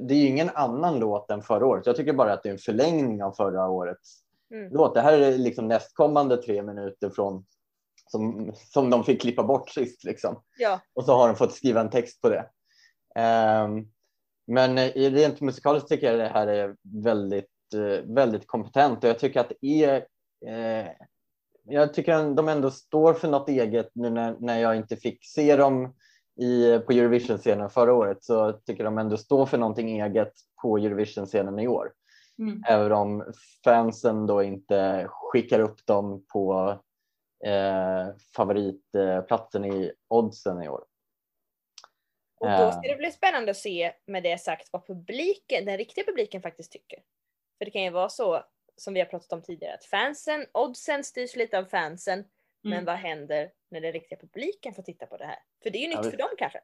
det 0.00 0.14
är 0.14 0.26
ingen 0.26 0.50
annan 0.50 0.98
låt 0.98 1.30
än 1.30 1.42
förra 1.42 1.66
året. 1.66 1.86
Jag 1.86 1.96
tycker 1.96 2.12
bara 2.12 2.32
att 2.32 2.42
det 2.42 2.48
är 2.48 2.52
en 2.52 2.58
förlängning 2.58 3.22
av 3.22 3.32
förra 3.32 3.68
årets 3.68 4.22
mm. 4.50 4.72
låt. 4.72 4.94
Det 4.94 5.00
här 5.00 5.18
är 5.18 5.38
liksom 5.38 5.68
nästkommande 5.68 6.36
tre 6.36 6.62
minuter 6.62 7.10
från 7.10 7.44
som, 8.10 8.52
som 8.54 8.90
de 8.90 9.04
fick 9.04 9.20
klippa 9.20 9.42
bort 9.42 9.70
sist. 9.70 10.04
Liksom. 10.04 10.42
Ja. 10.58 10.80
Och 10.94 11.04
så 11.04 11.12
har 11.12 11.28
de 11.28 11.36
fått 11.36 11.54
skriva 11.54 11.80
en 11.80 11.90
text 11.90 12.20
på 12.20 12.28
det. 12.28 12.48
Um, 13.64 13.92
men 14.46 14.78
i 14.78 15.10
rent 15.10 15.40
musikaliskt 15.40 15.88
tycker 15.88 16.06
jag 16.06 16.18
det 16.18 16.28
här 16.28 16.46
är 16.46 16.76
väldigt, 16.82 17.50
uh, 17.74 18.14
väldigt 18.14 18.46
kompetent 18.46 19.04
och 19.04 19.10
jag 19.10 19.18
tycker 19.18 19.40
att 19.40 19.52
det 19.60 19.84
är 19.84 19.96
uh, 20.46 20.90
jag 21.68 21.94
tycker 21.94 22.34
de 22.34 22.48
ändå 22.48 22.70
står 22.70 23.14
för 23.14 23.28
något 23.28 23.48
eget 23.48 23.90
nu 23.92 24.10
när, 24.10 24.36
när 24.40 24.58
jag 24.58 24.76
inte 24.76 24.96
fick 24.96 25.26
se 25.26 25.56
dem 25.56 25.94
i, 26.40 26.78
på 26.78 26.92
Eurovision-scenen 26.92 27.70
förra 27.70 27.94
året 27.94 28.24
så 28.24 28.52
tycker 28.52 28.84
de 28.84 28.98
ändå 28.98 29.16
står 29.16 29.46
för 29.46 29.58
någonting 29.58 30.00
eget 30.00 30.32
på 30.62 30.78
Eurovision-scenen 30.78 31.58
i 31.58 31.68
år. 31.68 31.92
Mm. 32.38 32.62
Även 32.68 32.92
om 32.92 33.32
fansen 33.64 34.26
då 34.26 34.42
inte 34.42 35.06
skickar 35.08 35.60
upp 35.60 35.86
dem 35.86 36.24
på 36.32 36.78
eh, 37.44 38.06
favoritplatsen 38.36 39.64
i 39.64 39.92
oddsen 40.08 40.62
i 40.62 40.68
år. 40.68 40.84
Och 42.40 42.48
då 42.48 42.70
ska 42.70 42.80
det 42.80 42.96
bli 42.96 43.10
spännande 43.10 43.50
att 43.50 43.56
se 43.56 43.92
med 44.06 44.22
det 44.22 44.40
sagt 44.40 44.68
vad 44.72 44.86
publiken, 44.86 45.64
den 45.64 45.76
riktiga 45.76 46.04
publiken 46.04 46.42
faktiskt 46.42 46.72
tycker. 46.72 46.98
För 47.58 47.64
det 47.64 47.70
kan 47.70 47.82
ju 47.82 47.90
vara 47.90 48.08
så 48.08 48.42
som 48.78 48.94
vi 48.94 49.00
har 49.00 49.06
pratat 49.06 49.32
om 49.32 49.42
tidigare, 49.42 49.74
att 49.74 49.84
fansen, 49.84 50.46
oddsen 50.54 51.04
styrs 51.04 51.36
lite 51.36 51.58
av 51.58 51.64
fansen. 51.64 52.18
Mm. 52.18 52.28
Men 52.62 52.84
vad 52.84 52.96
händer 52.96 53.50
när 53.70 53.80
den 53.80 53.92
riktiga 53.92 54.18
publiken 54.18 54.74
får 54.74 54.82
titta 54.82 55.06
på 55.06 55.16
det 55.16 55.26
här? 55.26 55.38
För 55.62 55.70
det 55.70 55.78
är 55.78 55.82
ju 55.82 55.88
nytt 55.88 56.04
ja, 56.04 56.10
för 56.10 56.16
dem 56.16 56.28
kanske. 56.38 56.60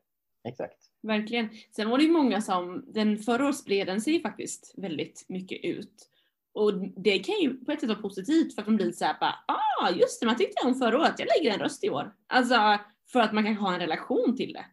Exakt. 0.49 0.79
Verkligen. 1.03 1.49
Sen 1.77 1.91
var 1.91 1.99
det 1.99 2.05
ju 2.05 2.11
många 2.11 2.41
som, 2.41 2.85
den 2.87 3.19
förra 3.19 3.45
året 3.45 3.57
spred 3.57 3.87
den 3.87 4.01
sig 4.01 4.23
faktiskt 4.23 4.75
väldigt 4.77 5.25
mycket 5.29 5.65
ut. 5.65 6.11
Och 6.53 6.75
det 6.79 7.19
kan 7.19 7.35
ju 7.41 7.65
på 7.65 7.73
ett 7.73 7.81
sätt 7.81 7.89
vara 7.89 8.03
positivt 8.03 8.55
för 8.55 8.63
att 8.63 8.67
de 8.67 8.77
blir 8.77 8.93
såhär 8.93 9.17
bara, 9.21 9.35
ah 9.47 9.91
just 9.91 10.21
det, 10.21 10.27
man 10.27 10.37
tyckte 10.37 10.67
om 10.67 10.75
förra 10.75 10.99
året, 10.99 11.19
jag 11.19 11.29
lägger 11.39 11.55
en 11.55 11.61
röst 11.61 11.85
i 11.85 11.91
år. 11.91 12.15
Alltså 12.27 12.79
för 13.13 13.21
att 13.21 13.33
man 13.33 13.45
kanske 13.45 13.65
har 13.65 13.75
en 13.75 13.81
relation 13.81 14.37
till 14.37 14.53
det. 14.53 14.67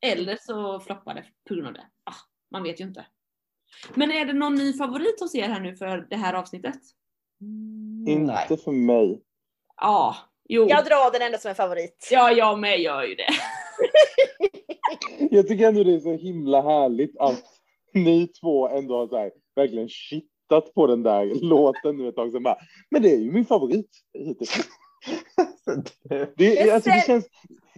Eller 0.00 0.36
så 0.40 0.80
floppar 0.80 1.14
det 1.14 1.24
på 1.48 1.54
grund 1.54 1.66
av 1.66 1.72
det. 1.72 1.86
Ah, 2.04 2.14
man 2.50 2.62
vet 2.62 2.80
ju 2.80 2.84
inte. 2.84 3.06
Men 3.94 4.10
är 4.10 4.24
det 4.24 4.32
någon 4.32 4.54
ny 4.54 4.72
favorit 4.72 5.20
hos 5.20 5.34
er 5.34 5.48
här 5.48 5.60
nu 5.60 5.76
för 5.76 6.06
det 6.10 6.16
här 6.16 6.34
avsnittet? 6.34 6.78
Mm, 7.40 8.08
Inte 8.08 8.56
för 8.56 8.72
mig. 8.72 9.22
Ja, 9.80 10.16
jo. 10.48 10.66
Jag 10.68 10.84
drar 10.84 11.12
den 11.12 11.22
ändå 11.22 11.38
som 11.38 11.48
en 11.48 11.54
favorit. 11.54 12.08
Ja, 12.10 12.30
jag 12.30 12.58
med 12.58 12.80
gör 12.80 13.02
ju 13.02 13.14
det. 13.14 13.28
jag 15.30 15.48
tycker 15.48 15.68
ändå 15.68 15.84
det 15.84 15.94
är 15.94 16.00
så 16.00 16.16
himla 16.16 16.62
härligt 16.62 17.18
att 17.18 17.44
ni 17.94 18.26
två 18.26 18.68
ändå 18.68 18.96
har 18.98 19.08
så 19.08 19.18
här, 19.18 19.30
verkligen 19.56 19.88
kittat 19.88 20.74
på 20.74 20.86
den 20.86 21.02
där 21.02 21.24
låten 21.42 21.96
nu 21.96 22.08
ett 22.08 22.16
tag 22.16 22.32
sedan. 22.32 22.42
Bara, 22.42 22.58
men 22.90 23.02
det 23.02 23.10
är 23.10 23.18
ju 23.18 23.32
min 23.32 23.46
favorit 23.46 23.90
hittills. 24.18 24.56
det, 26.36 26.70
alltså, 26.70 26.90
det 26.90 27.06
känns, 27.06 27.26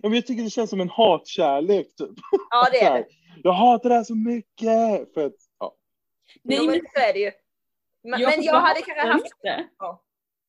jag 0.03 0.27
tycker 0.27 0.42
det 0.42 0.51
känns 0.51 0.70
som 0.70 0.81
en 0.81 0.88
hatkärlek 0.88 1.87
typ. 1.96 2.11
Ja 2.51 2.68
det 2.72 2.83
är 2.83 2.94
det. 2.94 3.07
Jag 3.42 3.53
hatar 3.53 3.88
det 3.88 3.94
här 3.94 4.05
så 4.05 4.14
mycket. 4.14 5.14
För 5.14 5.27
att 5.27 5.35
Nej, 6.43 6.67
men 6.67 6.81
så 6.95 7.01
är 7.01 7.12
det 7.12 7.19
ju. 7.19 7.31
Men 8.03 8.21
jag, 8.21 8.37
men 8.37 8.45
jag 8.45 8.61
hade 8.61 8.81
kanske 8.81 9.07
haft... 9.07 9.33
Ja. 9.79 10.05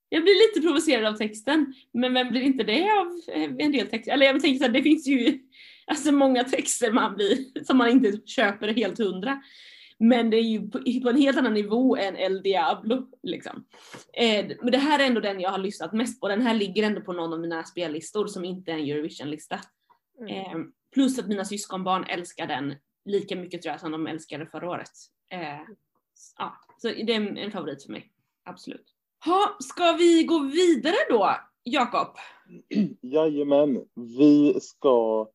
Jag 0.09 0.23
blir 0.23 0.47
lite 0.47 0.67
provocerad 0.67 1.05
av 1.13 1.17
texten, 1.17 1.73
men 1.93 2.13
vem 2.13 2.29
blir 2.29 2.41
inte 2.41 2.63
det 2.63 2.89
av 2.99 3.21
eh, 3.35 3.43
en 3.43 3.71
del 3.71 3.87
texter? 3.87 4.11
Eller 4.11 4.25
jag 4.25 4.41
tänker 4.41 4.65
här, 4.65 4.73
det 4.73 4.83
finns 4.83 5.07
ju 5.07 5.39
alltså 5.87 6.11
många 6.11 6.43
texter 6.43 6.91
man 6.91 7.15
blir, 7.15 7.63
som 7.63 7.77
man 7.77 7.89
inte 7.89 8.17
köper 8.25 8.67
helt 8.67 8.97
hundra. 8.97 9.41
Men 9.99 10.29
det 10.29 10.37
är 10.37 10.41
ju 10.41 10.69
på, 10.69 10.79
på 11.03 11.09
en 11.09 11.21
helt 11.21 11.37
annan 11.37 11.53
nivå 11.53 11.97
än 11.97 12.15
El 12.15 12.41
Diablo. 12.41 13.07
Liksom. 13.23 13.65
Eh, 14.13 14.45
men 14.61 14.71
det 14.71 14.77
här 14.77 14.99
är 14.99 15.07
ändå 15.07 15.21
den 15.21 15.39
jag 15.39 15.49
har 15.49 15.57
lyssnat 15.57 15.93
mest 15.93 16.21
på. 16.21 16.27
Den 16.27 16.41
här 16.41 16.53
ligger 16.53 16.83
ändå 16.83 17.01
på 17.01 17.13
någon 17.13 17.33
av 17.33 17.39
mina 17.39 17.63
spellistor 17.63 18.27
som 18.27 18.45
inte 18.45 18.71
är 18.71 18.75
en 18.75 18.89
Eurovision-lista. 18.89 19.59
Mm. 20.19 20.35
Eh, 20.35 20.65
plus 20.93 21.19
att 21.19 21.27
mina 21.27 21.45
syskonbarn 21.45 22.03
älskar 22.03 22.47
den 22.47 22.75
lika 23.05 23.35
mycket 23.35 23.61
tror 23.61 23.71
jag 23.71 23.79
som 23.79 23.91
de 23.91 24.07
älskade 24.07 24.45
förra 24.45 24.69
året. 24.69 24.91
Eh, 25.29 25.59
ja, 26.37 26.53
så 26.77 26.87
det 26.87 27.13
är 27.13 27.37
en 27.37 27.51
favorit 27.51 27.83
för 27.83 27.91
mig. 27.91 28.11
Absolut. 28.43 28.85
Ha, 29.25 29.57
ska 29.59 29.91
vi 29.91 30.23
gå 30.23 30.39
vidare 30.39 30.95
då, 31.09 31.35
Jakob? 31.63 32.07
Jajamän, 33.01 33.85
vi 34.17 34.59
ska 34.61 35.27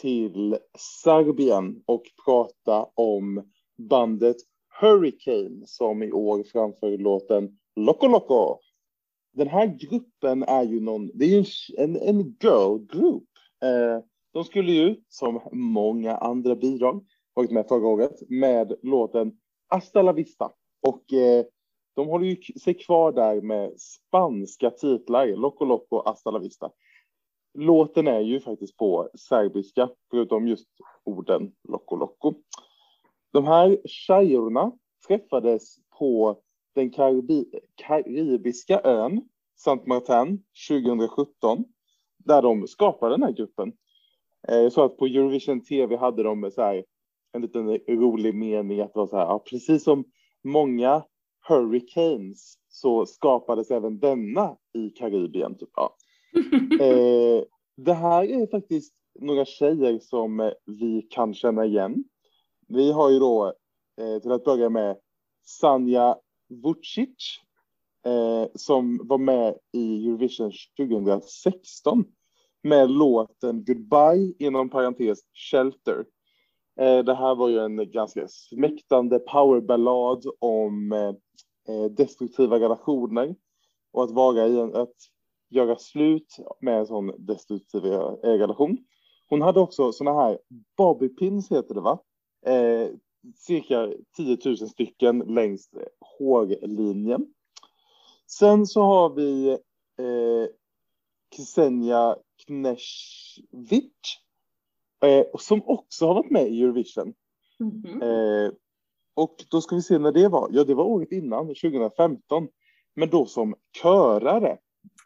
till 0.00 0.58
Serbien 0.78 1.82
och 1.86 2.02
prata 2.24 2.86
om 2.94 3.50
bandet 3.76 4.36
Hurricane 4.80 5.66
som 5.66 6.02
i 6.02 6.12
år 6.12 6.44
framför 6.52 6.98
låten 6.98 7.58
Loco 7.76 8.06
Loco. 8.06 8.58
Den 9.32 9.48
här 9.48 9.66
gruppen 9.66 10.42
är 10.42 10.62
ju 10.62 10.80
någon, 10.80 11.10
det 11.14 11.24
är 11.24 11.28
ju 11.28 11.44
en, 11.78 11.96
en 11.96 12.36
girl 12.40 12.78
group. 12.86 13.28
Eh, 13.62 14.04
de 14.32 14.44
skulle 14.44 14.72
ju, 14.72 14.96
som 15.08 15.40
många 15.52 16.16
andra 16.16 16.56
bidrag, 16.56 17.04
varit 17.34 17.50
med 17.50 17.68
förra 17.68 17.86
året 17.86 18.30
med 18.30 18.74
låten 18.82 19.32
Hasta 19.68 20.02
la 20.02 20.12
vista. 20.12 20.52
Och 20.86 21.12
eh, 21.12 21.44
de 21.94 22.08
håller 22.08 22.26
ju 22.26 22.36
sig 22.60 22.74
kvar 22.74 23.12
där 23.12 23.40
med 23.40 23.80
spanska 23.80 24.70
titlar, 24.70 25.26
Loco 25.26 25.64
Loco, 25.64 26.02
Hasta 26.06 26.30
la 26.30 26.38
vista. 26.38 26.70
låten 27.58 28.06
är 28.08 28.20
ju 28.20 28.40
faktiskt 28.40 28.76
på 28.76 29.10
serbiska, 29.14 29.90
förutom 30.10 30.48
just 30.48 30.68
orden 31.04 31.52
Loco 31.68 31.96
Loco. 31.96 32.34
De 33.32 33.44
här 33.44 33.78
tjejorna 33.84 34.72
träffades 35.08 35.76
på 35.98 36.40
den 36.74 36.90
karibi 36.90 37.60
karibiska 37.74 38.80
ön 38.84 39.28
Saint 39.56 39.86
Martin 39.86 40.44
2017, 40.68 41.64
där 42.18 42.42
de 42.42 42.66
skapade 42.66 43.14
den 43.14 43.22
här 43.22 43.32
gruppen. 43.32 43.72
Eh, 44.48 44.68
såg 44.68 44.84
att 44.84 44.96
på 44.96 45.06
Eurovision 45.06 45.60
TV 45.64 45.96
hade 45.96 46.22
de 46.22 46.50
så 46.50 46.62
här, 46.62 46.84
en 47.34 47.42
liten 47.42 47.78
rolig 47.88 48.34
mening 48.34 48.80
att 48.80 48.94
det 48.94 48.98
var 48.98 49.06
så 49.06 49.16
här, 49.16 49.24
ja, 49.24 49.44
precis 49.50 49.84
som 49.84 50.04
många 50.44 51.02
hurricanes 51.48 52.54
så 52.68 53.06
skapades 53.06 53.70
även 53.70 53.98
denna 53.98 54.56
i 54.74 54.90
Karibien. 54.90 55.54
Typ. 55.58 55.70
Ja. 55.76 55.96
Eh, 56.80 57.42
det 57.76 57.92
här 57.92 58.24
är 58.24 58.46
faktiskt 58.46 58.94
några 59.20 59.44
tjejer 59.44 59.98
som 59.98 60.52
vi 60.66 61.02
kan 61.10 61.34
känna 61.34 61.64
igen. 61.64 62.04
Vi 62.68 62.92
har 62.92 63.10
ju 63.10 63.18
då 63.18 63.54
eh, 64.00 64.22
till 64.22 64.32
att 64.32 64.44
börja 64.44 64.68
med 64.68 64.96
Sanja 65.44 66.16
Vucic 66.48 67.40
eh, 68.06 68.46
som 68.54 69.00
var 69.04 69.18
med 69.18 69.54
i 69.72 70.06
Eurovision 70.06 70.52
2016 70.78 72.04
med 72.62 72.90
låten 72.90 73.64
Goodbye 73.64 74.34
inom 74.38 74.70
parentes 74.70 75.18
Shelter. 75.32 76.04
Eh, 76.76 77.04
det 77.04 77.14
här 77.14 77.34
var 77.34 77.48
ju 77.48 77.58
en 77.58 77.90
ganska 77.90 78.28
smäktande 78.28 79.18
powerballad 79.18 80.24
om 80.38 80.92
eh, 80.92 81.14
eh, 81.68 81.84
destruktiva 81.90 82.60
relationer 82.60 83.34
och 83.92 84.04
att 84.04 84.10
vara 84.10 84.46
i 84.46 84.58
en, 84.58 84.74
att 84.74 84.94
göra 85.50 85.76
slut 85.76 86.36
med 86.60 86.78
en 86.78 86.86
sån 86.86 87.12
destruktiv 87.18 87.82
relation. 88.22 88.78
Hon 89.28 89.42
hade 89.42 89.60
också 89.60 89.92
såna 89.92 90.12
här 90.12 90.38
bobbypins 90.76 91.52
heter 91.52 91.74
det 91.74 91.80
va? 91.80 91.98
Eh, 92.46 92.88
cirka 93.36 93.92
10 94.16 94.38
000 94.44 94.56
stycken 94.56 95.18
längs 95.18 95.70
hårlinjen. 96.18 97.26
Sen 98.26 98.66
så 98.66 98.82
har 98.82 99.10
vi 99.10 99.48
eh, 99.98 100.48
Ksenia 101.36 102.16
Knežević 102.46 104.23
eh, 105.06 105.24
som 105.38 105.62
också 105.66 106.06
har 106.06 106.14
varit 106.14 106.30
med 106.30 106.48
i 106.48 106.62
Eurovision. 106.62 107.14
Mhm. 107.58 108.02
Eh, 108.02 108.52
och 109.14 109.44
då 109.50 109.60
ska 109.60 109.76
vi 109.76 109.82
se 109.82 109.98
när 109.98 110.12
det 110.12 110.28
var. 110.28 110.48
Ja, 110.52 110.64
det 110.64 110.74
var 110.74 110.84
året 110.84 111.12
innan, 111.12 111.46
2015. 111.46 112.48
Men 112.94 113.10
då 113.10 113.26
som 113.26 113.54
körare 113.82 114.58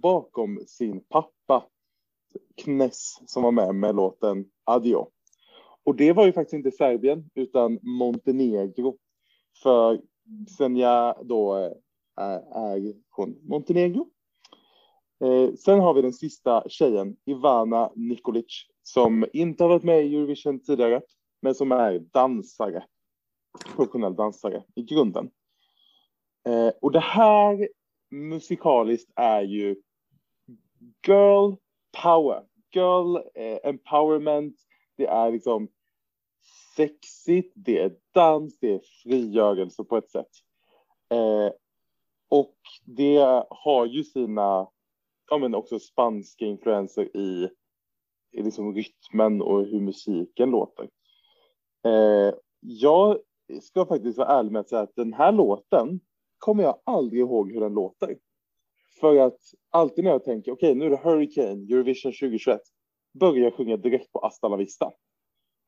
bakom 0.03 0.61
sin 0.67 1.01
pappa 1.01 1.65
Knes 2.57 3.21
som 3.27 3.43
var 3.43 3.53
med 3.53 3.75
med 3.75 3.95
låten 3.95 4.45
Adio. 4.65 5.07
Och 5.85 5.97
det 5.97 6.13
var 6.13 6.27
ju 6.27 6.33
faktiskt 6.33 6.55
inte 6.55 6.71
Serbien 6.71 7.31
utan 7.35 7.79
Montenegro. 7.83 8.99
För 9.63 10.01
Senja 10.59 11.17
då 11.23 11.57
eh, 11.57 11.73
är, 12.17 12.77
är 12.77 12.95
från 13.15 13.39
Montenegro. 13.43 14.11
Eh, 15.25 15.55
sen 15.55 15.81
har 15.81 15.95
vi 15.95 16.03
den 16.03 16.13
sista 16.13 16.65
tjejen, 16.69 17.17
Ivana 17.25 17.91
Nikolic, 17.95 18.67
som 18.93 19.27
inte 19.33 19.65
har 19.65 19.69
varit 19.69 19.83
med 19.83 20.07
i 20.07 20.17
Eurovision 20.17 20.61
tidigare, 20.61 21.03
men 21.43 21.55
som 21.55 21.73
är 21.73 21.99
dansare, 21.99 22.85
professionell 23.65 24.17
dansare 24.17 24.65
i 24.75 24.83
grunden. 24.83 25.31
Eh, 26.49 26.73
och 26.81 26.93
det 26.93 27.01
här 27.01 27.69
musikaliskt 28.11 29.13
är 29.17 29.43
ju 29.43 29.77
girl 31.07 31.55
power, 32.03 32.45
girl 32.75 33.17
eh, 33.35 33.59
empowerment, 33.65 34.57
det 34.97 35.07
är 35.07 35.33
liksom 35.33 35.69
sexigt, 36.77 37.53
det 37.57 37.79
är 37.79 37.97
dans, 38.13 38.59
det 38.59 38.75
är 38.75 38.81
frigörelse 39.03 39.85
på 39.85 39.97
ett 39.97 40.11
sätt. 40.11 40.31
Eh, 41.11 41.53
och 42.29 42.57
det 42.85 43.45
har 43.51 43.87
ju 43.87 44.05
sina, 44.05 44.69
ja 45.31 45.39
men 45.39 45.55
också 45.55 45.79
spanska 45.79 46.45
influenser 46.45 47.17
i, 47.17 47.51
i 48.33 48.43
liksom 48.43 48.75
rytmen 48.75 49.43
och 49.43 49.65
hur 49.65 49.81
musiken 49.81 50.51
låter. 50.51 50.89
Eh, 51.85 52.35
jag 52.61 53.19
ska 53.63 53.87
faktiskt 53.87 54.19
vara 54.19 54.29
ärlig 54.29 54.53
med 54.53 54.61
att 54.61 54.69
säga 54.69 54.83
att 54.83 54.97
den 54.97 55.13
här 55.13 55.33
låten 55.33 56.01
kommer 56.39 56.63
jag 56.63 56.81
aldrig 56.85 57.21
ihåg 57.21 57.53
hur 57.53 57.61
den 57.61 57.75
låter. 57.75 58.19
För 59.01 59.17
att 59.17 59.39
alltid 59.71 60.05
när 60.05 60.11
jag 60.11 60.25
tänker, 60.25 60.53
okej 60.53 60.75
nu 60.75 60.87
är 60.87 60.91
det 60.91 61.01
Hurricane, 61.05 61.75
Eurovision 61.75 62.13
2021, 62.13 62.61
börjar 63.21 63.45
jag 63.45 63.55
sjunga 63.55 63.77
direkt 63.77 64.13
på 64.13 64.19
Asta 64.19 64.49
la 64.49 64.57
Vista. 64.57 64.93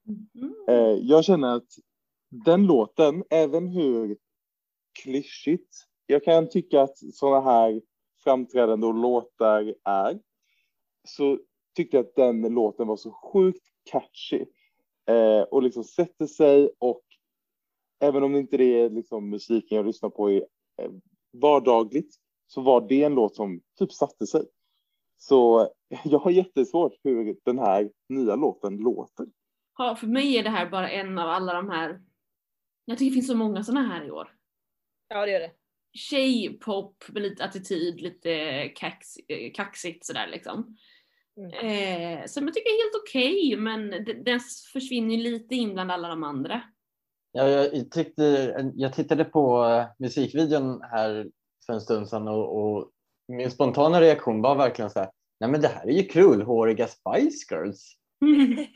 Mhm. 0.05 0.55
Eh, 0.69 0.99
jag 1.03 1.25
känner 1.25 1.57
att 1.57 1.69
den 2.31 2.67
låten, 2.67 3.25
även 3.31 3.69
hur 3.69 4.17
klyschigt 5.03 5.87
jag 6.07 6.25
kan 6.25 6.49
tycka 6.49 6.83
att 6.83 6.99
sådana 6.99 7.41
här 7.41 7.83
framträdande 8.25 8.87
och 8.87 8.95
låtar 8.95 9.75
är, 9.85 10.21
så 11.05 11.39
tyckte 11.81 11.97
jag 11.97 12.07
att 12.07 12.17
den 12.17 12.43
låten 12.55 12.87
var 12.87 12.97
så 12.97 13.13
sjukt 13.13 13.65
catchy 13.91 14.45
eh, 15.09 15.43
och 15.43 15.63
liksom 15.63 15.85
sätter 15.85 16.27
sig 16.27 16.71
och 16.79 17.03
även 18.01 18.23
om 18.23 18.33
det 18.33 18.39
inte 18.39 18.57
är 18.57 18.91
liksom 18.91 19.31
musiken 19.31 19.77
jag 19.77 19.87
lyssnar 19.87 20.11
på 20.11 20.31
i, 20.31 20.37
eh, 20.83 20.91
vardagligt 21.33 22.15
så 22.47 22.61
var 22.61 22.89
det 22.89 23.03
en 23.03 23.15
låt 23.15 23.37
som 23.37 23.61
typ 23.79 23.93
satte 23.93 24.27
sig. 24.27 24.43
Så 25.19 25.71
jag 26.05 26.19
har 26.19 26.31
jättesvårt 26.31 26.93
hur 27.03 27.37
den 27.45 27.59
här 27.59 27.91
nya 28.09 28.37
låten 28.37 28.77
låter. 28.77 29.27
Ja, 29.79 29.97
för 29.97 30.07
mig 30.07 30.37
är 30.37 30.43
det 30.43 30.51
här 30.51 30.71
bara 30.71 30.91
en 30.91 31.19
av 31.19 31.29
alla 31.29 31.55
de 31.55 31.71
här, 31.71 32.03
jag 32.85 32.99
tycker 32.99 33.11
det 33.11 33.15
finns 33.15 33.29
så 33.29 33.37
många 33.37 33.65
sådana 33.65 33.89
här 33.89 34.05
i 34.05 34.11
år. 34.11 34.35
Ja, 35.09 35.27
det 35.27 35.33
gör 35.33 35.41
det. 35.41 35.53
Tjejpop 35.93 37.05
med 37.09 37.23
lite 37.23 37.45
attityd, 37.45 38.01
lite 38.01 38.69
kax, 38.69 39.15
kaxigt 39.55 40.07
sådär 40.07 40.27
liksom. 40.27 40.77
Mm. 41.41 41.53
Eh, 42.21 42.27
som 42.27 42.45
jag 42.45 42.55
tycker 42.55 42.71
är 42.71 42.85
helt 42.85 43.03
okej, 43.09 43.57
men 43.57 43.91
det- 43.91 44.25
den 44.25 44.41
försvinner 44.73 45.17
lite 45.17 45.55
in 45.55 45.73
bland 45.75 45.93
alla 45.93 46.09
de 46.09 46.23
andra. 46.25 46.63
Ja, 47.33 47.49
jag, 47.49 47.91
tyckte, 47.91 48.55
jag 48.75 48.93
tittade 48.93 49.25
på 49.25 49.65
eh, 49.65 49.87
musikvideon 49.99 50.83
här 50.83 51.27
för 51.67 51.73
en 51.73 51.81
stund 51.81 52.09
sedan 52.09 52.29
och, 52.29 52.59
och 52.63 52.91
min 53.29 53.51
spontana 53.51 54.01
reaktion 54.01 54.43
var 54.43 54.57
verkligen 54.57 54.91
så 54.91 54.99
här, 54.99 55.11
nej 55.41 55.51
men 55.51 55.61
det 55.61 55.69
här 55.69 55.87
är 55.89 55.93
ju 55.93 56.03
krullhåriga 56.03 56.89
Spice 56.89 57.55
Girls. 57.55 57.93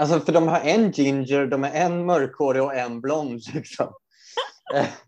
Alltså 0.00 0.20
för 0.20 0.32
de 0.32 0.48
har 0.48 0.60
en 0.60 0.90
ginger, 0.90 1.46
de 1.46 1.64
är 1.64 1.70
en 1.72 2.06
mörkhårig 2.06 2.62
och 2.62 2.74
en 2.74 3.00
blond 3.00 3.40
liksom. 3.54 3.92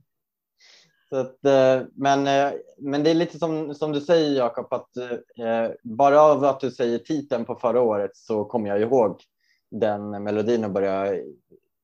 Så 1.13 1.17
att, 1.17 1.45
eh, 1.45 1.87
men, 1.95 2.27
eh, 2.27 2.53
men 2.79 3.03
det 3.03 3.11
är 3.11 3.15
lite 3.15 3.39
som, 3.39 3.75
som 3.75 3.93
du 3.93 4.01
säger 4.01 4.37
Jakob, 4.37 4.73
att 4.73 4.97
eh, 4.97 5.71
bara 5.83 6.23
av 6.23 6.45
att 6.45 6.61
du 6.61 6.71
säger 6.71 6.99
titeln 6.99 7.45
på 7.45 7.55
förra 7.55 7.81
året 7.81 8.17
så 8.17 8.45
kommer 8.45 8.69
jag 8.69 8.81
ihåg 8.81 9.23
den 9.71 10.23
melodin 10.23 10.65
och 10.65 10.71
börjar 10.71 11.23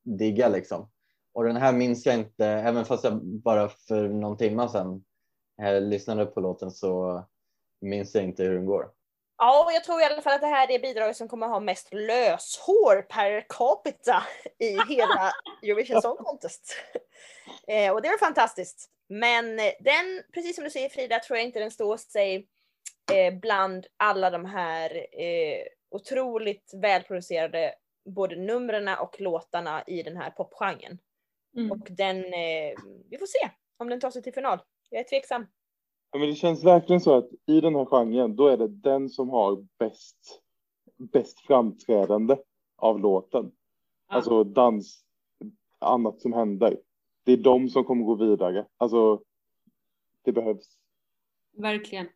digga 0.02 0.48
liksom. 0.48 0.90
Och 1.32 1.44
den 1.44 1.56
här 1.56 1.72
minns 1.72 2.06
jag 2.06 2.14
inte, 2.14 2.46
även 2.46 2.84
fast 2.84 3.04
jag 3.04 3.24
bara 3.24 3.68
för 3.68 4.08
någon 4.08 4.36
timme 4.36 4.68
sedan 4.68 5.04
eh, 5.62 5.80
lyssnade 5.80 6.26
på 6.26 6.40
låten 6.40 6.70
så 6.70 7.24
minns 7.80 8.14
jag 8.14 8.24
inte 8.24 8.42
hur 8.42 8.54
den 8.54 8.66
går. 8.66 8.90
Ja, 9.38 9.64
och 9.64 9.72
jag 9.72 9.84
tror 9.84 10.00
i 10.00 10.04
alla 10.04 10.22
fall 10.22 10.34
att 10.34 10.40
det 10.40 10.46
här 10.46 10.62
är 10.62 10.72
det 10.72 10.78
bidraget 10.78 11.16
som 11.16 11.28
kommer 11.28 11.46
ha 11.46 11.60
mest 11.60 11.94
löshår 11.94 13.02
per 13.02 13.46
capita 13.48 14.22
i 14.58 14.78
hela 14.88 15.32
Eurovision 15.62 16.02
Song 16.02 16.16
Contest. 16.16 16.76
Eh, 17.68 17.92
och 17.92 18.02
det 18.02 18.08
är 18.08 18.18
fantastiskt. 18.18 18.90
Men 19.08 19.58
eh, 19.58 19.72
den, 19.80 20.22
precis 20.32 20.54
som 20.54 20.64
du 20.64 20.70
säger 20.70 20.88
Frida, 20.88 21.18
tror 21.18 21.36
jag 21.36 21.46
inte 21.46 21.58
den 21.58 21.70
står 21.70 21.96
sig 21.96 22.48
eh, 23.12 23.34
bland 23.40 23.86
alla 23.96 24.30
de 24.30 24.44
här 24.44 24.96
eh, 24.96 25.62
otroligt 25.90 26.70
välproducerade 26.82 27.74
både 28.04 28.36
numren 28.36 28.88
och 28.88 29.20
låtarna 29.20 29.82
i 29.86 30.02
den 30.02 30.16
här 30.16 30.30
popgenren. 30.30 30.98
Mm. 31.56 31.72
Och 31.72 31.88
den, 31.90 32.22
vi 33.10 33.18
får 33.18 33.26
se 33.26 33.50
om 33.76 33.88
den 33.88 34.00
tar 34.00 34.10
sig 34.10 34.22
till 34.22 34.34
final. 34.34 34.58
Jag 34.90 35.00
är 35.00 35.04
tveksam. 35.04 35.46
Ja, 36.10 36.18
men 36.18 36.28
det 36.28 36.34
känns 36.34 36.64
verkligen 36.64 37.00
så 37.00 37.16
att 37.16 37.28
i 37.46 37.60
den 37.60 37.74
här 37.74 37.84
genren, 37.84 38.36
då 38.36 38.48
är 38.48 38.56
det 38.56 38.68
den 38.68 39.08
som 39.08 39.30
har 39.30 39.66
bäst, 39.78 40.42
bäst 41.12 41.40
framträdande 41.40 42.36
av 42.76 43.00
låten. 43.00 43.52
Ja. 44.08 44.14
Alltså 44.14 44.44
dans, 44.44 45.04
annat 45.78 46.20
som 46.20 46.32
händer. 46.32 46.76
Det 47.26 47.32
är 47.32 47.36
de 47.36 47.68
som 47.68 47.84
kommer 47.84 48.04
gå 48.04 48.14
vidare. 48.14 48.66
Alltså, 48.76 49.22
det 50.24 50.32
behövs. 50.32 50.78
Verkligen. 51.56 52.06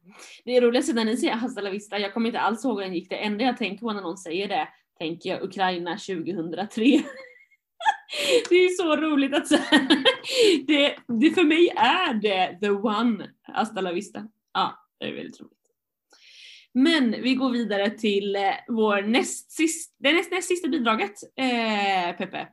Det 0.44 0.56
är 0.56 0.60
roligaste 0.60 0.92
när 0.92 1.04
ni 1.04 1.16
säger 1.16 1.32
Hasta 1.32 1.44
alltså, 1.44 1.60
la 1.60 1.70
vista, 1.70 1.98
jag 1.98 2.14
kommer 2.14 2.26
inte 2.26 2.40
alls 2.40 2.64
ihåg 2.64 2.78
hur 2.78 2.84
den 2.84 2.94
gick. 2.94 3.10
Det 3.10 3.16
enda 3.16 3.44
jag 3.44 3.56
tänker 3.56 3.80
på 3.80 3.92
när 3.92 4.02
någon 4.02 4.18
säger 4.18 4.48
det, 4.48 4.68
tänker 4.98 5.30
jag 5.30 5.42
Ukraina 5.42 5.90
2003. 5.90 6.84
Det 8.48 8.54
är 8.54 8.68
så 8.68 8.96
roligt 8.96 9.34
att 9.34 9.48
säga. 9.48 9.88
Det, 10.66 10.96
det 11.20 11.30
för 11.30 11.44
mig 11.44 11.68
är 11.76 12.14
det 12.14 12.58
the 12.60 12.70
one, 12.70 13.30
Hasta 13.42 13.80
la 13.80 13.92
vista. 13.92 14.28
Ja, 14.52 14.88
det 14.98 15.06
är 15.06 15.14
väldigt 15.14 15.40
roligt. 15.40 15.58
Men 16.72 17.10
vi 17.10 17.34
går 17.34 17.50
vidare 17.50 17.90
till 17.90 18.36
eh, 18.36 18.42
vår 18.68 19.02
näst 19.02 19.52
sist, 19.52 19.94
det 19.98 20.12
näst, 20.12 20.30
näst 20.30 20.48
sista 20.48 20.68
bidraget, 20.68 21.14
eh, 21.36 22.16
Peppe. 22.16 22.48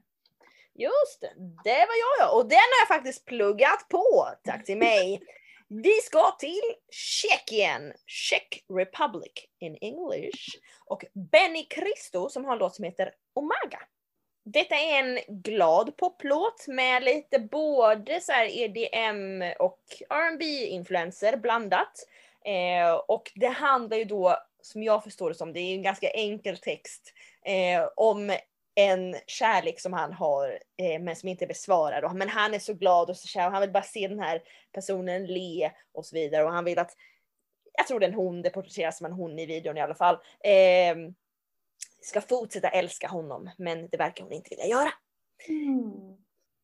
Just 0.78 1.22
det, 1.22 1.34
det 1.64 1.86
var 1.86 1.96
jag 1.98 2.28
ja. 2.28 2.30
Och 2.32 2.48
den 2.48 2.58
har 2.58 2.80
jag 2.82 2.88
faktiskt 2.88 3.26
pluggat 3.26 3.88
på. 3.90 4.30
Tack 4.44 4.66
till 4.66 4.78
mig. 4.78 5.22
Vi 5.70 5.94
ska 5.94 6.32
till 6.32 6.62
Tjeckien, 6.92 7.94
Czech 8.06 8.64
Republic 8.70 9.34
in 9.60 9.78
English. 9.82 10.60
Och 10.86 11.06
Benny 11.32 11.68
Christo 11.76 12.30
som 12.30 12.46
har 12.46 12.54
en 12.54 12.60
låt 12.60 12.76
som 12.76 12.86
heter 12.86 13.12
Omaga. 13.34 13.80
Detta 14.46 14.76
är 14.76 15.00
en 15.00 15.20
glad 15.28 15.98
poplåt 15.98 16.68
med 16.68 17.04
lite 17.04 17.40
både 17.40 18.22
så 18.22 18.32
här 18.32 18.58
EDM 18.58 19.44
och 19.60 19.82
R&B 20.10 20.46
influenser 20.66 21.38
blandat. 21.38 22.08
Eh, 22.46 22.94
och 23.08 23.32
det 23.36 23.48
handlar 23.48 23.98
ju 23.98 24.06
då, 24.06 24.38
som 24.62 24.84
jag 24.84 25.04
förstår 25.04 25.30
det 25.30 25.36
som, 25.36 25.54
det 25.54 25.60
är 25.60 25.74
en 25.74 25.82
ganska 25.82 26.10
enkel 26.10 26.58
text, 26.58 27.14
eh, 27.46 27.90
om 27.96 28.38
en 28.80 29.16
kärlek 29.28 29.80
som 29.80 29.94
han 29.94 30.14
har 30.14 30.60
eh, 30.78 31.02
men 31.02 31.16
som 31.16 31.30
inte 31.30 31.46
är 31.46 31.48
besvarad. 31.48 32.16
Men 32.16 32.30
han 32.30 32.54
är 32.54 32.60
så 32.60 32.74
glad 32.74 33.10
och 33.10 33.18
så 33.18 33.28
kär 33.28 33.46
och 33.46 33.52
han 33.52 33.62
vill 33.62 33.72
bara 33.72 33.84
se 33.84 34.08
den 34.08 34.20
här 34.20 34.42
personen 34.74 35.26
le 35.26 35.72
och 35.94 36.06
så 36.06 36.16
vidare. 36.16 36.44
Och 36.44 36.52
han 36.52 36.66
vill 36.66 36.80
att, 36.80 36.92
jag 37.74 37.88
tror 37.88 38.00
det 38.00 38.06
är 38.06 38.10
en 38.10 38.16
hon, 38.16 38.42
det 38.42 38.50
porträtteras 38.50 38.98
som 38.98 39.06
en 39.06 39.12
hon 39.12 39.40
i 39.40 39.46
videon 39.46 39.78
i 39.78 39.82
alla 39.82 39.96
fall, 39.96 40.16
eh, 40.44 40.96
ska 42.02 42.22
fortsätta 42.22 42.70
älska 42.70 43.08
honom. 43.08 43.50
Men 43.58 43.90
det 43.90 43.98
verkar 43.98 44.24
hon 44.24 44.34
inte 44.34 44.50
vilja 44.50 44.66
göra. 44.66 44.92
Mm. 45.48 46.18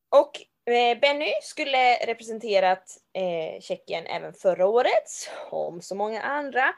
Och 0.08 0.40
eh, 0.72 0.98
Benny 0.98 1.32
skulle 1.42 1.96
representerat 2.06 2.96
eh, 3.12 3.60
Tjeckien 3.60 4.06
även 4.06 4.34
förra 4.34 4.66
året, 4.66 5.08
som 5.50 5.80
så 5.80 5.94
många 5.94 6.22
andra. 6.22 6.74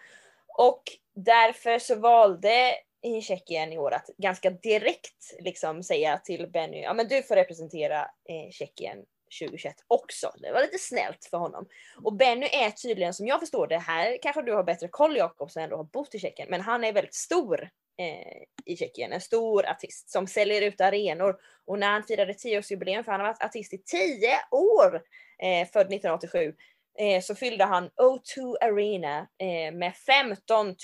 Och 0.58 0.82
därför 1.14 1.78
så 1.78 1.94
valde 1.94 2.74
i 3.06 3.22
Tjeckien 3.22 3.72
i 3.72 3.78
år 3.78 3.94
att 3.94 4.06
ganska 4.18 4.50
direkt 4.50 5.34
liksom 5.38 5.82
säga 5.82 6.18
till 6.18 6.50
Benny, 6.50 6.80
ja 6.80 6.94
men 6.94 7.08
du 7.08 7.22
får 7.22 7.34
representera 7.34 8.00
eh, 8.02 8.50
Tjeckien 8.50 8.96
2021 9.40 9.74
också. 9.86 10.32
Det 10.38 10.52
var 10.52 10.60
lite 10.60 10.78
snällt 10.78 11.24
för 11.30 11.38
honom. 11.38 11.68
Och 12.02 12.12
Benny 12.12 12.46
är 12.46 12.70
tydligen, 12.70 13.14
som 13.14 13.26
jag 13.26 13.40
förstår 13.40 13.66
det, 13.66 13.78
här 13.78 14.18
kanske 14.22 14.42
du 14.42 14.52
har 14.52 14.64
bättre 14.64 14.88
koll 14.88 15.16
Jakob 15.16 15.50
som 15.50 15.62
ändå 15.62 15.76
har 15.76 15.84
bott 15.84 16.14
i 16.14 16.18
Tjeckien, 16.18 16.48
men 16.50 16.60
han 16.60 16.84
är 16.84 16.92
väldigt 16.92 17.14
stor 17.14 17.68
eh, 17.98 18.42
i 18.64 18.76
Tjeckien. 18.76 19.12
En 19.12 19.20
stor 19.20 19.66
artist 19.66 20.10
som 20.10 20.26
säljer 20.26 20.62
ut 20.62 20.80
arenor. 20.80 21.36
Och 21.66 21.78
när 21.78 21.90
han 21.90 22.02
firade 22.02 22.32
10-årsjubileum, 22.32 23.02
för 23.02 23.12
han 23.12 23.20
har 23.20 23.28
varit 23.28 23.44
artist 23.44 23.72
i 23.72 23.78
10 23.78 24.38
år, 24.50 25.02
eh, 25.42 25.68
född 25.68 25.86
1987, 25.86 26.54
eh, 26.98 27.22
så 27.22 27.34
fyllde 27.34 27.64
han 27.64 27.90
O2 27.90 28.56
Arena 28.60 29.18
eh, 29.18 29.74
med 29.74 29.96
15 29.96 30.66
000 30.66 30.76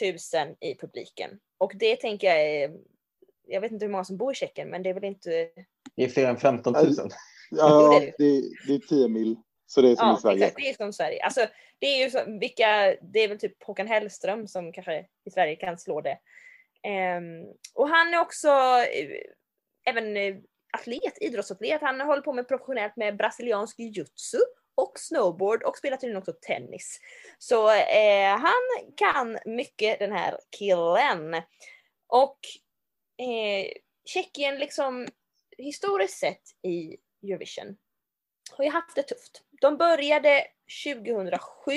i 0.61 0.75
publiken. 0.81 1.31
Och 1.63 1.73
det 1.75 1.97
tänker 1.97 2.27
jag 2.27 2.41
är, 2.41 2.73
jag 3.47 3.61
vet 3.61 3.73
inte 3.73 3.85
hur 3.85 3.93
många 3.93 4.05
som 4.05 4.17
bor 4.17 4.33
i 4.33 4.35
Tjeckien, 4.35 4.69
men 4.69 4.83
det 4.83 4.91
är 4.91 4.95
väl 4.95 5.05
inte... 5.05 5.31
Det 5.97 6.05
är 6.05 6.09
fler 6.09 6.27
än 6.27 6.37
15 6.37 6.73
000. 6.73 6.85
Ja, 7.51 7.99
det 8.01 8.07
är 8.07 8.15
det, 8.19 8.43
det 8.67 8.75
är 8.75 8.89
10 8.89 9.09
mil. 9.09 9.37
Så 9.67 9.81
det 9.83 9.91
är 9.91 9.97
som 9.97 10.09
Ja, 10.09 10.19
i 10.19 10.21
Sverige. 10.21 10.45
exakt. 10.45 10.57
Det 10.57 10.71
är 10.71 10.75
som 10.75 10.93
Sverige. 10.93 11.25
Alltså, 11.25 11.47
det 11.79 11.87
är 11.87 12.05
ju 12.05 12.11
så, 12.11 12.39
vilka, 12.41 12.97
det 13.03 13.21
är 13.21 13.29
väl 13.29 13.39
typ 13.39 13.63
Håkan 13.63 13.87
Hellström 13.87 14.49
som 14.49 14.73
kanske 14.73 15.07
i 15.25 15.31
Sverige 15.31 15.57
kan 15.57 15.79
slå 15.79 16.01
det. 16.01 16.19
Ehm, 16.83 17.45
och 17.75 17.89
han 17.89 18.15
är 18.15 18.21
också 18.21 18.49
eh, 18.49 19.11
även 19.87 20.17
eh, 20.17 20.37
atlet, 20.73 21.19
idrottsatlet. 21.21 21.81
Han 21.81 22.01
håller 22.01 22.23
på 22.23 22.33
med 22.33 22.49
professionellt 22.49 22.97
med 22.97 23.17
brasiliansk 23.17 23.79
jiu-jitsu 23.79 24.41
och 24.75 24.93
snowboard 24.99 25.63
och 25.63 25.77
spelar 25.77 25.97
tydligen 25.97 26.19
också 26.19 26.33
tennis. 26.33 27.01
Så 27.39 27.71
eh, 27.71 28.39
han 28.39 28.93
kan 28.97 29.39
mycket 29.45 29.99
den 29.99 30.13
här 30.13 30.39
killen. 30.59 31.43
Och 32.07 32.39
eh, 33.19 33.73
Tjeckien 34.05 34.59
liksom 34.59 35.09
historiskt 35.59 36.19
sett 36.19 36.43
i 36.63 36.97
Eurovision 37.23 37.77
har 38.57 38.65
ju 38.65 38.71
haft 38.71 38.95
det 38.95 39.03
tufft. 39.03 39.43
De 39.61 39.77
började 39.77 40.47
2007 40.85 41.73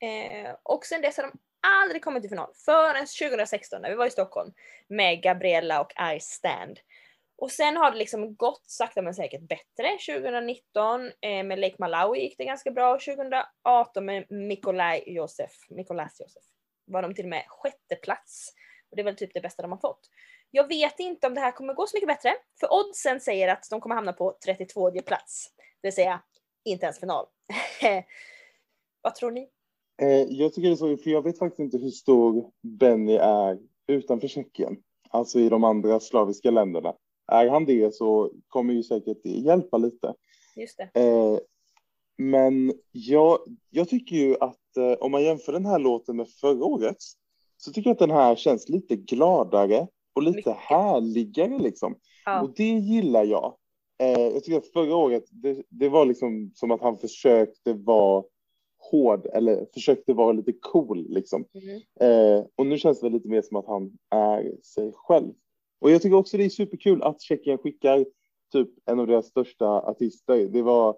eh, 0.00 0.54
och 0.62 0.86
sen 0.86 1.02
dess 1.02 1.16
har 1.16 1.24
de 1.24 1.38
aldrig 1.60 2.04
kommit 2.04 2.22
till 2.22 2.30
final 2.30 2.52
förrän 2.54 3.06
2016 3.06 3.82
när 3.82 3.90
vi 3.90 3.96
var 3.96 4.06
i 4.06 4.10
Stockholm 4.10 4.52
med 4.88 5.22
Gabriella 5.22 5.80
och 5.80 5.92
I 6.16 6.20
stand. 6.20 6.78
Och 7.38 7.50
sen 7.50 7.76
har 7.76 7.90
det 7.90 7.96
liksom 7.96 8.36
gått 8.36 8.62
sakta 8.66 9.02
men 9.02 9.14
säkert 9.14 9.48
bättre. 9.48 9.98
2019 10.20 11.00
eh, 11.20 11.44
med 11.44 11.58
Lake 11.58 11.76
Malawi 11.78 12.20
gick 12.20 12.38
det 12.38 12.44
ganska 12.44 12.70
bra. 12.70 12.94
Och 12.94 13.00
2018 13.00 14.04
med 14.04 14.30
Mikolaj 14.30 15.04
Josef, 15.06 15.50
Mikolas 15.68 16.20
Josef 16.20 16.42
var 16.88 17.02
de 17.02 17.14
till 17.14 17.24
och 17.24 17.30
med 17.30 17.44
sjätte 17.48 17.96
plats. 18.02 18.52
Och 18.90 18.96
det 18.96 19.02
är 19.02 19.04
väl 19.04 19.16
typ 19.16 19.34
det 19.34 19.40
bästa 19.40 19.62
de 19.62 19.72
har 19.72 19.78
fått. 19.78 20.00
Jag 20.50 20.68
vet 20.68 21.00
inte 21.00 21.26
om 21.26 21.34
det 21.34 21.40
här 21.40 21.52
kommer 21.52 21.74
gå 21.74 21.86
så 21.86 21.96
mycket 21.96 22.08
bättre. 22.08 22.34
För 22.60 22.72
oddsen 22.72 23.20
säger 23.20 23.48
att 23.48 23.66
de 23.70 23.80
kommer 23.80 23.94
hamna 23.94 24.12
på 24.12 24.38
32 24.44 24.90
plats. 24.90 25.46
Det 25.56 25.88
vill 25.88 25.94
säga 25.94 26.22
inte 26.64 26.86
ens 26.86 27.00
final. 27.00 27.26
Vad 29.02 29.14
tror 29.14 29.30
ni? 29.30 29.48
Eh, 30.02 30.22
jag 30.22 30.54
tycker 30.54 30.68
det 30.68 30.74
är 30.74 30.76
så, 30.76 30.96
för 30.96 31.10
jag 31.10 31.22
vet 31.22 31.38
faktiskt 31.38 31.60
inte 31.60 31.78
hur 31.78 31.90
stor 31.90 32.50
Benny 32.62 33.16
är 33.16 33.58
utanför 33.86 34.28
Tjeckien, 34.28 34.76
alltså 35.10 35.40
i 35.40 35.48
de 35.48 35.64
andra 35.64 36.00
slaviska 36.00 36.50
länderna. 36.50 36.94
Är 37.28 37.48
han 37.48 37.64
det 37.64 37.94
så 37.94 38.32
kommer 38.48 38.74
ju 38.74 38.82
säkert 38.82 39.18
det 39.22 39.30
hjälpa 39.30 39.78
lite. 39.78 40.14
Just 40.56 40.78
det. 40.78 41.00
Eh, 41.00 41.38
men 42.18 42.72
jag, 42.92 43.38
jag 43.70 43.88
tycker 43.88 44.16
ju 44.16 44.36
att 44.40 44.76
eh, 44.76 44.92
om 44.92 45.12
man 45.12 45.22
jämför 45.22 45.52
den 45.52 45.66
här 45.66 45.78
låten 45.78 46.16
med 46.16 46.28
förra 46.28 46.64
årets 46.64 47.12
så 47.56 47.72
tycker 47.72 47.90
jag 47.90 47.94
att 47.94 47.98
den 47.98 48.10
här 48.10 48.36
känns 48.36 48.68
lite 48.68 48.96
gladare 48.96 49.86
och 50.12 50.22
lite 50.22 50.36
Mycket. 50.36 50.56
härligare 50.56 51.58
liksom. 51.58 51.98
Ja. 52.24 52.42
Och 52.42 52.54
det 52.56 52.68
gillar 52.68 53.24
jag. 53.24 53.56
Eh, 53.98 54.20
jag 54.20 54.44
tycker 54.44 54.58
att 54.58 54.72
förra 54.72 54.96
året, 54.96 55.24
det, 55.30 55.62
det 55.68 55.88
var 55.88 56.06
liksom 56.06 56.50
som 56.54 56.70
att 56.70 56.80
han 56.80 56.98
försökte 56.98 57.72
vara 57.72 58.24
hård 58.90 59.26
eller 59.26 59.66
försökte 59.74 60.12
vara 60.12 60.32
lite 60.32 60.52
cool 60.52 61.06
liksom. 61.08 61.44
Mhm. 61.54 62.08
Eh, 62.08 62.44
och 62.56 62.66
nu 62.66 62.78
känns 62.78 63.00
det 63.00 63.08
lite 63.08 63.28
mer 63.28 63.42
som 63.42 63.56
att 63.56 63.66
han 63.66 63.98
är 64.10 64.56
sig 64.62 64.92
själv. 64.94 65.32
Och 65.80 65.90
jag 65.90 66.02
tycker 66.02 66.16
också 66.16 66.36
det 66.36 66.44
är 66.44 66.48
superkul 66.48 67.02
att 67.02 67.20
Tjeckien 67.20 67.58
skickar 67.58 68.06
typ 68.52 68.68
en 68.86 69.00
av 69.00 69.06
deras 69.06 69.26
största 69.26 69.66
artister. 69.66 70.48
Det 70.48 70.62
var 70.62 70.96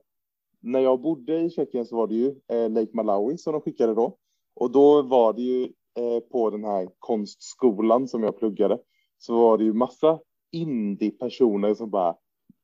när 0.61 0.81
jag 0.81 1.01
bodde 1.01 1.41
i 1.41 1.51
Tjeckien 1.51 1.87
så 1.87 1.97
var 1.97 2.07
det 2.07 2.15
ju 2.15 2.35
eh, 2.49 2.71
Lake 2.71 2.91
Malawi 2.93 3.39
som 3.39 3.53
de 3.53 3.63
skickade 3.63 3.95
då. 3.95 4.17
Och 4.55 4.71
då 4.71 5.03
var 5.03 5.33
det 5.33 5.43
ju 5.43 5.65
eh, 5.99 6.21
på 6.31 6.51
den 6.51 6.65
här 6.65 6.89
konstskolan 6.99 8.09
som 8.09 8.23
jag 8.23 8.39
pluggade 8.39 8.79
så 9.19 9.35
var 9.35 9.59
det 9.59 9.65
ju 9.65 9.73
massa 9.73 10.21
indie-personer 10.53 11.75
som 11.75 11.91
bara 11.91 12.17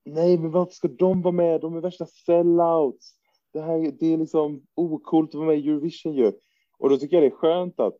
nej, 0.04 0.38
men 0.38 0.50
varför 0.50 0.72
ska 0.72 0.88
de 0.88 1.22
vara 1.22 1.32
med? 1.32 1.60
De 1.60 1.76
är 1.76 1.80
värsta 1.80 2.06
sellouts. 2.06 3.14
Det 3.52 3.60
här 3.60 3.92
det 3.98 4.12
är 4.12 4.18
liksom 4.18 4.62
ocoolt 4.74 5.30
att 5.30 5.34
vara 5.34 5.46
med 5.46 5.58
i 5.58 5.68
Eurovision 5.68 6.14
ju. 6.14 6.32
Och 6.78 6.90
då 6.90 6.96
tycker 6.96 7.16
jag 7.16 7.22
det 7.22 7.34
är 7.34 7.38
skönt 7.38 7.80
att 7.80 7.96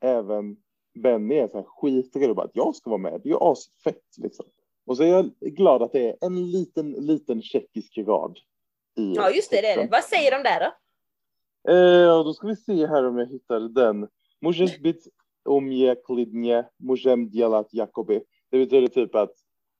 även 0.00 0.56
Benny 1.00 1.34
är 1.34 1.48
så 1.48 1.56
här 1.56 1.64
skitredo 1.64 2.34
på 2.34 2.42
att 2.42 2.50
jag 2.54 2.76
ska 2.76 2.90
vara 2.90 2.98
med. 2.98 3.12
Det 3.12 3.28
är 3.28 3.30
ju 3.30 3.38
asfett 3.40 4.04
liksom. 4.16 4.46
Och 4.86 4.96
så 4.96 5.02
är 5.02 5.06
jag 5.06 5.30
glad 5.40 5.82
att 5.82 5.92
det 5.92 6.08
är 6.08 6.16
en 6.20 6.50
liten, 6.50 6.92
liten 6.92 7.42
tjeckisk 7.42 7.98
rad. 7.98 8.38
I 8.96 9.14
ja, 9.14 9.30
just 9.30 9.50
det, 9.50 9.60
det 9.60 9.68
är 9.68 9.76
det. 9.76 9.88
Vad 9.90 10.04
säger 10.04 10.30
de 10.30 10.42
där 10.42 10.60
då? 10.60 10.72
Eh, 11.72 12.24
då 12.24 12.34
ska 12.34 12.46
vi 12.46 12.56
se 12.56 12.86
här 12.86 13.06
om 13.06 13.18
jag 13.18 13.26
hittar 13.26 13.60
den. 13.60 14.08
Det 18.50 18.58
betyder 18.58 18.88
typ 18.88 19.14
att 19.14 19.32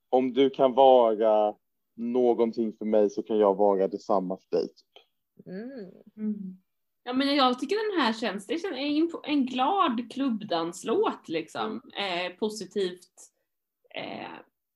om 0.09 0.33
du 0.33 0.51
kan 0.51 0.75
vara 0.75 1.55
någonting 1.97 2.73
för 2.73 2.85
mig 2.85 3.11
så 3.11 3.23
kan 3.23 3.39
jag 3.39 3.57
vara 3.57 3.89
detsamma 3.89 4.37
för 4.37 4.57
dig. 4.57 4.69
Typ. 4.69 5.47
Mm. 5.47 5.91
Mm. 6.17 6.59
Ja 7.05 7.13
men 7.13 7.37
jag 7.37 7.59
tycker 7.59 7.93
den 7.93 8.01
här 8.05 8.13
känns, 8.13 8.47
det 8.47 8.59
känns 8.59 8.77
en, 8.77 9.11
en 9.25 9.47
glad 9.47 10.13
klubbdanslåt 10.13 11.29
liksom. 11.29 11.83
Eh, 11.97 12.33
positivt. 12.39 13.11
Eh, 13.95 14.31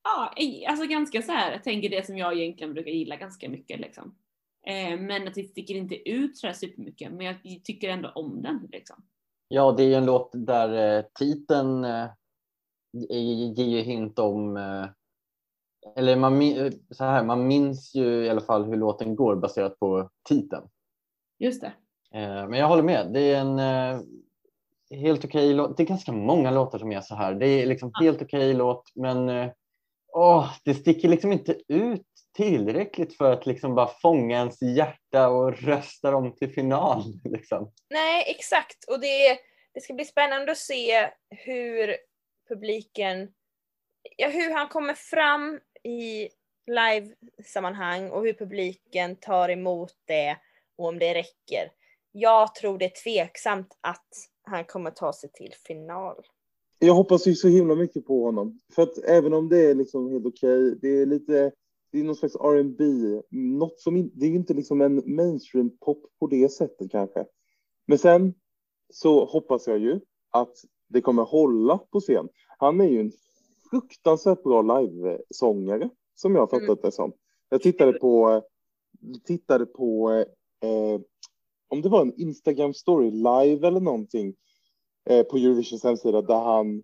ja, 0.05 0.35
alltså 0.69 0.87
ganska 0.87 1.23
så 1.23 1.33
här, 1.33 1.53
jag 1.53 1.65
tänker 1.65 1.91
det 1.91 2.07
som 2.07 2.17
jag 2.19 2.39
egentligen 2.39 2.75
brukar 2.75 2.91
gilla 2.91 3.17
ganska 3.17 3.49
mycket 3.49 3.81
liksom. 3.81 4.17
Eh, 4.67 5.01
men 5.01 5.29
att 5.29 5.35
det 5.35 5.45
sticker 5.45 5.75
inte 5.75 6.11
ut 6.11 6.37
så 6.39 6.47
här 6.47 6.55
supermycket, 6.55 7.13
men 7.13 7.27
jag 7.27 7.37
tycker 7.65 7.89
ändå 7.89 8.09
om 8.15 8.43
den 8.43 8.69
liksom. 8.73 8.97
Ja, 9.49 9.73
det 9.73 9.83
är 9.83 9.87
ju 9.89 9.95
en 9.95 10.07
låt 10.07 10.31
där 10.35 10.99
eh, 10.99 11.05
titeln 11.19 11.85
eh, 11.85 12.07
ge- 12.93 13.53
ger 13.57 13.65
ju 13.79 13.81
hint 13.81 14.19
om 14.19 14.57
eh, 14.57 14.87
eller 15.97 16.17
man, 16.17 16.41
så 16.91 17.05
här, 17.05 17.25
man 17.25 17.47
minns 17.47 17.95
ju 17.95 18.25
i 18.25 18.29
alla 18.31 18.41
fall 18.41 18.65
hur 18.65 18.77
låten 18.77 19.17
går 19.17 19.37
baserat 19.37 19.79
på 19.79 20.11
titeln. 20.29 20.69
Just 21.39 21.61
det. 21.61 21.73
Eh, 22.15 22.49
Men 22.49 22.59
jag 22.59 22.69
håller 22.69 22.83
med. 22.83 23.13
Det 23.13 23.21
är 23.21 23.41
en 23.41 23.59
eh, 23.59 24.01
helt 24.99 25.25
okej 25.25 25.55
låt. 25.55 25.77
Det 25.77 25.83
är 25.83 25.87
ganska 25.87 26.13
många 26.13 26.51
låtar 26.51 26.79
som 26.79 26.93
är 26.93 27.01
så 27.01 27.15
här. 27.15 27.35
Det 27.35 27.47
är 27.47 27.67
liksom 27.67 27.93
helt 28.01 28.23
okej 28.23 28.55
låt, 28.55 28.91
men 28.95 29.29
eh, 29.29 29.51
åh, 30.13 30.51
det 30.65 30.75
sticker 30.75 31.09
liksom 31.09 31.33
inte 31.33 31.57
ut 31.69 32.07
tillräckligt 32.37 33.17
för 33.17 33.33
att 33.33 33.47
liksom 33.47 33.75
bara 33.75 33.91
fånga 34.03 34.37
ens 34.37 34.63
hjärta 34.63 35.29
och 35.29 35.63
rösta 35.63 36.11
dem 36.11 36.37
till 36.37 36.53
final. 36.53 37.03
Liksom. 37.25 37.73
Nej 37.91 38.25
exakt 38.29 38.85
och 38.89 39.01
det 39.01 39.39
det 39.75 39.81
ska 39.81 39.95
bli 39.95 40.05
spännande 40.05 40.53
att 40.53 40.59
se 40.59 41.11
hur 41.31 41.97
publiken, 42.49 43.33
ja, 44.17 44.29
hur 44.29 44.51
han 44.55 44.69
kommer 44.69 44.95
fram 44.95 45.61
i 45.83 46.29
live-sammanhang 46.67 48.11
och 48.11 48.23
hur 48.23 48.33
publiken 48.33 49.17
tar 49.17 49.49
emot 49.49 49.95
det 50.05 50.37
och 50.77 50.89
om 50.89 50.99
det 50.99 51.15
räcker. 51.15 51.71
Jag 52.13 52.55
tror 52.55 52.79
det 52.79 52.85
är 52.85 53.03
tveksamt 53.05 53.79
att 53.81 54.09
han 54.43 54.65
kommer 54.65 54.91
ta 54.91 55.13
sig 55.13 55.33
till 55.33 55.55
final. 55.67 56.17
Jag 56.79 56.95
hoppas 56.95 57.27
ju 57.27 57.35
så 57.35 57.49
himla 57.49 57.75
mycket 57.75 58.07
på 58.07 58.25
honom. 58.25 58.61
För 58.75 58.83
att 58.83 58.99
även 58.99 59.35
om 59.35 59.49
det 59.49 59.71
är 59.71 59.75
liksom 59.75 60.11
helt 60.11 60.27
okej, 60.27 60.79
det 60.81 60.89
är 60.89 61.07
lite, 61.07 61.53
det 61.93 62.01
är 62.01 62.05
någon 62.05 62.17
slags 62.17 62.37
R&B, 62.37 62.85
något 63.31 63.81
som 63.81 64.11
det 64.15 64.27
är 64.27 64.31
inte 64.31 64.55
liksom 64.55 64.81
en 64.81 65.03
mainstream 65.07 65.77
pop 65.79 66.05
på 66.21 66.27
det 66.27 66.49
sättet 66.49 66.91
kanske. 66.91 67.25
Men 67.87 67.99
sen 67.99 68.35
så 68.93 69.25
hoppas 69.25 69.67
jag 69.67 69.79
ju 69.79 70.01
att 70.31 70.57
det 70.89 71.01
kommer 71.01 71.23
hålla 71.23 71.79
på 71.79 72.01
scen. 72.01 72.29
Han 72.59 72.81
är 72.81 72.89
ju 72.89 73.01
en 73.01 73.13
fruktansvärt 73.71 74.43
bra 74.43 74.63
livesångare 74.63 75.91
som 76.15 76.35
jag 76.35 76.43
har 76.43 76.47
fattat 76.47 76.69
mm. 76.69 76.79
det 76.83 76.93
som. 76.93 77.13
Jag 77.49 77.63
tittade 77.63 77.93
på, 77.93 78.43
tittade 79.25 79.67
på 79.67 80.11
eh, 80.61 81.01
om 81.73 81.83
det 81.83 81.89
var 81.89 82.03
en 82.03 82.15
Instagram 82.17 82.75
story 82.75 83.11
live 83.11 83.69
eller 83.69 83.81
någonting 83.81 84.35
eh, 85.11 85.23
på 85.23 85.37
Eurovisions 85.37 85.85
hemsida 85.85 86.23
där 86.23 86.41
han 86.41 86.83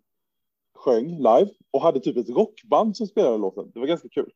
sjöng 0.75 1.17
live 1.17 1.51
och 1.71 1.81
hade 1.81 2.01
typ 2.01 2.17
ett 2.17 2.29
rockband 2.29 2.97
som 2.97 3.07
spelade 3.07 3.39
låten. 3.39 3.71
Det 3.75 3.81
var 3.81 3.87
ganska 3.87 4.09
kul. 4.09 4.33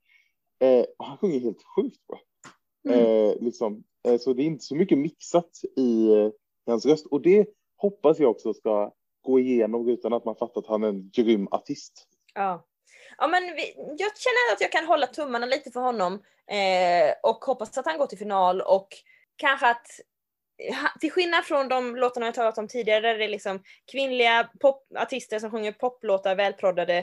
Eh, 0.61 0.85
han 0.99 1.19
sjunger 1.19 1.41
helt 1.41 1.63
sjukt 1.77 2.07
bra. 2.07 2.21
Mm. 2.89 3.07
Eh, 3.07 3.35
liksom. 3.41 3.85
Eh, 4.09 4.19
så 4.19 4.33
det 4.33 4.43
är 4.43 4.45
inte 4.45 4.65
så 4.65 4.75
mycket 4.75 4.99
mixat 4.99 5.61
i 5.77 6.09
hans 6.67 6.87
röst 6.87 7.07
och 7.07 7.23
det 7.23 7.49
hoppas 7.77 8.19
jag 8.19 8.31
också 8.31 8.55
ska 8.55 8.93
gå 9.23 9.41
igenom 9.41 9.89
utan 9.89 10.13
att 10.13 10.25
man 10.25 10.37
fattar 10.37 10.61
att 10.61 10.67
han 10.67 10.83
är 10.83 10.89
en 10.89 11.11
grym 11.11 11.49
artist. 11.51 12.09
Ja. 12.35 12.67
Ja, 13.19 13.29
men 13.29 13.43
vi, 13.43 13.75
jag 13.77 14.19
känner 14.19 14.55
att 14.55 14.61
jag 14.61 14.73
kan 14.73 14.85
hålla 14.85 15.07
tummarna 15.07 15.47
lite 15.47 15.71
för 15.71 15.81
honom 15.81 16.13
eh, 16.47 17.15
och 17.23 17.45
hoppas 17.45 17.79
att 17.79 17.87
han 17.87 17.99
går 17.99 18.07
till 18.07 18.19
final 18.19 18.61
och 18.61 18.89
kanske 19.37 19.71
att 19.71 19.87
till 21.01 21.13
skillnad 21.13 21.45
från 21.45 21.69
de 21.69 21.97
låtarna 21.97 22.27
jag 22.27 22.35
talat 22.35 22.59
om 22.59 22.69
tidigare 22.69 23.01
där 23.01 23.19
det 23.19 23.25
är 23.25 23.29
liksom 23.29 23.63
kvinnliga 23.93 24.51
popartister 24.61 25.39
som 25.39 25.51
sjunger 25.51 25.73
poplåtar 25.73 26.35
välproddade 26.35 26.99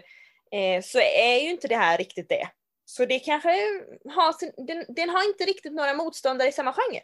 eh, 0.52 0.82
så 0.84 1.00
är 1.00 1.44
ju 1.44 1.50
inte 1.50 1.68
det 1.68 1.76
här 1.76 1.98
riktigt 1.98 2.30
det. 2.30 2.50
Så 2.86 3.06
det 3.06 3.20
kanske 3.20 3.50
har, 4.06 4.66
den, 4.66 4.86
den 4.90 5.10
har 5.10 5.28
inte 5.28 5.44
riktigt 5.44 5.74
några 5.74 5.94
motståndare 5.94 6.48
i 6.48 6.52
samma 6.52 6.74
genre. 6.74 7.02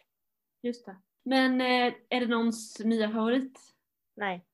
Just 0.63 0.85
det. 0.85 0.95
Men 1.25 1.61
eh, 1.61 1.93
är 2.09 2.19
det 2.19 2.27
någons 2.27 2.79
nya 2.79 3.11
favorit? 3.11 3.59
Nej. 4.15 4.45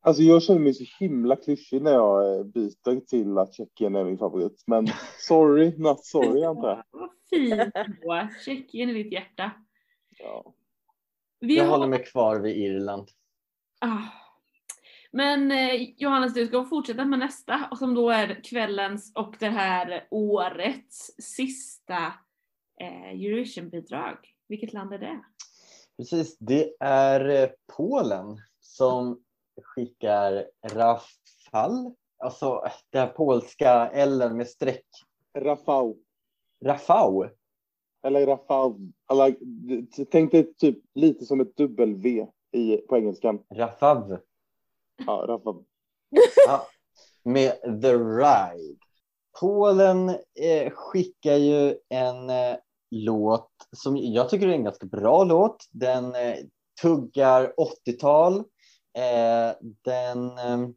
Alltså 0.00 0.22
jag 0.22 0.42
känner 0.42 0.60
mig 0.60 0.74
så 0.74 0.84
himla 1.00 1.36
klyschig 1.36 1.82
när 1.82 1.92
jag 1.92 2.38
eh, 2.38 2.44
byter 2.44 3.00
till 3.00 3.38
att 3.38 3.54
Tjeckien 3.54 3.96
är 3.96 4.04
min 4.04 4.18
favorit. 4.18 4.64
Men 4.66 4.88
sorry, 5.18 5.78
not 5.78 6.04
sorry 6.04 6.44
antar 6.44 6.68
jag. 6.68 6.84
Vad 7.00 7.10
fint 7.30 7.74
då. 8.02 8.28
Tjeckien 8.44 8.90
i 8.90 9.02
ditt 9.02 9.12
hjärta. 9.12 9.50
Ja. 10.18 10.54
Vi 11.40 11.56
jag 11.56 11.64
har... 11.64 11.70
håller 11.70 11.86
mig 11.86 12.04
kvar 12.04 12.40
vid 12.40 12.56
Irland. 12.56 13.10
Ah. 13.80 14.02
Men 15.12 15.50
eh, 15.50 15.82
Johannes, 15.96 16.34
du 16.34 16.46
ska 16.46 16.64
fortsätta 16.64 17.04
med 17.04 17.18
nästa 17.18 17.68
och 17.70 17.78
som 17.78 17.94
då 17.94 18.10
är 18.10 18.44
kvällens 18.44 19.12
och 19.14 19.34
det 19.38 19.48
här 19.48 20.06
årets 20.10 21.10
sista 21.18 22.06
eh, 22.80 23.10
Eurovision-bidrag. 23.10 24.16
Vilket 24.48 24.72
land 24.72 24.92
är 24.92 24.98
det? 24.98 25.20
Precis, 25.96 26.38
det 26.38 26.76
är 26.80 27.28
eh, 27.28 27.48
Polen 27.76 28.40
som 28.60 29.22
skickar 29.62 30.46
Rafal, 30.72 31.94
alltså 32.18 32.62
det 32.90 32.98
här 32.98 33.06
polska 33.06 33.90
L 33.92 34.34
med 34.34 34.48
streck. 34.48 34.86
Rafał. 35.38 35.98
Rafał? 36.64 37.28
Eller 38.02 38.26
Rafał. 38.26 38.78
Eller, 39.10 39.36
tänk 40.10 40.32
dig 40.32 40.54
typ 40.54 40.78
lite 40.94 41.24
som 41.24 41.40
ett 41.40 41.56
dubbel-V 41.56 42.26
i, 42.52 42.76
på 42.76 42.96
engelskan. 42.96 43.42
Rafav. 43.54 44.18
Ja, 45.06 45.24
Rafav. 45.28 45.64
ja, 46.46 46.66
med 47.24 47.82
The 47.82 47.94
Ride. 47.94 48.78
Polen 49.40 50.08
eh, 50.40 50.72
skickar 50.72 51.36
ju 51.36 51.76
en 51.88 52.30
eh, 52.30 52.56
låt 52.90 53.50
som 53.76 53.96
jag 53.96 54.28
tycker 54.28 54.48
är 54.48 54.52
en 54.52 54.64
ganska 54.64 54.86
bra 54.86 55.24
låt. 55.24 55.66
Den 55.70 56.14
eh, 56.14 56.36
tuggar 56.82 57.54
80-tal 57.86 58.44
Eh, 58.98 59.54
den 59.84 60.38
eh, 60.38 60.68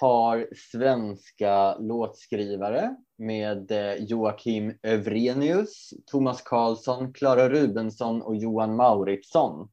har 0.00 0.48
svenska 0.72 1.74
låtskrivare 1.78 2.96
med 3.18 3.70
eh, 3.70 3.94
Joakim 3.94 4.78
Övrenius, 4.82 5.90
Thomas 6.06 6.42
Karlsson, 6.42 7.12
Klara 7.12 7.48
Rubensson 7.48 8.22
och 8.22 8.36
Johan 8.36 8.76
Mauritsson. 8.76 9.68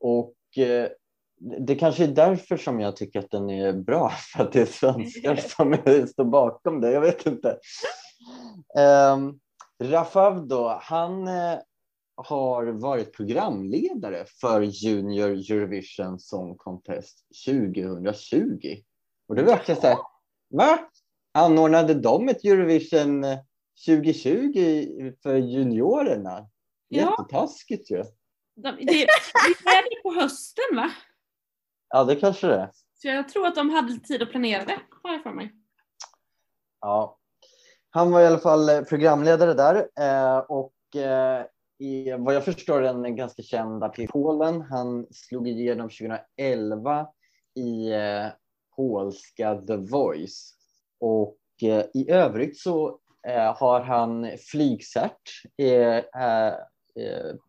och 0.00 0.34
det 1.66 1.74
kanske 1.74 2.04
är 2.04 2.08
därför 2.08 2.56
som 2.56 2.80
jag 2.80 2.96
tycker 2.96 3.18
att 3.18 3.30
den 3.30 3.50
är 3.50 3.72
bra, 3.72 4.08
för 4.36 4.42
att 4.42 4.52
det 4.52 4.60
är 4.60 4.66
svenskar 4.66 5.36
som 5.56 5.76
står 6.06 6.24
bakom 6.24 6.80
det. 6.80 6.92
Jag 6.92 7.00
vet 7.00 7.26
inte. 7.26 7.58
Um, 9.14 9.40
Rafav 9.82 10.48
då, 10.48 10.78
han 10.82 11.28
har 12.26 12.66
varit 12.66 13.12
programledare 13.12 14.24
för 14.40 14.60
Junior 14.60 15.30
Eurovision 15.30 16.18
Song 16.18 16.56
Contest 16.56 17.26
2020. 17.46 18.82
Och 19.28 19.34
det 19.34 19.42
verkar 19.42 19.74
så 19.74 19.86
här, 19.86 19.98
va? 20.50 20.78
Anordnade 21.32 21.94
de 21.94 22.28
ett 22.28 22.44
Eurovision 22.44 23.24
2020 23.86 25.12
för 25.22 25.36
juniorerna? 25.36 26.48
Jättetaskigt 26.88 27.90
ju. 27.90 27.96
Det, 27.96 28.72
det 28.72 29.02
är 29.02 29.90
det 29.90 30.02
på 30.02 30.12
hösten 30.12 30.76
va? 30.76 30.90
Ja, 31.88 32.04
det 32.04 32.16
kanske 32.16 32.46
det 32.46 32.54
är. 32.54 32.70
Så 32.94 33.08
jag 33.08 33.28
tror 33.28 33.46
att 33.46 33.54
de 33.54 33.70
hade 33.70 33.98
tid 33.98 34.22
att 34.22 34.30
planera 34.30 34.64
det, 34.64 34.80
har 35.02 35.12
jag 35.12 35.22
för 35.22 35.30
mig. 35.30 35.54
Ja. 36.80 37.18
Han 37.90 38.10
var 38.10 38.20
i 38.20 38.26
alla 38.26 38.38
fall 38.38 38.84
programledare 38.84 39.54
där 39.54 39.88
eh, 40.00 40.38
och 40.38 40.96
eh, 40.96 41.44
är 41.78 42.18
vad 42.18 42.34
jag 42.34 42.44
förstår 42.44 42.82
en 42.82 43.16
ganska 43.16 43.42
känd 43.42 43.84
artist 43.84 44.08
i 44.08 44.12
Polen. 44.12 44.62
Han 44.62 45.06
slog 45.10 45.48
igenom 45.48 45.88
2011 45.88 47.06
i 47.54 47.92
eh, 47.92 48.26
polska 48.76 49.54
The 49.54 49.76
Voice. 49.76 50.54
Och 51.00 51.38
eh, 51.62 51.84
i 51.94 52.10
övrigt 52.10 52.58
så 52.58 52.98
eh, 53.28 53.56
har 53.56 53.80
han 53.80 54.28
flygcert, 54.50 55.22
eh, 55.56 56.04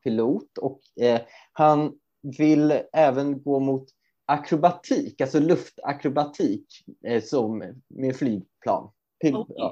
pilot 0.03 0.57
och 0.57 0.80
eh, 1.01 1.21
han 1.53 1.93
vill 2.38 2.82
även 2.93 3.43
gå 3.43 3.59
mot 3.59 3.89
akrobatik, 4.25 5.21
alltså 5.21 5.39
luftakrobatik 5.39 6.65
eh, 7.03 7.23
som 7.23 7.73
med 7.88 8.15
flygplan. 8.15 8.91
Pil 9.21 9.36
oh, 9.36 9.45
ja. 9.49 9.71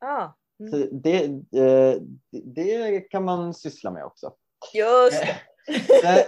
ah. 0.00 0.32
Så 0.70 0.76
mm. 0.76 0.88
det, 0.92 1.24
eh, 1.60 2.00
det 2.30 3.00
kan 3.00 3.24
man 3.24 3.54
syssla 3.54 3.90
med 3.90 4.04
också. 4.04 4.32
Just 4.74 5.22
det. 5.22 6.08
Eh, 6.08 6.24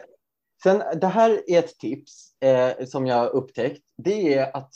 sen, 0.63 1.01
det 1.01 1.07
här 1.07 1.43
är 1.47 1.59
ett 1.59 1.79
tips 1.79 2.43
eh, 2.43 2.87
som 2.87 3.07
jag 3.07 3.31
upptäckt. 3.31 3.83
Det 3.97 4.35
är 4.35 4.57
att 4.57 4.71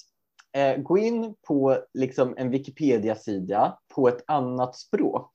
eh, 0.52 0.76
gå 0.76 0.98
in 0.98 1.34
på 1.46 1.84
liksom, 1.94 2.34
en 2.36 2.50
Wikipedia-sida 2.50 3.78
på 3.94 4.08
ett 4.08 4.24
annat 4.26 4.76
språk 4.76 5.30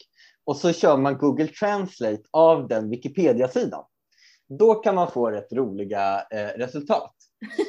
och 0.46 0.58
så 0.58 0.74
kör 0.74 0.98
man 0.98 1.18
Google 1.18 1.48
Translate 1.48 2.24
av 2.32 2.68
den 2.68 2.90
Wikipedia-sidan. 2.90 3.84
Då 4.60 4.76
kan 4.76 4.96
man 4.96 5.12
få 5.12 5.32
rätt 5.32 5.54
roliga 5.54 6.26
eh, 6.32 6.48
resultat. 6.58 7.14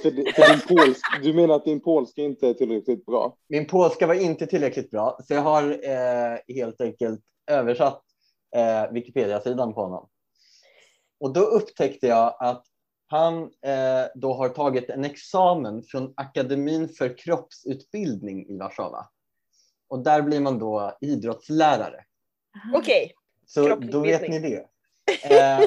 För, 0.02 0.32
för 0.32 0.74
polsk, 0.74 1.04
du 1.22 1.32
menar 1.32 1.54
att 1.54 1.64
din 1.64 1.80
polska 1.80 2.22
inte 2.22 2.48
är 2.48 2.54
tillräckligt 2.54 3.06
bra? 3.06 3.36
Min 3.48 3.66
polska 3.66 4.06
var 4.06 4.14
inte 4.14 4.46
tillräckligt 4.46 4.90
bra, 4.90 5.18
så 5.26 5.34
jag 5.34 5.42
har 5.42 5.62
eh, 5.70 6.54
helt 6.54 6.80
enkelt 6.80 7.20
översatt 7.46 8.02
eh, 8.56 8.92
Wikipedia-sidan 8.92 9.74
på 9.74 9.80
honom. 9.82 10.08
Och 11.20 11.32
då 11.32 11.40
upptäckte 11.40 12.06
jag 12.06 12.36
att 12.40 12.64
han 13.06 13.42
eh, 13.42 14.04
då 14.14 14.34
har 14.34 14.48
tagit 14.48 14.90
en 14.90 15.04
examen 15.04 15.82
från 15.82 16.14
Akademin 16.16 16.88
för 16.88 17.18
kroppsutbildning 17.18 18.46
i 18.46 18.58
Warszawa. 18.58 19.08
Och 19.88 19.98
där 19.98 20.22
blir 20.22 20.40
man 20.40 20.58
då 20.58 20.98
idrottslärare. 21.00 22.04
Okej. 22.74 23.04
Okay. 23.04 23.12
Så 23.46 23.76
då 23.76 24.00
vet 24.00 24.28
ni 24.28 24.38
det. 24.38 24.66
Eh, 25.30 25.60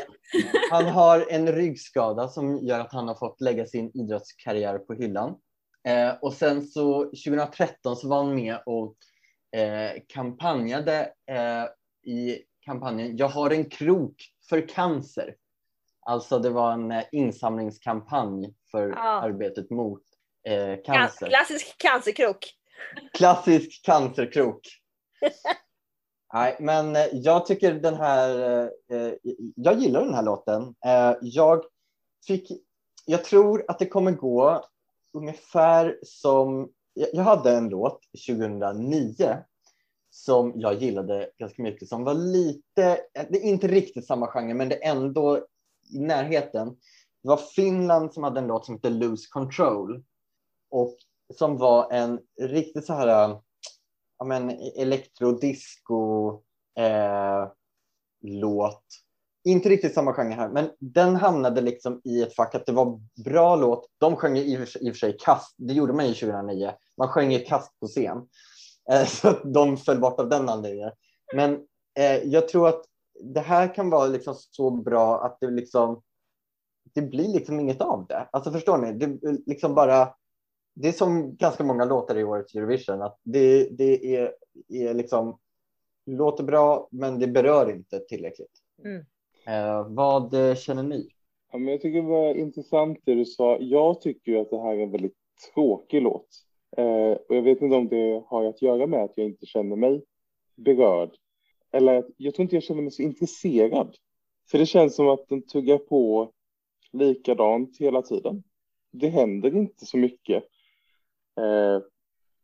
han 0.72 0.86
har 0.86 1.26
en 1.30 1.52
ryggskada 1.52 2.28
som 2.28 2.58
gör 2.58 2.80
att 2.80 2.94
han 2.94 3.08
har 3.08 3.16
fått 3.16 3.42
lägga 3.42 3.66
sin 3.66 3.92
idrottskarriär 3.94 4.78
på 4.80 4.94
hyllan. 4.94 5.36
Eh, 5.88 6.16
och 6.22 6.34
sen 6.34 6.68
så 6.68 7.04
2013 7.04 7.96
så 7.96 8.08
var 8.08 8.18
han 8.24 8.36
med 8.36 8.60
och 8.66 8.96
eh, 9.60 9.92
kampanjade 10.08 11.12
eh, 11.32 11.64
i 12.14 12.40
kampanjen 12.66 13.18
Jag 13.18 13.28
har 13.28 13.52
en 13.52 13.70
krok 13.70 14.16
för 14.50 14.68
cancer. 14.68 15.36
Alltså 16.06 16.40
det 16.40 16.50
var 16.50 16.72
en 16.72 16.92
eh, 16.92 17.04
insamlingskampanj 17.12 18.54
för 18.72 18.90
Ja. 18.90 19.22
arbetet 19.22 19.70
mot 19.70 20.02
eh, 20.48 20.76
cancer. 20.86 21.28
Klassisk 21.28 21.78
cancerkrok. 21.78 22.38
Klassisk 23.14 23.86
cancerkrok. 23.86 24.60
Nej, 26.34 26.58
men 26.60 26.96
eh, 26.96 27.06
jag 27.14 27.46
tycker 27.46 27.74
den 27.74 27.96
här, 27.96 28.40
eh, 28.40 28.98
eh, 28.98 29.14
jag 29.56 29.80
gillar 29.80 30.06
den 30.06 30.14
här 30.14 30.24
låten. 30.24 30.76
Eh, 30.86 31.14
jag 31.22 31.64
fick, 32.28 32.52
jag 33.06 33.24
tror 33.24 33.66
att 33.68 33.80
det 33.80 33.86
kommer 33.86 34.12
gå 34.12 34.66
ungefär 35.14 36.00
som, 36.04 36.72
jag 36.94 37.10
jag 37.14 37.24
hade 37.24 37.52
en 37.52 37.70
låt 37.70 38.00
2009 38.28 39.38
som 40.10 40.54
jag 40.56 40.74
gillade 40.74 41.30
ganska 41.38 41.64
mycket 41.64 41.90
som 41.90 42.04
var 42.04 42.14
lite, 42.14 42.84
eh, 43.14 43.26
det 43.30 43.38
är 43.38 43.44
inte 43.44 43.68
riktigt 43.68 44.08
samma 44.08 44.28
genre 44.28 44.54
men 44.54 44.70
det 44.70 44.84
är 44.86 44.92
ändå 44.92 45.38
i 45.94 46.00
närheten. 46.00 46.68
Det 47.24 47.30
var 47.30 47.38
Finland 47.38 48.14
som 48.14 48.24
hade 48.24 48.40
en 48.40 48.48
låt 48.48 48.66
som 48.66 48.76
hette 48.76 48.90
Lose 48.90 49.28
Control 49.30 50.04
och 50.70 50.98
som 51.34 51.58
var 51.58 51.92
en 51.92 52.20
riktigt 52.42 52.86
så 52.86 52.94
här 52.94 53.38
ja, 54.20 54.26
men, 54.26 54.50
elektrodisco 54.76 56.30
eh, 56.80 57.48
låt. 58.22 58.84
Inte 59.44 59.70
riktigt 59.70 59.94
samma 59.94 60.14
genre 60.14 60.34
här, 60.34 60.50
men 60.50 60.70
den 60.80 61.16
hamnade 61.16 61.62
liksom 61.62 62.02
i 62.04 62.22
ett 62.22 62.36
fack 62.36 62.56
att 62.56 62.66
det 62.66 62.72
var 62.72 63.00
bra 63.24 63.56
låt. 63.56 63.90
De 63.98 64.16
sjöng 64.16 64.38
i 64.38 64.56
och 64.56 64.60
för 64.60 64.66
sig, 64.66 64.88
i 64.88 64.92
och 64.92 64.96
för 64.96 65.00
sig 65.00 65.18
kast, 65.20 65.56
det 65.58 65.74
gjorde 65.74 65.94
man 65.94 66.08
ju 66.08 66.14
2009. 66.14 66.72
Man 66.98 67.08
sjöng 67.08 67.34
i 67.34 67.40
kast 67.40 67.80
på 67.80 67.88
scen. 67.88 68.28
Eh, 68.92 69.06
så 69.06 69.28
att 69.28 69.54
de 69.54 69.78
föll 69.78 70.00
bort 70.00 70.20
av 70.20 70.30
den 70.30 70.50
anledningen. 70.50 70.92
Men 71.36 71.54
eh, 72.00 72.24
jag 72.24 72.48
tror 72.48 72.68
att 72.68 72.86
det 73.24 73.40
här 73.40 73.76
kan 73.76 73.90
vara 73.90 74.08
liksom 74.08 74.36
så 74.38 74.72
bra 74.72 75.24
att 75.24 75.38
det 75.42 75.52
liksom 75.52 76.02
det 76.94 77.02
blir 77.02 77.28
liksom 77.28 77.60
inget 77.60 77.82
av 77.82 78.06
det. 78.08 78.30
Alltså 78.32 78.52
förstår 78.52 78.78
ni? 78.78 78.94
Det 78.94 79.20
liksom 79.46 79.76
bara 79.76 80.14
det 80.80 80.88
är 80.88 80.92
som 80.92 81.36
ganska 81.36 81.64
många 81.64 81.86
låtar 81.86 82.18
i 82.18 82.24
årets 82.24 82.56
Eurovision, 82.56 83.02
att 83.02 83.20
det, 83.24 83.70
det 83.78 84.16
är, 84.16 84.34
är 84.70 84.94
liksom, 84.94 85.40
låter 86.06 86.44
bra, 86.44 86.88
men 86.92 87.20
det 87.20 87.28
berör 87.28 87.72
inte 87.72 88.00
tillräckligt. 88.00 88.52
Mm. 88.84 89.06
Eh, 89.48 89.88
vad 89.90 90.34
eh, 90.34 90.56
känner 90.56 90.84
ni? 90.84 91.10
Ja, 91.52 91.58
men 91.58 91.72
jag 91.72 91.82
tycker 91.82 92.02
det 92.02 92.08
var 92.08 92.36
intressant 92.36 93.00
det 93.04 93.16
du 93.16 93.26
sa. 93.26 93.58
Jag 93.60 94.02
tycker 94.02 94.32
ju 94.32 94.38
att 94.38 94.50
det 94.50 94.62
här 94.62 94.76
är 94.76 94.84
en 94.84 94.92
väldigt 94.92 95.18
tråkig 95.54 96.02
låt. 96.02 96.28
Eh, 96.78 97.12
och 97.30 97.36
jag 97.36 97.42
vet 97.42 97.62
inte 97.62 97.76
om 97.76 97.88
det 97.88 98.24
har 98.28 98.46
att 98.46 98.62
göra 98.62 98.88
med 98.88 99.04
att 99.04 99.18
jag 99.18 99.26
inte 99.26 99.46
känner 99.46 99.76
mig 99.76 100.04
berörd. 100.56 101.12
Eller 101.72 101.98
att 101.98 102.08
jag 102.18 102.36
tror 102.36 102.44
inte 102.44 102.56
jag 102.56 102.64
känner 102.64 102.82
mig 102.82 102.92
så 102.92 103.02
intresserad. 103.02 103.96
För 104.52 104.58
det 104.58 104.66
känns 104.66 104.96
som 104.96 105.08
att 105.08 105.30
den 105.30 105.42
tuggar 105.42 105.78
på 105.78 106.32
likadant 106.92 107.78
hela 107.80 108.02
tiden. 108.02 108.44
Det 108.92 109.08
händer 109.08 109.56
inte 109.56 109.86
så 109.86 109.98
mycket. 109.98 110.44
Eh, 111.38 111.82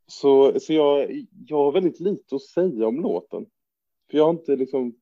så 0.07 0.59
så 0.59 0.73
jag, 0.73 1.25
jag 1.47 1.57
har 1.57 1.71
väldigt 1.71 1.99
lite 1.99 2.35
att 2.35 2.41
säga 2.41 2.87
om 2.87 3.01
låten. 3.01 3.45
För 4.11 4.17
jag 4.17 4.25
har 4.25 4.31
inte 4.31 4.55
liksom 4.55 4.95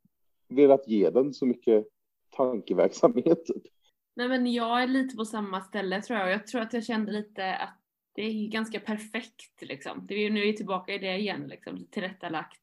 velat 0.50 0.88
ge 0.88 1.10
den 1.10 1.34
så 1.34 1.46
mycket 1.46 1.88
tankeverksamhet. 2.30 3.46
Typ. 3.46 3.64
Nej 4.16 4.28
men 4.28 4.54
jag 4.54 4.84
är 4.84 4.88
lite 4.88 5.16
på 5.16 5.26
samma 5.26 5.62
ställe 5.62 6.02
tror 6.02 6.20
jag. 6.20 6.32
Jag 6.32 6.48
tror 6.48 6.62
att 6.62 6.74
jag 6.74 6.86
kände 6.86 7.12
lite 7.12 7.56
att 7.56 7.78
det 8.16 8.22
är 8.22 8.48
ganska 8.48 8.80
perfekt 8.80 9.62
liksom. 9.62 10.06
Det 10.08 10.16
är, 10.16 10.30
nu 10.30 10.42
är 10.42 10.46
vi 10.46 10.58
tillbaka 10.58 10.94
i 10.94 10.98
det 10.98 11.18
igen 11.18 11.48
liksom, 11.48 11.88
tillrättalagt. 11.92 12.62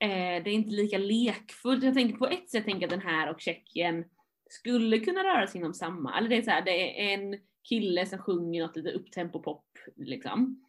Eh, 0.00 0.42
det 0.44 0.50
är 0.50 0.54
inte 0.54 0.74
lika 0.74 0.98
lekfullt. 0.98 1.84
Jag 1.84 1.94
tänker 1.94 2.16
på 2.16 2.26
ett 2.26 2.50
sätt 2.50 2.64
tänker 2.64 2.86
att 2.86 2.90
den 2.90 3.00
här 3.00 3.30
och 3.30 3.40
Tjeckien 3.40 4.04
skulle 4.50 4.98
kunna 4.98 5.24
röra 5.24 5.46
sig 5.46 5.60
inom 5.60 5.74
samma. 5.74 6.18
Eller 6.18 6.28
det 6.28 6.36
är 6.36 6.42
så 6.42 6.50
här, 6.50 6.64
det 6.64 7.10
är 7.10 7.14
en 7.14 7.40
kille 7.68 8.06
som 8.06 8.18
sjunger 8.18 8.62
något 8.62 8.76
lite 8.76 8.92
upptempo 8.92 9.42
pop 9.42 9.64
liksom. 9.96 10.64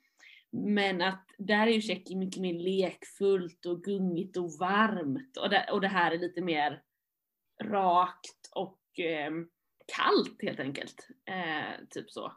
Men 0.51 1.01
att 1.01 1.25
där 1.37 1.67
är 1.67 1.71
ju 1.71 1.81
Tjeckien 1.81 2.19
mycket 2.19 2.41
mer 2.41 2.53
lekfullt 2.53 3.65
och 3.65 3.83
gungigt 3.83 4.37
och 4.37 4.51
varmt 4.59 5.37
och 5.37 5.49
det, 5.49 5.69
och 5.71 5.81
det 5.81 5.87
här 5.87 6.11
är 6.11 6.17
lite 6.17 6.41
mer 6.41 6.81
rakt 7.63 8.49
och 8.55 8.79
ehm, 8.97 9.47
kallt 9.97 10.41
helt 10.41 10.59
enkelt. 10.59 11.07
Eh, 11.25 11.85
typ 11.89 12.11
så. 12.11 12.31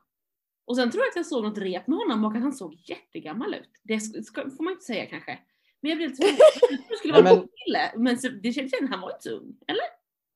Och 0.64 0.76
sen 0.76 0.90
tror 0.90 1.02
jag 1.02 1.08
att 1.08 1.16
jag 1.16 1.26
såg 1.26 1.44
något 1.44 1.58
rep 1.58 1.86
med 1.86 1.98
honom 1.98 2.24
och 2.24 2.36
att 2.36 2.42
han 2.42 2.52
såg 2.52 2.74
jättegammal 2.74 3.54
ut. 3.54 3.70
Det 3.82 4.00
ska, 4.00 4.50
får 4.50 4.64
man 4.64 4.72
inte 4.72 4.84
säga 4.84 5.06
kanske. 5.06 5.38
Men 5.80 5.88
jag 5.88 5.98
blev 5.98 6.10
lite 6.10 6.22
förvånad. 6.22 6.88
Det 6.88 6.96
skulle 6.96 7.12
vara 7.12 7.28
en 7.28 7.48
kille. 7.64 7.92
Men 7.96 8.18
så, 8.18 8.28
det 8.28 8.52
kändes 8.52 8.78
som 8.78 8.88
han 8.88 9.00
var 9.00 9.10
inte 9.10 9.22
så 9.22 9.30
ung. 9.30 9.56
Eller? 9.66 9.84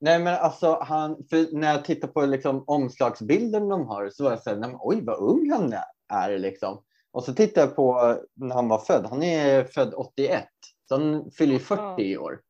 Nej, 0.00 0.18
men 0.18 0.34
alltså 0.34 0.78
han, 0.82 1.24
för 1.30 1.58
när 1.58 1.72
jag 1.72 1.84
tittar 1.84 2.08
på 2.08 2.26
liksom 2.26 2.64
omslagsbilden 2.66 3.68
de 3.68 3.86
har 3.86 4.10
så 4.10 4.24
var 4.24 4.30
jag 4.30 4.42
så 4.42 4.50
här, 4.50 4.56
nej, 4.56 4.70
men 4.70 4.78
oj 4.82 5.04
vad 5.04 5.18
ung 5.18 5.50
han 5.50 5.72
är 5.72 5.95
liksom. 6.38 6.82
Och 7.12 7.24
så 7.24 7.34
tittar 7.34 7.60
jag 7.60 7.76
på 7.76 8.16
när 8.34 8.54
han 8.54 8.68
var 8.68 8.78
född. 8.78 9.06
Han 9.06 9.22
är 9.22 9.64
född 9.64 9.94
81, 9.94 10.44
så 10.88 10.94
han 10.94 11.30
fyller 11.30 11.52
ju 11.52 11.58
40 11.58 12.02
i 12.02 12.16
år. 12.18 12.40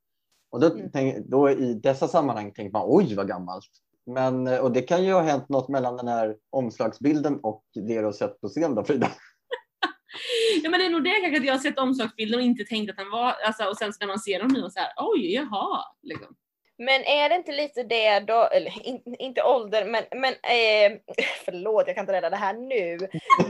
Och 0.50 0.60
då, 0.60 0.66
Mm. 0.66 0.90
tänk, 0.92 1.26
då 1.26 1.50
i 1.50 1.74
dessa 1.74 2.08
sammanhang 2.08 2.52
tänker 2.52 2.72
man 2.72 2.82
oj 2.86 3.14
vad 3.14 3.28
gammalt. 3.28 3.68
Men, 4.06 4.46
och 4.60 4.72
det 4.72 4.82
kan 4.82 5.04
ju 5.04 5.12
ha 5.12 5.20
hänt 5.20 5.48
något 5.48 5.68
mellan 5.68 5.96
den 5.96 6.08
här 6.08 6.36
omslagsbilden 6.50 7.40
och 7.42 7.64
det 7.74 7.98
du 7.98 8.04
har 8.04 8.12
sett 8.12 8.40
på 8.40 8.48
scen 8.48 8.74
då 8.74 8.84
Frida. 8.84 9.10
Ja 10.62 10.70
men 10.70 10.80
det 10.80 10.86
är 10.86 10.90
nog 10.90 11.04
det 11.04 11.10
kanske 11.20 11.36
att 11.40 11.44
jag 11.46 11.54
har 11.54 11.58
sett 11.58 11.78
omslagsbilden 11.78 12.38
och 12.40 12.44
inte 12.44 12.64
tänkt 12.64 12.90
att 12.90 12.96
han 12.96 13.10
var, 13.10 13.32
alltså, 13.46 13.64
och 13.64 13.76
sen 13.76 13.92
så 13.92 13.96
när 14.00 14.06
man 14.06 14.18
ser 14.18 14.38
dem 14.38 14.48
nu 14.48 14.62
och 14.62 14.72
så 14.72 14.78
här, 14.80 14.88
oj 14.96 15.34
jaha. 15.34 15.84
Liksom. 16.02 16.34
Men 16.78 17.04
är 17.04 17.28
det 17.28 17.34
inte 17.34 17.52
lite 17.52 17.82
det 17.82 18.20
då, 18.20 18.48
eller 18.52 18.86
in, 18.86 19.16
inte 19.18 19.42
ålder, 19.42 19.84
men, 19.84 20.04
men 20.10 20.32
eh, 20.32 20.98
förlåt 21.44 21.86
jag 21.86 21.96
kan 21.96 22.02
inte 22.02 22.12
rädda 22.12 22.30
det 22.30 22.36
här 22.36 22.54
nu. 22.54 22.98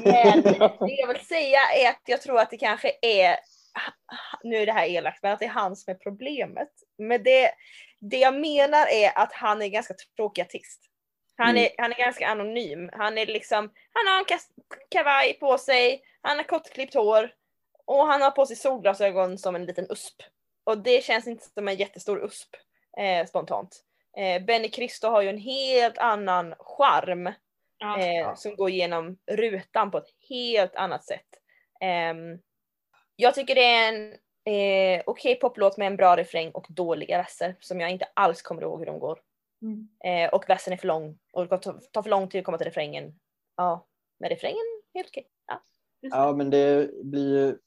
Men 0.05 0.43
det 0.87 0.97
jag 1.01 1.07
vill 1.09 1.27
säga 1.27 1.59
är 1.77 1.89
att 1.89 2.03
jag 2.07 2.23
tror 2.23 2.41
att 2.41 2.51
det 2.51 2.57
kanske 2.59 2.93
är, 3.03 3.37
nu 4.43 4.57
är 4.57 4.67
det 4.67 4.73
här 4.73 4.87
elakt, 4.87 5.23
men 5.23 5.33
att 5.33 5.39
det 5.39 5.45
är 5.45 5.51
han 5.51 5.77
som 5.77 5.91
är 5.91 5.99
problemet. 5.99 6.71
Men 6.99 7.23
det, 7.23 7.51
det 8.01 8.19
jag 8.19 8.35
menar 8.35 8.87
är 8.87 9.19
att 9.19 9.33
han 9.33 9.63
är 9.63 9.69
ganska 9.69 9.95
tråkig 10.17 10.43
artist. 10.43 10.83
Han 11.37 11.51
Mm. 11.51 11.63
är, 11.63 11.69
han 11.79 11.93
är 11.93 11.97
ganska 11.97 12.29
anonym. 12.29 12.91
Han 12.93 13.19
är 13.19 13.27
liksom, 13.27 13.71
han 13.93 14.07
har 14.07 14.19
en 14.19 14.39
kavaj 14.91 15.35
på 15.35 15.59
sig, 15.59 16.03
han 16.23 16.37
har 16.37 16.45
kortklippt 16.45 16.95
hår 16.95 17.31
och 17.85 18.07
han 18.07 18.23
har 18.23 18.31
på 18.31 18.47
sig 18.47 18.57
solglasögon 18.57 19.39
som 19.39 19.55
en 19.55 19.67
liten 19.67 19.91
usp. 19.91 20.23
Och 20.65 20.79
det 20.79 21.05
känns 21.05 21.27
inte 21.27 21.45
som 21.45 21.69
en 21.69 21.77
jättestor 21.77 22.25
usp 22.25 22.57
eh, 23.01 23.27
spontant. 23.27 23.83
Eh, 24.17 24.43
Benny 24.45 24.71
Cristo 24.71 25.09
har 25.09 25.23
ju 25.23 25.29
en 25.29 25.39
helt 25.39 25.99
annan 25.99 26.55
charm 26.59 27.33
Ja. 27.79 27.99
eh, 27.99 28.35
som 28.35 28.57
går 28.57 28.71
igenom 28.71 29.19
rutan 29.31 29.91
på 29.91 29.99
ett 29.99 30.09
helt 30.29 30.77
annat 30.77 31.05
sätt. 31.05 31.27
Ehm, 31.81 32.39
jag 33.17 33.35
tycker 33.35 33.55
det 33.55 33.65
är 33.65 33.89
en 33.93 34.13
eh, 34.45 35.03
okej 35.07 35.35
poplåt 35.35 35.77
med 35.77 35.87
en 35.87 35.97
bra 35.97 36.17
refräng 36.17 36.51
och 36.51 36.67
dåliga 36.69 37.19
verser 37.19 37.55
som 37.61 37.81
jag 37.81 37.91
inte 37.91 38.09
alls 38.15 38.43
kommer 38.43 38.63
ihåg 38.63 38.79
hur 38.79 38.87
de 38.87 38.99
går. 38.99 39.19
Mm. 39.63 39.89
Eh, 40.05 40.35
och 40.35 40.49
versen 40.49 40.73
är 40.73 40.77
för 40.77 40.87
lång 40.87 41.19
och 41.33 41.49
det 41.49 41.59
tar- 41.59 42.03
för 42.03 42.11
lång 42.11 42.29
tid 42.29 42.39
att 42.39 42.45
komma 42.45 42.59
till 42.59 42.67
refrängen. 42.67 43.15
Ja, 43.57 43.87
men 44.21 44.31
refrängen 44.31 44.57
är 44.93 44.99
helt 44.99 45.09
okej. 45.09 45.27
Ja. 45.47 45.61
Ja, 46.01 46.33
men 46.33 46.51
det 46.51 46.91
blir 47.05 47.39
ju 47.39 47.59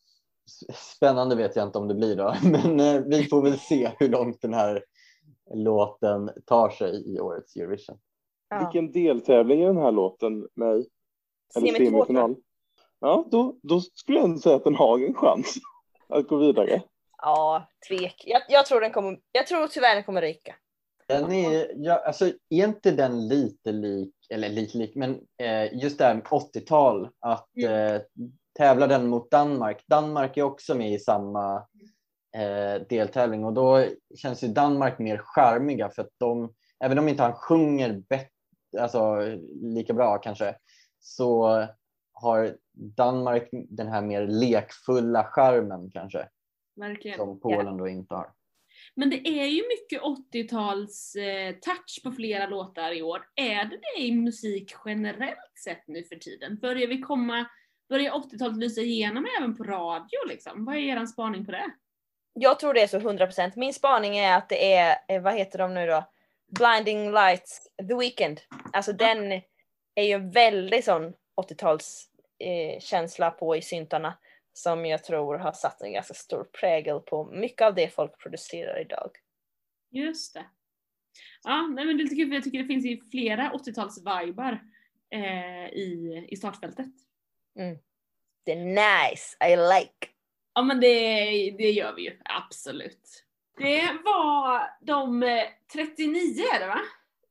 spännande 0.75 1.35
vet 1.35 1.55
jag 1.55 1.67
inte 1.67 1.77
om 1.77 1.87
det 1.87 1.95
blir 1.95 2.15
då, 2.15 2.35
men 2.43 2.79
eh, 2.79 3.01
vi 3.05 3.23
får 3.23 3.41
väl 3.41 3.59
se 3.59 3.91
hur 3.99 4.09
långt 4.09 4.41
den 4.41 4.53
här 4.53 4.83
låten 5.53 6.29
tar 6.45 6.69
sig 6.69 7.13
i 7.15 7.19
årets 7.19 7.55
Eurovision. 7.55 7.99
Ja. 8.49 8.59
Vilken 8.59 8.91
deltävling 8.91 9.61
är 9.61 9.67
den 9.67 9.77
här 9.77 9.91
låten 9.91 10.47
med? 10.55 10.85
Eller 11.55 11.73
semifinal? 11.73 12.35
Ja, 12.99 13.27
då, 13.31 13.55
då 13.63 13.81
skulle 13.81 14.17
jag 14.17 14.25
ändå 14.25 14.39
säga 14.39 14.55
att 14.55 14.63
den 14.63 14.75
har 14.75 14.99
en 14.99 15.13
chans 15.13 15.55
att 16.09 16.27
gå 16.27 16.37
vidare. 16.37 16.81
Ja, 17.17 17.67
tvek. 17.87 18.23
Jag, 18.25 18.41
jag 18.49 18.65
tror 18.65 18.81
den 18.81 18.91
kommer, 18.91 19.19
jag 19.31 19.47
tror 19.47 19.67
tyvärr 19.67 19.95
den 19.95 20.03
kommer 20.03 20.21
ryka. 20.21 20.55
Den 21.07 21.31
är, 21.31 21.71
ja, 21.75 22.03
alltså, 22.05 22.25
är 22.27 22.67
inte 22.67 22.91
den 22.91 23.27
lite 23.27 23.71
lik, 23.71 24.13
eller 24.29 24.49
lite 24.49 24.77
lik, 24.77 24.95
men 24.95 25.21
eh, 25.37 25.81
just 25.81 25.97
det 25.97 26.03
här 26.03 26.15
med 26.15 26.23
80-tal, 26.23 27.09
att 27.19 27.47
eh, 27.57 28.01
tävla 28.57 28.87
den 28.87 29.07
mot 29.07 29.31
Danmark. 29.31 29.83
Danmark 29.87 30.37
är 30.37 30.43
också 30.43 30.75
med 30.75 30.93
i 30.93 30.99
samma 30.99 31.67
eh, 32.35 32.87
deltävling 32.89 33.45
och 33.45 33.53
då 33.53 33.85
känns 34.15 34.43
ju 34.43 34.47
Danmark 34.47 34.99
mer 34.99 35.17
charmiga 35.17 35.89
för 35.89 36.01
att 36.01 36.13
de, 36.17 36.53
även 36.83 36.99
om 36.99 37.07
inte 37.07 37.23
han 37.23 37.33
sjunger 37.33 38.03
bättre, 38.09 38.29
alltså 38.79 39.15
lika 39.61 39.93
bra 39.93 40.17
kanske, 40.17 40.55
så 40.99 41.65
har 42.13 42.57
Danmark 42.73 43.49
den 43.51 43.87
här 43.87 44.01
mer 44.01 44.27
lekfulla 44.27 45.23
charmen 45.23 45.91
kanske, 45.91 46.27
Verkligen. 46.75 47.17
som 47.17 47.39
Polen 47.39 47.77
då 47.77 47.87
inte 47.87 48.15
har. 48.15 48.31
Men 48.95 49.09
det 49.09 49.27
är 49.27 49.45
ju 49.45 49.63
mycket 49.67 50.01
80-tals 50.01 51.15
eh, 51.15 51.51
touch 51.51 52.03
på 52.03 52.11
flera 52.11 52.47
låtar 52.47 52.91
i 52.91 53.01
år. 53.01 53.21
Är 53.35 53.65
det 53.65 53.79
det 53.95 54.01
i 54.01 54.11
musik 54.11 54.73
generellt 54.85 55.57
sett 55.63 55.87
nu 55.87 56.03
för 56.03 56.15
tiden? 56.15 56.57
Börjar 56.61 56.87
vi 56.87 57.01
komma, 57.01 57.45
börjar 57.89 58.11
80-talet 58.11 58.57
lysa 58.57 58.81
igenom 58.81 59.25
även 59.39 59.55
på 59.55 59.63
radio 59.63 60.27
liksom? 60.27 60.65
Vad 60.65 60.75
är 60.75 60.79
er 60.79 61.05
spaning 61.05 61.45
på 61.45 61.51
det? 61.51 61.71
Jag 62.33 62.59
tror 62.59 62.73
det 62.73 62.81
är 62.81 62.87
så 62.87 62.99
100%. 62.99 63.51
Min 63.55 63.73
spaning 63.73 64.17
är 64.17 64.37
att 64.37 64.49
det 64.49 64.73
är, 64.73 64.97
eh, 65.07 65.21
vad 65.21 65.33
heter 65.33 65.59
de 65.59 65.73
nu 65.73 65.87
då? 65.87 66.09
Blinding 66.47 67.11
Lights, 67.11 67.67
The 67.87 67.95
Weeknd. 67.95 68.41
Alltså 68.73 68.93
den 68.93 69.31
är 69.95 70.03
ju 70.03 70.13
en 70.13 70.31
väldigt 70.31 70.85
sån 70.85 71.13
80-tals 71.41 72.09
eh, 73.19 73.29
på 73.31 73.55
i 73.55 73.61
syntarna 73.61 74.17
som 74.53 74.85
jag 74.85 75.03
tror 75.03 75.37
har 75.37 75.51
satt 75.51 75.81
en 75.81 75.93
ganska 75.93 76.13
stor 76.13 76.43
prägel 76.43 76.99
på 76.99 77.25
mycket 77.25 77.61
av 77.61 77.75
det 77.75 77.89
folk 77.89 78.17
producerar 78.17 78.81
idag. 78.81 79.11
Just 79.91 80.33
det. 80.33 80.45
Ja, 81.43 81.67
nej, 81.67 81.85
men 81.85 81.97
det 81.97 82.03
kul 82.15 82.27
för 82.27 82.35
jag 82.35 82.43
tycker 82.43 82.59
det 82.59 82.65
finns 82.65 82.85
ju 82.85 83.01
flera 83.11 83.51
80-tals-vibar 83.51 84.59
eh, 85.09 85.69
i, 85.69 86.25
i 86.29 86.35
startfältet. 86.35 86.87
Det 88.43 88.51
är 88.51 88.65
nice, 88.65 89.37
I 89.45 89.55
like. 89.55 90.18
Ja 90.59 90.63
men 90.63 90.79
det, 90.79 90.95
det 91.57 91.71
gör 91.71 91.95
vi 91.95 92.01
ju, 92.01 92.17
absolut. 92.25 93.25
Det 93.57 93.97
var 94.05 94.61
de 94.81 95.23
eh, 95.23 95.43
39 95.73 96.19
är 96.55 96.59
det 96.59 96.67
va? 96.67 96.79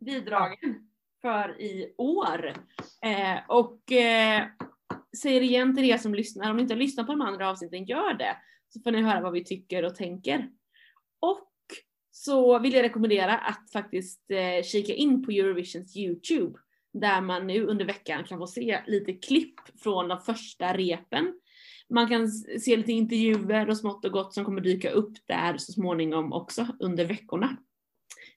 Bidragen 0.00 0.88
för 1.22 1.60
i 1.60 1.94
år. 1.98 2.52
Eh, 3.02 3.38
och 3.48 3.92
eh, 3.92 4.46
säger 5.22 5.40
igen 5.40 5.76
till 5.76 5.84
er 5.84 5.98
som 5.98 6.14
lyssnar, 6.14 6.50
om 6.50 6.56
ni 6.56 6.62
inte 6.62 6.74
har 6.74 6.78
lyssnat 6.78 7.06
på 7.06 7.12
de 7.12 7.20
andra 7.20 7.50
avsnitten, 7.50 7.84
gör 7.84 8.14
det. 8.14 8.36
Så 8.68 8.80
får 8.80 8.90
ni 8.90 9.02
höra 9.02 9.20
vad 9.20 9.32
vi 9.32 9.44
tycker 9.44 9.84
och 9.84 9.94
tänker. 9.94 10.50
Och 11.20 11.50
så 12.10 12.58
vill 12.58 12.74
jag 12.74 12.82
rekommendera 12.82 13.38
att 13.38 13.70
faktiskt 13.72 14.30
eh, 14.30 14.64
kika 14.64 14.94
in 14.94 15.24
på 15.24 15.30
Eurovisions 15.30 15.96
YouTube. 15.96 16.58
Där 16.92 17.20
man 17.20 17.46
nu 17.46 17.66
under 17.66 17.84
veckan 17.84 18.24
kan 18.24 18.38
få 18.38 18.46
se 18.46 18.80
lite 18.86 19.12
klipp 19.12 19.60
från 19.82 20.08
de 20.08 20.20
första 20.20 20.76
repen. 20.76 21.40
Man 21.90 22.08
kan 22.08 22.28
se 22.30 22.76
lite 22.76 22.92
intervjuer 22.92 23.70
och 23.70 23.76
smått 23.76 24.04
och 24.04 24.12
gott 24.12 24.34
som 24.34 24.44
kommer 24.44 24.60
dyka 24.60 24.90
upp 24.90 25.12
där 25.26 25.58
så 25.58 25.72
småningom 25.72 26.32
också 26.32 26.66
under 26.80 27.04
veckorna. 27.04 27.56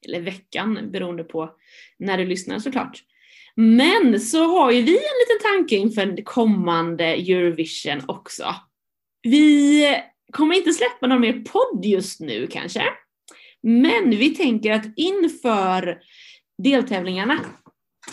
Eller 0.06 0.22
veckan 0.22 0.92
beroende 0.92 1.24
på 1.24 1.52
när 2.00 2.18
du 2.18 2.26
lyssnar 2.26 2.60
såklart. 2.60 3.04
Men 3.56 4.20
så 4.20 4.46
har 4.46 4.72
ju 4.72 4.82
vi 4.82 4.92
en 4.92 4.96
liten 4.96 5.52
tanke 5.52 5.76
inför 5.76 6.24
kommande 6.24 7.06
Eurovision 7.06 8.02
också. 8.08 8.56
Vi 9.24 9.86
kommer 10.32 10.56
inte 10.56 10.74
släppa 10.74 11.08
någon 11.08 11.22
mer 11.22 11.34
podd 11.34 11.86
just 11.86 12.20
nu 12.20 12.48
kanske. 12.48 12.84
Men 13.64 14.10
vi 14.10 14.36
tänker 14.36 14.72
att 14.72 14.86
inför 14.96 16.00
deltävlingarna, 16.58 17.40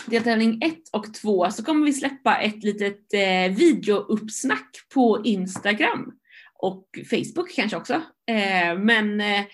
deltävling 0.05 0.61
1 0.61 0.73
och 0.93 1.13
2, 1.13 1.51
så 1.51 1.63
kommer 1.63 1.85
vi 1.85 1.93
släppa 1.93 2.37
ett 2.37 2.63
litet 2.63 3.13
eh, 3.13 3.55
videouppsnack 3.55 4.69
på 4.93 5.21
Instagram. 5.23 6.13
Och 6.61 6.85
Facebook 7.09 7.55
kanske 7.55 7.77
också. 7.77 7.93
Eh, 8.27 8.79
men 8.79 9.21
eh, 9.21 9.45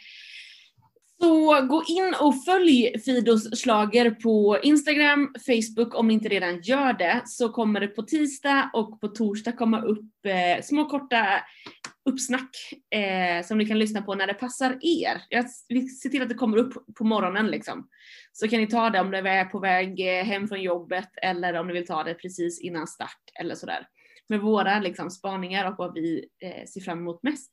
så 1.22 1.62
gå 1.62 1.84
in 1.88 2.14
och 2.20 2.44
följ 2.46 3.00
Fidos 3.06 3.60
slager 3.60 4.12
på 4.12 4.58
Instagram, 4.64 5.34
Facebook 5.46 5.96
om 5.96 6.08
ni 6.08 6.14
inte 6.14 6.30
redan 6.30 6.62
gör 6.62 6.94
det. 6.94 7.22
Så 7.26 7.50
kommer 7.50 7.80
det 7.80 7.88
på 7.88 8.02
tisdag 8.02 8.70
och 8.74 9.02
på 9.02 9.08
torsdag 9.08 9.52
komma 9.52 9.82
upp 9.82 10.26
eh, 10.26 10.64
små 10.64 10.86
korta 10.86 11.26
uppsnack 12.10 12.50
eh, 12.96 13.46
som 13.46 13.58
ni 13.58 13.66
kan 13.66 13.80
lyssna 13.80 14.02
på 14.02 14.16
när 14.16 14.28
det 14.28 14.34
passar 14.34 14.78
er. 14.82 15.22
Jag 15.30 15.50
ser 15.50 16.10
till 16.10 16.22
att 16.22 16.30
det 16.30 16.36
kommer 16.36 16.58
upp 16.58 16.96
på 16.96 17.04
morgonen 17.04 17.48
liksom. 17.48 17.90
Så 18.32 18.48
kan 18.48 18.60
ni 18.60 18.68
ta 18.68 18.90
det 18.90 19.00
om 19.00 19.12
ni 19.12 19.18
är 19.18 19.46
på 19.46 19.60
väg 19.60 20.20
eh, 20.20 20.26
hem 20.26 20.48
från 20.48 20.62
jobbet 20.62 21.10
eller 21.22 21.54
om 21.54 21.68
ni 21.68 21.74
vill 21.74 21.88
ta 21.88 22.04
det 22.04 22.14
precis 22.14 22.62
innan 22.62 22.88
start 22.88 23.32
eller 23.40 23.56
sådär. 23.56 23.88
Med 24.30 24.40
våra 24.40 24.80
liksom, 24.80 25.10
spaningar 25.10 25.72
och 25.72 25.76
vad 25.78 25.94
vi 25.94 26.26
eh, 26.44 26.66
ser 26.66 26.82
fram 26.82 27.00
emot 27.00 27.24
mest. 27.24 27.52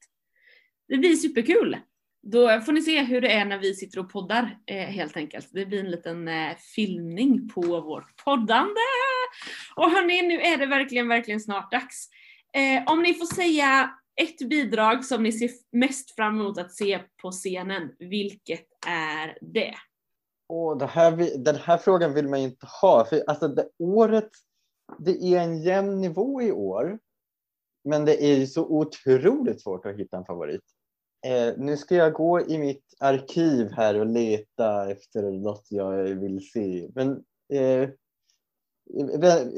Det 0.88 0.98
blir 0.98 1.16
superkul! 1.16 1.76
Då 2.22 2.60
får 2.60 2.72
ni 2.72 2.82
se 2.82 3.02
hur 3.02 3.20
det 3.20 3.32
är 3.32 3.44
när 3.44 3.58
vi 3.58 3.74
sitter 3.74 4.00
och 4.00 4.12
poddar 4.12 4.58
eh, 4.66 4.76
helt 4.76 5.16
enkelt. 5.16 5.48
Det 5.52 5.66
blir 5.66 5.80
en 5.80 5.90
liten 5.90 6.28
eh, 6.28 6.56
filmning 6.74 7.48
på 7.48 7.60
vårt 7.60 8.24
poddande. 8.24 8.80
Och 9.76 9.90
hörni, 9.90 10.22
nu 10.22 10.40
är 10.40 10.56
det 10.56 10.66
verkligen, 10.66 11.08
verkligen 11.08 11.40
snart 11.40 11.72
dags. 11.72 12.08
Eh, 12.54 12.92
om 12.92 13.02
ni 13.02 13.14
får 13.14 13.34
säga 13.34 13.90
ett 14.20 14.48
bidrag 14.48 15.04
som 15.04 15.22
ni 15.22 15.32
ser 15.32 15.50
mest 15.72 16.14
fram 16.14 16.40
emot 16.40 16.58
att 16.58 16.72
se 16.72 17.00
på 17.22 17.30
scenen, 17.30 17.96
vilket 17.98 18.66
är 18.86 19.38
det? 19.40 19.74
Åh, 20.48 20.78
det 20.78 20.86
här, 20.86 21.38
den 21.44 21.56
här 21.56 21.78
frågan 21.78 22.14
vill 22.14 22.28
man 22.28 22.40
ju 22.40 22.48
inte 22.48 22.66
ha. 22.82 23.04
För 23.04 23.22
alltså 23.26 23.48
det, 23.48 23.68
året, 23.78 24.30
det 24.98 25.22
är 25.22 25.40
en 25.40 25.62
jämn 25.62 26.00
nivå 26.00 26.42
i 26.42 26.52
år. 26.52 26.98
Men 27.84 28.04
det 28.04 28.24
är 28.24 28.36
ju 28.36 28.46
så 28.46 28.66
otroligt 28.66 29.62
svårt 29.62 29.86
att 29.86 29.96
hitta 29.96 30.16
en 30.16 30.24
favorit. 30.24 30.62
Eh, 31.26 31.54
nu 31.56 31.76
ska 31.76 31.94
jag 31.94 32.12
gå 32.12 32.40
i 32.40 32.58
mitt 32.58 32.94
arkiv 33.00 33.70
här 33.72 34.00
och 34.00 34.06
leta 34.06 34.90
efter 34.90 35.22
något 35.22 35.66
jag 35.68 35.96
vill 36.02 36.50
se. 36.50 36.88
Men 36.94 37.24
eh, 37.52 37.88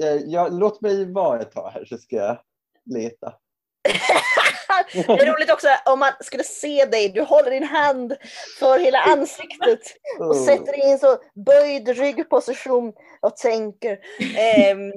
eh, 0.02 0.16
jag, 0.26 0.59
låt 0.59 0.80
mig 0.80 1.12
vara 1.12 1.40
ett 1.40 1.52
tag 1.52 1.70
här 1.70 1.84
så 1.84 1.98
ska 1.98 2.16
jag 2.16 2.38
leta. 2.84 3.34
Det 4.93 5.22
är 5.22 5.33
roligt 5.33 5.51
också 5.51 5.68
om 5.85 5.99
man 5.99 6.12
skulle 6.20 6.45
se 6.45 6.85
dig, 6.85 7.09
du 7.09 7.22
håller 7.22 7.51
din 7.51 7.64
hand 7.64 8.16
för 8.59 8.79
hela 8.79 8.99
ansiktet 9.01 9.81
och 10.18 10.37
sätter 10.37 10.72
dig 10.72 10.81
i 10.81 10.93
en 10.93 10.99
så 10.99 11.18
böjd 11.47 11.89
ryggposition 11.89 12.93
och 13.20 13.37
tänker. 13.37 13.99
Ehm, 14.37 14.93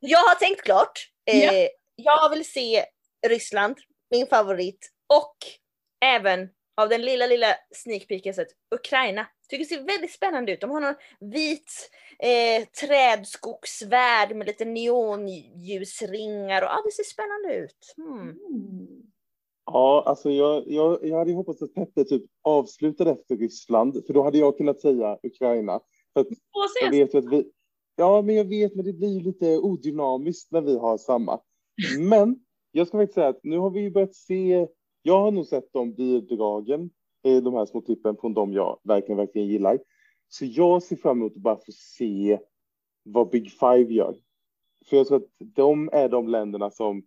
jag 0.00 0.18
har 0.18 0.34
tänkt 0.34 0.62
klart. 0.62 1.08
Eh, 1.30 1.52
Ja. 1.52 1.68
Jag 2.00 2.30
vill 2.30 2.44
se 2.50 2.84
Ryssland, 3.26 3.76
min 4.10 4.26
favorit, 4.26 4.90
och 5.14 5.36
även 6.04 6.48
av 6.76 6.88
den 6.88 7.02
lilla, 7.02 7.26
lilla 7.26 7.54
sneak 7.74 8.08
peeken 8.08 8.34
sett 8.34 8.48
Ukraina. 8.74 9.26
Tycker 9.48 9.64
det 9.64 9.68
ser 9.68 9.82
väldigt 9.82 10.12
spännande 10.12 10.52
ut. 10.52 10.60
De 10.60 10.70
har 10.70 10.80
någon 10.80 10.94
vit 11.20 11.90
eh, 12.18 12.64
trädskogsvärld 12.64 14.36
med 14.36 14.46
lite 14.46 14.64
neonljusringar 14.64 16.62
och 16.62 16.68
ja, 16.68 16.82
det 16.84 16.92
ser 16.92 17.02
spännande 17.04 17.54
ut. 17.54 17.94
Hmm. 17.96 18.34
Ja, 19.72 20.02
alltså 20.06 20.30
jag, 20.30 20.64
jag, 20.66 20.98
jag 21.02 21.18
hade 21.18 21.32
hoppats 21.32 21.62
att 21.62 21.74
Peppe 21.74 22.04
typ 22.04 22.22
avslutade 22.42 23.10
efter 23.10 23.36
Ryssland, 23.36 24.06
för 24.06 24.14
då 24.14 24.22
hade 24.22 24.38
jag 24.38 24.56
kunnat 24.56 24.80
säga 24.80 25.18
Ukraina. 25.22 25.80
För 26.14 26.26
jag 26.82 26.90
vet 26.90 27.14
att 27.14 27.32
vi... 27.32 27.50
Ja, 27.96 28.22
men 28.22 28.34
jag 28.34 28.44
vet, 28.44 28.74
men 28.74 28.84
det 28.84 28.92
blir 28.92 29.20
lite 29.20 29.58
odynamiskt 29.58 30.52
när 30.52 30.60
vi 30.60 30.78
har 30.78 30.98
samma. 30.98 31.40
Men 32.00 32.36
jag 32.72 32.88
ska 32.88 32.98
faktiskt 32.98 33.14
säga 33.14 33.28
att 33.28 33.40
nu 33.42 33.58
har 33.58 33.70
vi 33.70 33.80
ju 33.80 33.90
börjat 33.90 34.14
se... 34.14 34.66
Jag 35.02 35.20
har 35.20 35.30
nog 35.30 35.46
sett 35.46 35.72
de 35.72 35.94
bidragen, 35.94 36.90
de 37.22 37.54
här 37.54 37.66
små 37.66 37.80
klippen 37.80 38.16
från 38.16 38.34
de 38.34 38.52
jag 38.52 38.80
verkligen, 38.84 39.16
verkligen 39.16 39.48
gillar. 39.48 39.78
Så 40.28 40.44
jag 40.44 40.82
ser 40.82 40.96
fram 40.96 41.18
emot 41.18 41.36
att 41.36 41.42
bara 41.42 41.56
få 41.56 41.72
se 41.72 42.38
vad 43.02 43.30
Big 43.30 43.50
Five 43.50 43.94
gör. 43.94 44.16
För 44.86 44.96
jag 44.96 45.06
tror 45.06 45.16
att 45.16 45.28
de 45.38 45.90
är 45.92 46.08
de 46.08 46.28
länderna 46.28 46.70
som 46.70 47.02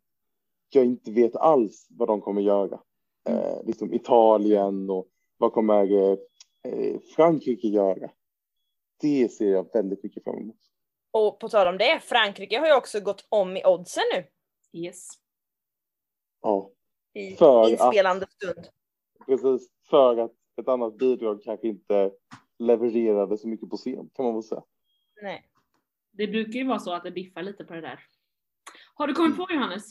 jag 0.76 0.86
inte 0.86 1.12
vet 1.12 1.36
alls 1.36 1.88
vad 1.90 2.08
de 2.08 2.22
kommer 2.22 2.42
göra. 2.42 2.80
Eh, 3.30 3.64
liksom 3.66 3.94
Italien 3.94 4.90
och 4.90 5.08
vad 5.38 5.54
kommer 5.54 5.92
eh, 6.68 7.00
Frankrike 7.16 7.68
göra? 7.68 8.12
Det 9.02 9.32
ser 9.32 9.52
jag 9.52 9.74
väldigt 9.74 10.04
mycket 10.04 10.24
fram 10.24 10.38
emot. 10.38 10.56
Och 11.12 11.40
på 11.40 11.50
tal 11.50 11.68
om 11.68 11.78
det, 11.78 12.00
Frankrike 12.04 12.60
har 12.60 12.68
ju 12.68 12.76
också 12.76 13.00
gått 13.00 13.26
om 13.30 13.58
i 13.58 13.66
oddsen 13.66 14.04
nu 14.14 14.24
Yes. 14.80 15.08
Ja, 16.42 16.72
i 17.14 17.36
För 17.36 17.64
att- 17.64 17.70
inspelande 17.70 18.26
stund. 18.30 18.68
precis. 19.26 19.72
För 19.90 20.18
att 20.18 20.32
ett 20.62 20.68
annat 20.68 20.98
bidrag 20.98 21.44
kanske 21.44 21.68
inte 21.68 22.12
levererade 22.60 23.38
så 23.38 23.48
mycket 23.48 23.70
på 23.70 23.78
scen, 23.78 24.10
kan 24.14 24.26
man 24.26 24.34
väl 24.34 24.44
säga. 24.44 24.64
Nej. 25.22 25.46
Det 26.12 26.28
brukar 26.28 26.52
ju 26.60 26.68
vara 26.68 26.80
så 26.80 26.92
att 26.94 27.04
det 27.04 27.12
biffar 27.12 27.44
lite 27.44 27.64
på 27.64 27.74
det 27.74 27.82
där. 27.82 28.00
Har 28.94 29.08
du 29.08 29.14
kommit 29.14 29.38
på 29.38 29.48
Johannes? 29.50 29.84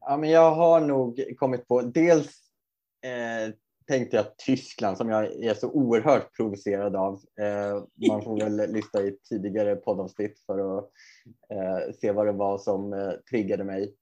Ja, 0.00 0.16
men 0.16 0.30
jag 0.30 0.54
har 0.54 0.80
nog 0.80 1.24
kommit 1.38 1.68
på, 1.68 1.82
dels 1.82 2.28
eh, 3.04 3.54
tänkte 3.88 4.16
jag 4.16 4.36
Tyskland 4.36 4.96
som 4.96 5.08
jag 5.08 5.24
är 5.44 5.54
så 5.54 5.70
oerhört 5.70 6.36
provocerad 6.36 6.96
av. 6.96 7.14
Eh, 7.40 8.08
man 8.08 8.22
får 8.22 8.40
väl 8.40 8.72
lyssna 8.72 9.00
i 9.00 9.18
tidigare 9.28 9.76
poddavsnitt 9.76 10.38
för 10.46 10.78
att 10.78 10.84
eh, 11.52 11.94
se 12.00 12.12
vad 12.12 12.26
det 12.26 12.32
var 12.32 12.58
som 12.58 12.92
eh, 12.92 13.12
triggade 13.30 13.64
mig. 13.64 13.94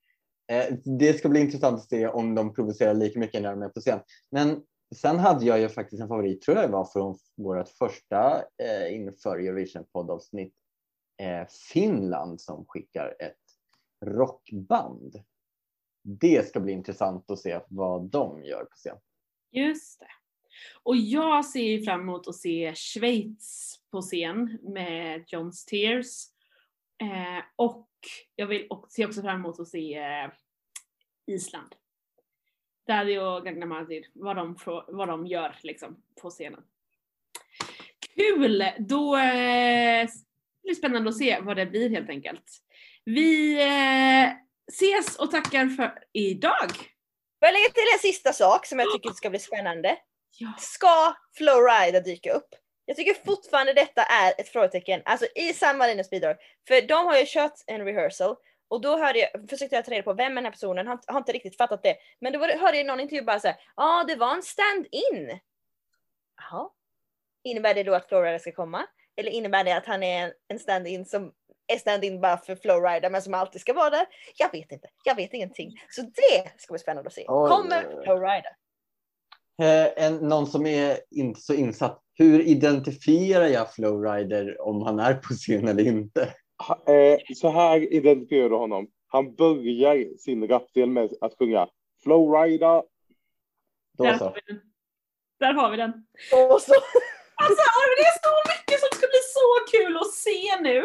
Eh, 0.53 0.75
det 0.99 1.13
ska 1.13 1.29
bli 1.29 1.41
intressant 1.41 1.81
att 1.81 1.89
se 1.89 2.09
om 2.09 2.35
de 2.35 2.55
provocerar 2.55 2.95
lika 2.95 3.19
mycket 3.19 3.43
när 3.43 3.51
de 3.51 3.63
är 3.63 3.69
på 3.69 3.81
scen. 3.81 4.01
Men 4.31 4.63
sen 4.97 5.19
hade 5.19 5.45
jag 5.45 5.61
ju 5.61 5.69
faktiskt 5.69 6.03
en 6.03 6.09
favorit, 6.09 6.43
tror 6.43 6.57
jag 6.57 6.69
det 6.69 6.73
var 6.73 6.85
från 6.85 7.19
vårt 7.37 7.69
första 7.69 8.43
eh, 8.63 8.95
inför 8.95 9.39
Eurovision 9.39 9.85
poddavsnitt. 9.93 10.55
Eh, 11.23 11.47
Finland 11.73 12.41
som 12.41 12.65
skickar 12.69 13.17
ett 13.19 13.37
rockband. 14.07 15.17
Det 16.09 16.49
ska 16.49 16.61
bli 16.61 16.73
intressant 16.73 17.31
att 17.31 17.39
se 17.39 17.61
vad 17.69 18.03
de 18.03 18.45
gör 18.45 18.65
på 18.65 18.77
scen. 18.77 18.97
Just 19.51 20.01
det. 20.01 20.07
Och 20.83 20.97
jag 20.97 21.45
ser 21.45 21.83
fram 21.83 22.01
emot 22.01 22.29
att 22.29 22.35
se 22.35 22.75
Schweiz 22.75 23.75
på 23.91 24.01
scen 24.01 24.59
med 24.63 25.25
John 25.27 25.53
Steers. 25.53 26.25
Eh, 27.03 27.45
och 27.57 27.89
jag 28.37 28.47
vill 28.47 28.67
också, 28.71 28.95
ser 28.95 29.07
också 29.07 29.23
fram 29.23 29.41
emot 29.41 29.61
att 29.61 29.69
se 29.69 29.95
eh, 29.99 30.31
Island. 31.27 31.75
Daddy 32.87 33.19
och 33.19 33.45
Gagnamadir. 33.45 34.07
Vad 34.13 34.37
de, 34.37 34.57
vad 34.89 35.09
de 35.09 35.27
gör 35.27 35.57
liksom 35.63 36.03
på 36.23 36.31
scenen. 36.31 36.63
Kul! 38.17 38.65
Då 38.79 39.17
eh, 39.17 40.09
blir 40.63 40.71
det 40.71 40.75
spännande 40.75 41.09
att 41.09 41.19
se 41.19 41.41
vad 41.41 41.57
det 41.57 41.67
blir 41.67 41.91
helt 41.91 42.11
enkelt. 42.11 42.63
Vi 43.05 43.63
eh, 43.63 44.48
ses 44.69 45.17
och 45.17 45.31
tackar 45.31 45.67
för 45.67 45.99
idag. 46.13 46.71
Får 47.39 47.47
jag 47.47 47.53
lägga 47.53 47.69
till 47.69 47.93
en 47.95 47.99
sista 47.99 48.33
sak 48.33 48.67
som 48.67 48.79
jag 48.79 48.93
tycker 48.93 49.11
ska 49.11 49.31
bli 49.31 49.39
spännande? 49.39 49.97
Ja. 50.39 50.53
Ska 50.59 51.15
Flowrider 51.37 52.01
dyka 52.01 52.33
upp? 52.33 52.49
Jag 52.85 52.97
tycker 52.97 53.15
fortfarande 53.15 53.73
detta 53.73 54.03
är 54.03 54.35
ett 54.39 54.49
frågetecken, 54.49 55.03
alltså 55.05 55.27
i 55.35 55.53
San 55.55 55.79
Marinos 55.79 56.11
bidrag. 56.11 56.37
För 56.69 56.89
de 56.89 57.07
har 57.07 57.19
ju 57.19 57.25
kört 57.27 57.53
en 57.67 57.85
rehearsal 57.85 58.37
och 58.69 58.81
då 58.81 58.99
hörde 58.99 59.19
jag, 59.19 59.51
försökte 59.51 59.77
jag 59.77 59.85
ta 59.85 59.91
reda 59.91 60.03
på 60.03 60.13
vem 60.13 60.35
den 60.35 60.45
här 60.45 60.53
personen, 60.53 60.87
har, 60.87 61.01
har 61.07 61.19
inte 61.19 61.33
riktigt 61.33 61.57
fattat 61.57 61.83
det. 61.83 61.97
Men 62.21 62.33
då 62.33 62.39
hörde 62.39 62.57
jag 62.57 62.81
i 62.81 62.85
någon 62.85 63.01
intervju 63.01 63.25
bara 63.25 63.41
såhär, 63.41 63.57
ja 63.77 64.01
ah, 64.01 64.05
det 64.05 64.17
var 64.17 64.35
en 64.35 64.43
stand-in. 64.43 65.41
Jaha. 66.37 66.71
Innebär 67.45 67.75
det 67.75 67.83
då 67.83 67.95
att 67.95 68.09
Flowrider 68.09 68.39
ska 68.39 68.53
komma? 68.53 68.87
Eller 69.17 69.31
innebär 69.31 69.65
det 69.65 69.77
att 69.77 69.87
han 69.87 70.03
är 70.03 70.35
en 70.49 70.59
stand-in 70.59 71.05
som 71.07 71.33
är 71.69 71.79
stand-in 71.79 72.21
bara 72.21 72.37
för 72.37 72.57
Flowrider 72.57 73.11
men 73.11 73.23
som 73.23 73.35
alltid 73.35 73.61
ska 73.61 73.73
vara 73.73 73.91
där? 73.91 74.07
Jag 74.37 74.53
vet 74.53 74.73
inte, 74.73 74.89
jag 75.05 75.15
vet 75.15 75.35
ingenting. 75.35 75.73
Så 75.91 76.03
det 76.03 76.61
ska 76.61 76.73
bli 76.73 76.79
spännande 76.79 77.07
att 77.09 77.15
se. 77.15 77.25
Oj. 77.29 77.49
Kommer 77.51 78.03
Flowrider? 78.05 78.57
Eh, 79.63 80.05
en, 80.07 80.17
någon 80.17 80.47
som 80.47 80.67
är 80.67 80.99
inte 81.11 81.41
så 81.41 81.55
insatt. 81.55 82.03
Hur 82.15 82.41
identifierar 82.41 83.47
jag 83.47 83.75
Flowrider 83.75 84.61
om 84.61 84.83
han 84.83 84.99
är 84.99 85.15
på 85.15 85.35
scen 85.35 85.69
eller 85.69 85.87
inte? 85.87 86.35
Ha- 86.69 86.93
eh, 86.95 87.19
Så 87.35 87.51
här 87.51 87.93
identifierar 87.93 88.49
du 88.49 88.57
honom. 88.57 88.89
Han 89.07 89.35
börjar 89.35 90.17
sin 90.19 90.49
rapdel 90.49 90.91
med 90.91 91.11
att 91.21 91.35
sjunga 91.39 91.69
Flowrider. 92.03 92.83
Där 93.99 94.13
har 94.19 94.35
vi 94.35 94.41
den. 94.53 94.61
Där 95.41 95.53
har 95.53 95.71
vi 95.71 95.77
den. 95.77 95.91
Och 96.53 96.63
så 96.63 96.73
Alltså 97.43 97.63
det 97.97 98.03
är 98.03 98.19
så 98.29 98.35
mycket 98.53 98.81
som 98.81 98.89
ska 98.99 99.07
bli 99.07 99.23
så 99.39 99.77
kul 99.77 99.97
att 99.97 100.13
se 100.13 100.61
nu. 100.61 100.83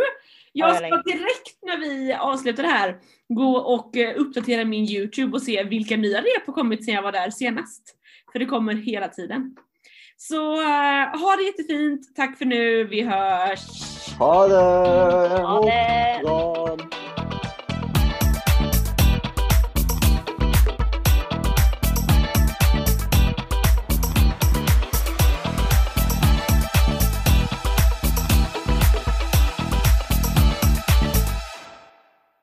Ja, 0.56 0.68
Jag 0.68 0.78
ska 0.78 1.01
direkt 1.12 1.58
när 1.62 1.78
vi 1.78 2.14
avslutar 2.14 2.64
det 2.64 2.70
här 2.70 2.97
gå 3.30 3.58
och 3.58 3.97
eh, 3.97 4.16
uppdatera 4.18 4.66
min 4.66 4.86
Youtube 4.86 5.34
och 5.34 5.41
se 5.41 5.64
vilka 5.64 5.97
nya 5.97 6.22
rep 6.22 6.45
har 6.47 6.54
kommit 6.54 6.86
sedan 6.86 6.93
jag 6.93 7.01
var 7.01 7.12
där 7.12 7.30
senast. 7.30 7.95
För 8.32 8.39
det 8.39 8.45
kommer 8.45 8.74
hela 8.74 9.08
tiden. 9.08 9.56
Så 10.18 10.54
eh, 10.62 11.20
ha 11.20 11.36
det 11.38 11.43
jättefint, 11.43 12.16
tack 12.16 12.38
för 12.38 12.45
nu, 12.45 12.84
vi 12.84 13.01
hörs! 13.01 13.60
Ha 14.20 14.47
det! 14.47 15.41
ha 15.41 15.62
det! 15.66 16.43